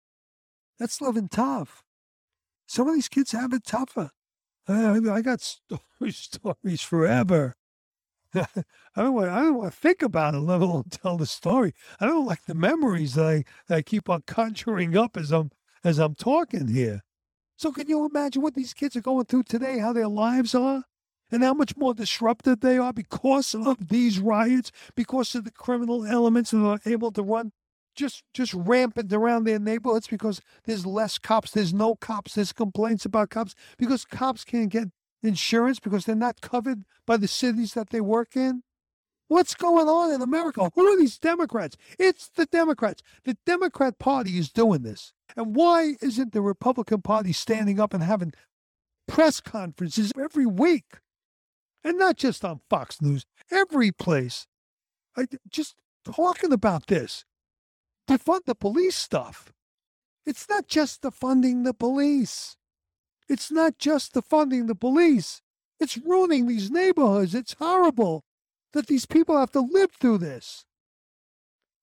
that's 0.78 1.00
living 1.00 1.28
tough. 1.28 1.82
Some 2.66 2.88
of 2.88 2.94
these 2.94 3.08
kids 3.08 3.32
have 3.32 3.52
it 3.52 3.64
tougher. 3.64 4.10
I, 4.68 4.98
I 5.10 5.20
got 5.22 5.40
stories, 5.40 5.80
stories 6.16 6.82
forever. 6.82 7.54
I 8.34 8.46
don't 8.96 9.14
want. 9.14 9.28
I 9.28 9.40
don't 9.40 9.56
want 9.56 9.72
to 9.72 9.78
think 9.78 10.02
about 10.02 10.34
it, 10.34 10.38
let 10.38 10.62
alone 10.62 10.84
tell 10.90 11.16
the 11.18 11.26
story. 11.26 11.74
I 12.00 12.06
don't 12.06 12.26
like 12.26 12.44
the 12.46 12.54
memories 12.54 13.14
that 13.14 13.26
I 13.26 13.44
that 13.68 13.76
I 13.76 13.82
keep 13.82 14.08
on 14.08 14.22
conjuring 14.26 14.96
up 14.96 15.16
as 15.16 15.30
I'm 15.30 15.50
as 15.84 15.98
I'm 15.98 16.14
talking 16.14 16.68
here. 16.68 17.02
So 17.62 17.70
can 17.70 17.88
you 17.88 18.04
imagine 18.04 18.42
what 18.42 18.54
these 18.54 18.74
kids 18.74 18.96
are 18.96 19.00
going 19.00 19.24
through 19.26 19.44
today? 19.44 19.78
How 19.78 19.92
their 19.92 20.08
lives 20.08 20.52
are, 20.52 20.82
and 21.30 21.44
how 21.44 21.54
much 21.54 21.76
more 21.76 21.94
disrupted 21.94 22.60
they 22.60 22.76
are 22.76 22.92
because 22.92 23.54
of 23.54 23.86
these 23.86 24.18
riots, 24.18 24.72
because 24.96 25.32
of 25.36 25.44
the 25.44 25.52
criminal 25.52 26.04
elements 26.04 26.50
that 26.50 26.58
are 26.58 26.80
able 26.84 27.12
to 27.12 27.22
run 27.22 27.52
just 27.94 28.24
just 28.34 28.52
rampant 28.52 29.12
around 29.12 29.44
their 29.44 29.60
neighborhoods 29.60 30.08
because 30.08 30.40
there's 30.64 30.84
less 30.84 31.18
cops, 31.18 31.52
there's 31.52 31.72
no 31.72 31.94
cops, 31.94 32.34
there's 32.34 32.52
complaints 32.52 33.04
about 33.04 33.30
cops 33.30 33.54
because 33.78 34.04
cops 34.04 34.42
can't 34.42 34.70
get 34.70 34.88
insurance 35.22 35.78
because 35.78 36.04
they're 36.04 36.16
not 36.16 36.40
covered 36.40 36.82
by 37.06 37.16
the 37.16 37.28
cities 37.28 37.74
that 37.74 37.90
they 37.90 38.00
work 38.00 38.34
in? 38.34 38.64
What's 39.32 39.54
going 39.54 39.88
on 39.88 40.12
in 40.12 40.20
America? 40.20 40.70
Who 40.74 40.86
are 40.86 40.98
these 40.98 41.16
Democrats? 41.16 41.78
It's 41.98 42.28
the 42.28 42.44
Democrats. 42.44 43.02
The 43.24 43.34
Democrat 43.46 43.98
Party 43.98 44.36
is 44.36 44.50
doing 44.50 44.82
this. 44.82 45.14
And 45.34 45.56
why 45.56 45.94
isn't 46.02 46.34
the 46.34 46.42
Republican 46.42 47.00
Party 47.00 47.32
standing 47.32 47.80
up 47.80 47.94
and 47.94 48.02
having 48.02 48.34
press 49.08 49.40
conferences 49.40 50.12
every 50.22 50.44
week? 50.44 50.98
And 51.82 51.98
not 51.98 52.18
just 52.18 52.44
on 52.44 52.60
Fox 52.68 53.00
News, 53.00 53.24
every 53.50 53.90
place. 53.90 54.46
I, 55.16 55.24
just 55.48 55.76
talking 56.04 56.52
about 56.52 56.88
this. 56.88 57.24
Defund 58.06 58.44
the 58.44 58.54
police 58.54 58.96
stuff. 58.96 59.50
It's 60.26 60.46
not 60.46 60.68
just 60.68 61.00
defunding 61.00 61.64
the 61.64 61.72
police. 61.72 62.58
It's 63.30 63.50
not 63.50 63.78
just 63.78 64.12
the 64.12 64.20
funding 64.20 64.66
the 64.66 64.74
police. 64.74 65.40
It's 65.80 65.96
ruining 65.96 66.48
these 66.48 66.70
neighborhoods. 66.70 67.34
It's 67.34 67.54
horrible 67.54 68.24
that 68.72 68.86
these 68.86 69.06
people 69.06 69.38
have 69.38 69.50
to 69.52 69.60
live 69.60 69.90
through 69.92 70.18
this. 70.18 70.64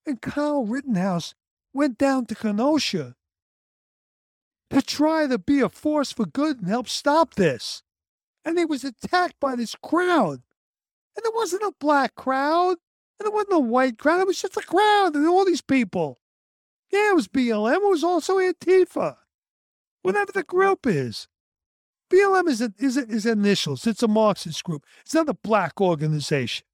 And 0.06 0.22
Kyle 0.22 0.66
Rittenhouse 0.66 1.36
went 1.74 1.98
down 1.98 2.26
to 2.28 2.36
Kenosha 2.36 3.16
to 4.70 4.82
try 4.82 5.28
to 5.28 5.38
be 5.38 5.62
a 5.62 5.70
force 5.70 6.12
for 6.12 6.26
good 6.26 6.60
and 6.60 6.68
help 6.68 6.88
stop 6.90 7.36
this. 7.36 7.84
And 8.46 8.58
he 8.58 8.66
was 8.66 8.84
attacked 8.84 9.40
by 9.40 9.56
this 9.56 9.76
crowd. 9.76 10.42
And 11.16 11.26
it 11.26 11.34
wasn't 11.36 11.64
a 11.64 11.74
black 11.80 12.16
crowd. 12.16 12.78
And 13.20 13.28
it 13.28 13.34
wasn't 13.34 13.54
a 13.54 13.60
white 13.60 13.98
crowd. 13.98 14.22
It 14.22 14.28
was 14.28 14.42
just 14.42 14.58
a 14.58 14.62
crowd 14.62 15.16
and 15.16 15.28
all 15.28 15.46
these 15.46 15.62
people. 15.62 16.20
Yeah, 16.92 17.12
it 17.12 17.16
was 17.16 17.28
BLM. 17.28 17.76
It 17.76 17.90
was 17.90 18.04
also 18.04 18.38
Antifa 18.38 19.18
whatever 20.02 20.32
the 20.32 20.44
group 20.44 20.88
is. 20.88 21.28
BLM 22.12 22.48
is, 22.48 22.62
a, 22.62 22.74
is, 22.80 22.98
a, 22.98 23.08
is 23.08 23.26
initials. 23.26 23.86
It's 23.86 24.02
a 24.02 24.08
Marxist 24.08 24.64
group. 24.64 24.84
It's 25.02 25.14
not 25.14 25.30
a 25.30 25.36
black 25.36 25.80
organization. 25.80 26.66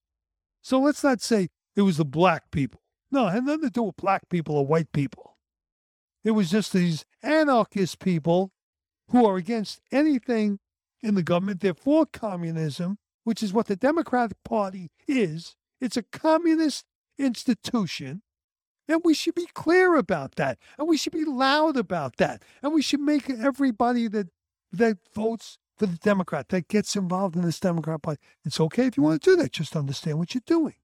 So 0.66 0.80
let's 0.80 1.04
not 1.04 1.22
say 1.22 1.50
it 1.76 1.84
was 1.84 1.98
the 1.98 2.06
black 2.06 2.50
people. 2.50 2.82
No, 3.12 3.28
it 3.28 3.34
had 3.34 3.46
nothing 3.46 3.62
to 3.66 3.70
do 3.70 3.84
with 3.84 3.98
black 3.98 4.30
people 4.30 4.58
or 4.58 4.66
white 4.66 4.92
people. 4.92 5.38
It 6.24 6.32
was 6.32 6.50
just 6.50 6.74
these 6.74 7.06
anarchist 7.22 8.00
people 8.00 8.50
who 9.12 9.28
are 9.28 9.38
against 9.38 9.80
anything 9.92 10.58
in 11.04 11.14
the 11.14 11.22
government. 11.22 11.62
They're 11.62 11.76
for 11.76 12.08
communism, 12.08 12.98
which 13.26 13.44
is 13.44 13.54
what 13.54 13.68
the 13.68 13.76
Democratic 13.76 14.38
Party 14.44 14.90
is. 15.08 15.56
It's 15.80 15.98
a 15.98 16.02
communist 16.02 16.86
institution 17.20 18.24
and 18.88 19.02
we 19.04 19.14
should 19.14 19.36
be 19.36 19.48
clear 19.54 19.96
about 19.96 20.34
that. 20.38 20.58
And 20.80 20.88
we 20.88 20.98
should 20.98 21.14
be 21.14 21.26
loud 21.26 21.78
about 21.78 22.18
that. 22.18 22.42
And 22.64 22.74
we 22.74 22.82
should 22.82 23.02
make 23.02 23.30
everybody 23.30 24.08
that 24.08 24.30
that 24.72 24.98
votes 25.14 25.60
for 25.78 25.86
the 25.86 25.98
Democrat, 25.98 26.50
that 26.50 26.68
gets 26.68 26.96
involved 26.96 27.36
in 27.36 27.42
this 27.42 27.60
Democrat 27.60 28.02
Party. 28.02 28.22
It's 28.44 28.60
okay 28.60 28.88
if 28.88 28.98
you 28.98 29.04
want 29.04 29.22
to 29.22 29.30
do 29.30 29.36
that. 29.38 29.52
Just 29.52 29.76
understand 29.76 30.18
what 30.18 30.34
you're 30.34 30.42
doing. 30.46 30.76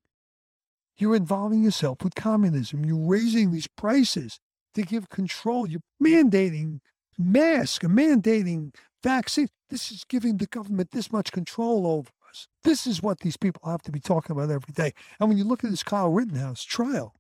You're 0.98 1.16
involving 1.16 1.64
yourself 1.64 2.04
with 2.04 2.16
communism. 2.16 2.86
You're 2.86 3.08
raising 3.08 3.52
these 3.52 3.68
prices 3.68 4.40
to 4.76 4.84
give 4.84 5.10
control. 5.10 5.68
You're 5.68 5.82
mandating 6.04 6.80
masks, 7.18 7.86
mandating 7.86 8.74
vaccines. 9.04 9.50
This 9.70 9.92
is 9.92 10.04
giving 10.04 10.38
the 10.38 10.48
government 10.48 10.92
this 10.92 11.12
much 11.12 11.32
control 11.32 11.88
over 11.88 12.10
us. 12.30 12.48
This 12.64 12.86
is 12.86 13.02
what 13.02 13.22
these 13.22 13.38
people 13.38 13.62
have 13.66 13.82
to 13.84 13.92
be 13.92 14.00
talking 14.00 14.36
about 14.36 14.52
every 14.52 14.74
day. 14.74 14.94
And 15.20 15.30
when 15.30 15.38
you 15.38 15.44
look 15.46 15.64
at 15.64 15.70
this 15.70 15.84
Kyle 15.84 16.10
Rittenhouse 16.10 16.64
trial, 16.64 17.16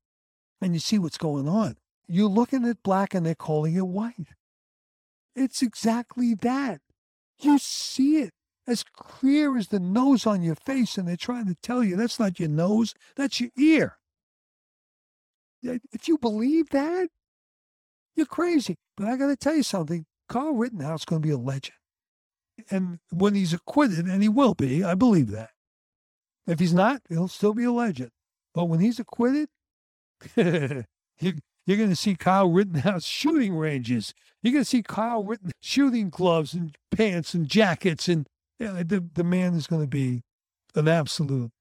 and 0.61 0.73
you 0.73 0.79
see 0.79 0.99
what's 0.99 1.17
going 1.17 1.49
on. 1.49 1.77
You're 2.07 2.29
looking 2.29 2.65
at 2.65 2.83
black 2.83 3.13
and 3.13 3.25
they're 3.25 3.35
calling 3.35 3.75
it 3.75 3.87
white. 3.87 4.27
It's 5.35 5.61
exactly 5.61 6.35
that. 6.35 6.81
You 7.41 7.57
see 7.57 8.17
it. 8.17 8.31
as 8.67 8.83
clear 8.83 9.57
as 9.57 9.69
the 9.69 9.79
nose 9.79 10.27
on 10.27 10.43
your 10.43 10.55
face, 10.55 10.97
and 10.97 11.07
they're 11.07 11.17
trying 11.17 11.47
to 11.47 11.55
tell 11.63 11.83
you 11.83 11.95
that's 11.95 12.19
not 12.19 12.39
your 12.39 12.49
nose, 12.49 12.93
that's 13.15 13.41
your 13.41 13.49
ear. 13.57 13.97
If 15.63 16.07
you 16.07 16.17
believe 16.17 16.69
that, 16.69 17.09
you're 18.15 18.25
crazy. 18.25 18.75
But 18.95 19.07
I 19.07 19.17
got 19.17 19.27
to 19.27 19.35
tell 19.35 19.55
you 19.55 19.63
something 19.63 20.05
Carl 20.29 20.53
Rittenhouse 20.53 21.01
is 21.01 21.05
going 21.05 21.21
to 21.21 21.27
be 21.27 21.33
a 21.33 21.37
legend. 21.37 21.77
And 22.69 22.99
when 23.11 23.33
he's 23.35 23.53
acquitted, 23.53 24.05
and 24.05 24.21
he 24.21 24.29
will 24.29 24.53
be, 24.53 24.83
I 24.83 24.95
believe 24.95 25.31
that. 25.31 25.49
If 26.47 26.59
he's 26.59 26.73
not, 26.73 27.01
he'll 27.09 27.27
still 27.27 27.53
be 27.53 27.63
a 27.63 27.71
legend. 27.71 28.11
But 28.53 28.65
when 28.65 28.79
he's 28.79 28.99
acquitted, 28.99 29.49
you, 30.35 30.85
you're 31.65 31.77
going 31.77 31.89
to 31.89 31.95
see 31.95 32.15
Kyle 32.15 32.49
Rittenhouse 32.49 33.05
shooting 33.05 33.55
ranges. 33.55 34.13
You're 34.41 34.53
going 34.53 34.63
to 34.63 34.69
see 34.69 34.83
Kyle 34.83 35.23
Rittenhouse 35.23 35.53
shooting 35.61 36.09
gloves 36.09 36.53
and 36.53 36.75
pants 36.89 37.33
and 37.33 37.47
jackets. 37.47 38.07
And 38.07 38.27
the, 38.59 39.03
the 39.13 39.23
man 39.23 39.53
is 39.53 39.67
going 39.67 39.83
to 39.83 39.87
be 39.87 40.23
an 40.75 40.87
absolute 40.87 41.51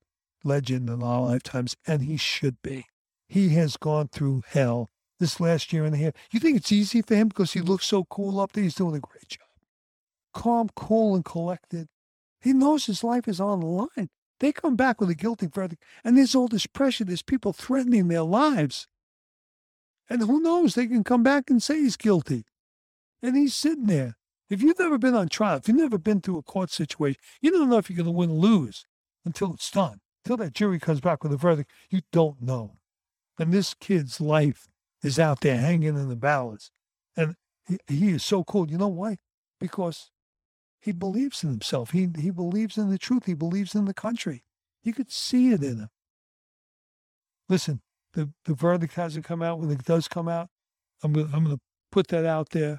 legend 0.45 0.89
in 0.89 1.03
our 1.03 1.21
lifetimes, 1.23 1.77
and 1.87 2.03
he 2.03 2.17
should 2.17 2.61
be. 2.63 2.87
He 3.29 3.51
has 3.51 3.77
gone 3.77 4.09
through 4.09 4.43
hell 4.49 4.89
this 5.19 5.39
last 5.39 5.73
year 5.73 5.85
and 5.85 5.95
a 5.95 5.99
half. 5.99 6.15
You 6.33 6.41
think 6.41 6.57
it's 6.57 6.73
easy 6.73 7.03
for 7.03 7.15
him 7.15 7.29
because 7.29 7.53
he 7.53 7.61
looks 7.61 7.87
so 7.87 8.05
cool 8.05 8.41
up 8.41 8.53
there? 8.53 8.65
He's 8.65 8.75
doing 8.75 8.97
a 8.97 9.01
great 9.01 9.29
job. 9.29 9.47
Calm, 10.33 10.71
cool, 10.75 11.15
and 11.15 11.25
collected. 11.25 11.89
He 12.41 12.53
knows 12.53 12.87
his 12.87 13.05
life 13.05 13.29
is 13.29 13.41
on 13.41 13.61
the 13.61 13.67
line. 13.67 14.09
They 14.39 14.53
come 14.53 14.75
back 14.75 15.01
with 15.01 15.11
a 15.11 15.15
guilty 15.15 15.47
verdict, 15.47 15.85
and 16.03 16.17
there's 16.17 16.35
all 16.35 16.49
this 16.49 16.67
pressure. 16.67 17.05
There's 17.05 17.23
people 17.23 17.53
threatening 17.53 18.09
their 18.09 18.23
lives. 18.23 18.89
And 20.11 20.23
who 20.23 20.41
knows? 20.41 20.75
They 20.75 20.89
can 20.89 21.05
come 21.05 21.23
back 21.23 21.49
and 21.49 21.63
say 21.63 21.77
he's 21.77 21.97
guilty. 21.97 22.45
And 23.23 23.37
he's 23.37 23.55
sitting 23.55 23.87
there. 23.87 24.17
If 24.51 24.61
you've 24.61 24.79
never 24.79 24.99
been 24.99 25.15
on 25.15 25.29
trial, 25.29 25.59
if 25.59 25.69
you've 25.69 25.77
never 25.77 25.99
been 25.99 26.21
through 26.21 26.39
a 26.39 26.43
court 26.43 26.71
situation, 26.71 27.21
you 27.41 27.53
don't 27.53 27.71
know 27.71 27.79
if 27.79 27.89
you're 27.89 27.97
going 27.97 28.07
to 28.07 28.11
win 28.11 28.31
or 28.31 28.35
lose 28.35 28.85
until 29.25 29.55
it's 29.55 29.71
done. 29.71 30.01
Until 30.25 30.37
that 30.39 30.53
jury 30.53 30.81
comes 30.81 31.01
back 31.01 31.23
with 31.23 31.33
a 31.33 31.37
verdict, 31.37 31.71
you 31.89 32.01
don't 32.11 32.43
know. 32.43 32.77
And 33.39 33.53
this 33.53 33.75
kid's 33.75 34.21
life 34.21 34.67
is 35.03 35.19
out 35.19 35.41
there 35.41 35.57
hanging 35.57 35.97
in 35.97 36.09
the 36.09 36.17
balance. 36.17 36.73
And 37.17 37.37
he, 37.67 37.79
he 37.87 38.11
is 38.11 38.25
so 38.25 38.43
cool. 38.43 38.69
You 38.69 38.79
know 38.79 38.89
why? 38.89 39.19
Because 39.61 40.11
he 40.81 40.93
believes 40.93 41.45
in 41.45 41.51
himself. 41.51 41.93
He, 41.93 42.09
he 42.19 42.31
believes 42.31 42.77
in 42.77 42.91
the 42.91 42.99
truth. 42.99 43.27
He 43.27 43.35
believes 43.35 43.75
in 43.75 43.85
the 43.85 43.95
country. 43.95 44.43
You 44.83 44.93
could 44.93 45.13
see 45.13 45.53
it 45.53 45.63
in 45.63 45.79
him. 45.79 45.89
Listen, 47.49 47.81
the, 48.15 48.31
the 48.45 48.55
verdict 48.55 48.95
hasn't 48.95 49.25
come 49.25 49.43
out. 49.43 49.61
When 49.61 49.71
it 49.71 49.85
does 49.85 50.09
come 50.09 50.29
out, 50.29 50.49
I'm 51.03 51.13
going 51.13 51.31
I'm 51.33 51.47
to 51.47 51.59
put 51.93 52.09
that 52.09 52.27
out 52.27 52.51
there. 52.51 52.79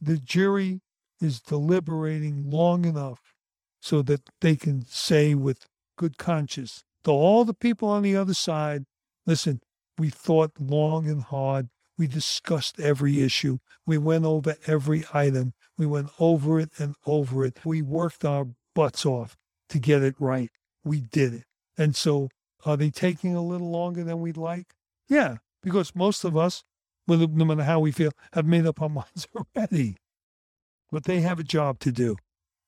The 0.00 0.18
jury 0.18 0.80
is 1.20 1.40
deliberating 1.40 2.50
long 2.50 2.84
enough 2.84 3.20
so 3.80 4.02
that 4.02 4.22
they 4.40 4.56
can 4.56 4.86
say 4.86 5.34
with 5.34 5.66
good 5.96 6.18
conscience 6.18 6.82
to 7.04 7.10
all 7.10 7.44
the 7.44 7.54
people 7.54 7.88
on 7.88 8.02
the 8.02 8.16
other 8.16 8.34
side, 8.34 8.84
listen, 9.26 9.60
we 9.98 10.10
thought 10.10 10.52
long 10.60 11.08
and 11.08 11.22
hard. 11.22 11.68
We 11.96 12.06
discussed 12.06 12.78
every 12.78 13.22
issue. 13.22 13.58
We 13.86 13.98
went 13.98 14.24
over 14.24 14.56
every 14.66 15.04
item. 15.12 15.54
We 15.76 15.86
went 15.86 16.10
over 16.20 16.60
it 16.60 16.70
and 16.78 16.94
over 17.06 17.44
it. 17.44 17.64
We 17.64 17.82
worked 17.82 18.24
our 18.24 18.46
butts 18.74 19.04
off 19.04 19.36
to 19.70 19.78
get 19.78 20.02
it 20.02 20.14
right. 20.18 20.50
We 20.84 21.00
did 21.00 21.34
it. 21.34 21.44
And 21.76 21.96
so, 21.96 22.28
are 22.64 22.76
they 22.76 22.90
taking 22.90 23.34
a 23.34 23.42
little 23.42 23.70
longer 23.70 24.04
than 24.04 24.20
we'd 24.20 24.36
like? 24.36 24.74
Yeah, 25.08 25.36
because 25.62 25.94
most 25.94 26.24
of 26.24 26.36
us, 26.36 26.64
no 27.06 27.26
matter 27.26 27.64
how 27.64 27.80
we 27.80 27.92
feel, 27.92 28.12
have 28.32 28.46
made 28.46 28.66
up 28.66 28.82
our 28.82 28.88
minds 28.88 29.26
already. 29.34 29.96
But 30.90 31.04
they 31.04 31.20
have 31.20 31.38
a 31.38 31.44
job 31.44 31.80
to 31.80 31.92
do, 31.92 32.16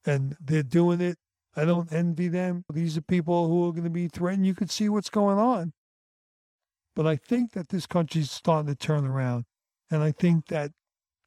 and 0.05 0.36
they're 0.41 0.62
doing 0.62 1.01
it. 1.01 1.16
I 1.57 1.64
don't 1.64 1.93
envy 1.93 2.28
them. 2.28 2.64
These 2.72 2.97
are 2.97 3.03
people 3.03 3.49
who 3.49 3.68
are 3.68 3.72
going 3.72 3.84
to 3.84 3.91
be 3.91 4.09
threatened. 4.09 4.47
You 4.47 4.55
can 4.55 4.68
see 4.68 4.88
what's 4.88 5.11
going 5.11 5.38
on. 5.38 5.72
But 6.95 7.07
I 7.07 7.16
think 7.16 7.53
that 7.53 7.70
this 7.70 7.86
country's 7.86 8.30
starting 8.30 8.72
to 8.72 8.76
turn 8.76 9.07
around. 9.07 9.45
And 9.91 10.03
I 10.03 10.12
think 10.12 10.47
that 10.49 10.72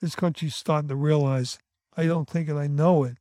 this 0.02 0.16
country's 0.16 0.56
starting 0.56 0.90
to 0.90 0.96
realize 0.96 1.60
I 1.96 2.06
don't 2.06 2.30
think 2.30 2.50
it, 2.50 2.56
I 2.56 2.68
know 2.68 3.04
it. 3.04 3.18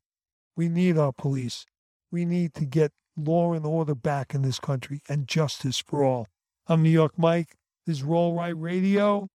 We 0.57 0.69
need 0.69 0.99
our 0.99 1.13
police. 1.13 1.67
We 2.11 2.25
need 2.25 2.55
to 2.55 2.65
get 2.65 2.93
law 3.17 3.53
and 3.53 3.67
order 3.67 3.95
back 3.95 4.35
in 4.35 4.43
this 4.43 4.59
country 4.59 5.01
and 5.09 5.29
justice 5.29 5.79
for 5.79 6.05
all. 6.05 6.29
I'm 6.67 6.83
New 6.83 6.91
York 6.91 7.19
Mike. 7.19 7.57
This 7.87 7.99
is 7.99 8.03
Roll 8.03 8.35
Right 8.35 8.57
Radio. 8.57 9.29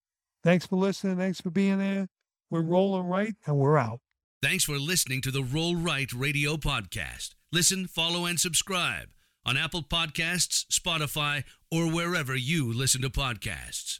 Thanks 0.44 0.66
for 0.66 0.78
listening. 0.78 1.18
Thanks 1.18 1.42
for 1.42 1.50
being 1.50 1.80
there. 1.80 2.08
We're 2.50 2.62
rolling 2.62 3.08
right 3.08 3.36
and 3.46 3.58
we're 3.58 3.78
out. 3.78 4.00
Thanks 4.42 4.64
for 4.64 4.78
listening 4.78 5.22
to 5.22 5.32
the 5.32 5.44
Roll 5.44 5.76
Right 5.76 6.12
Radio 6.14 6.56
podcast. 6.58 7.32
Listen, 7.52 7.88
follow, 7.88 8.26
and 8.26 8.40
subscribe 8.40 9.10
on 9.46 9.58
Apple 9.58 9.82
Podcasts, 9.82 10.66
Spotify, 10.68 11.44
or 11.72 11.92
wherever 11.92 12.36
you 12.36 12.72
listen 12.72 13.02
to 13.02 13.10
podcasts. 13.10 14.00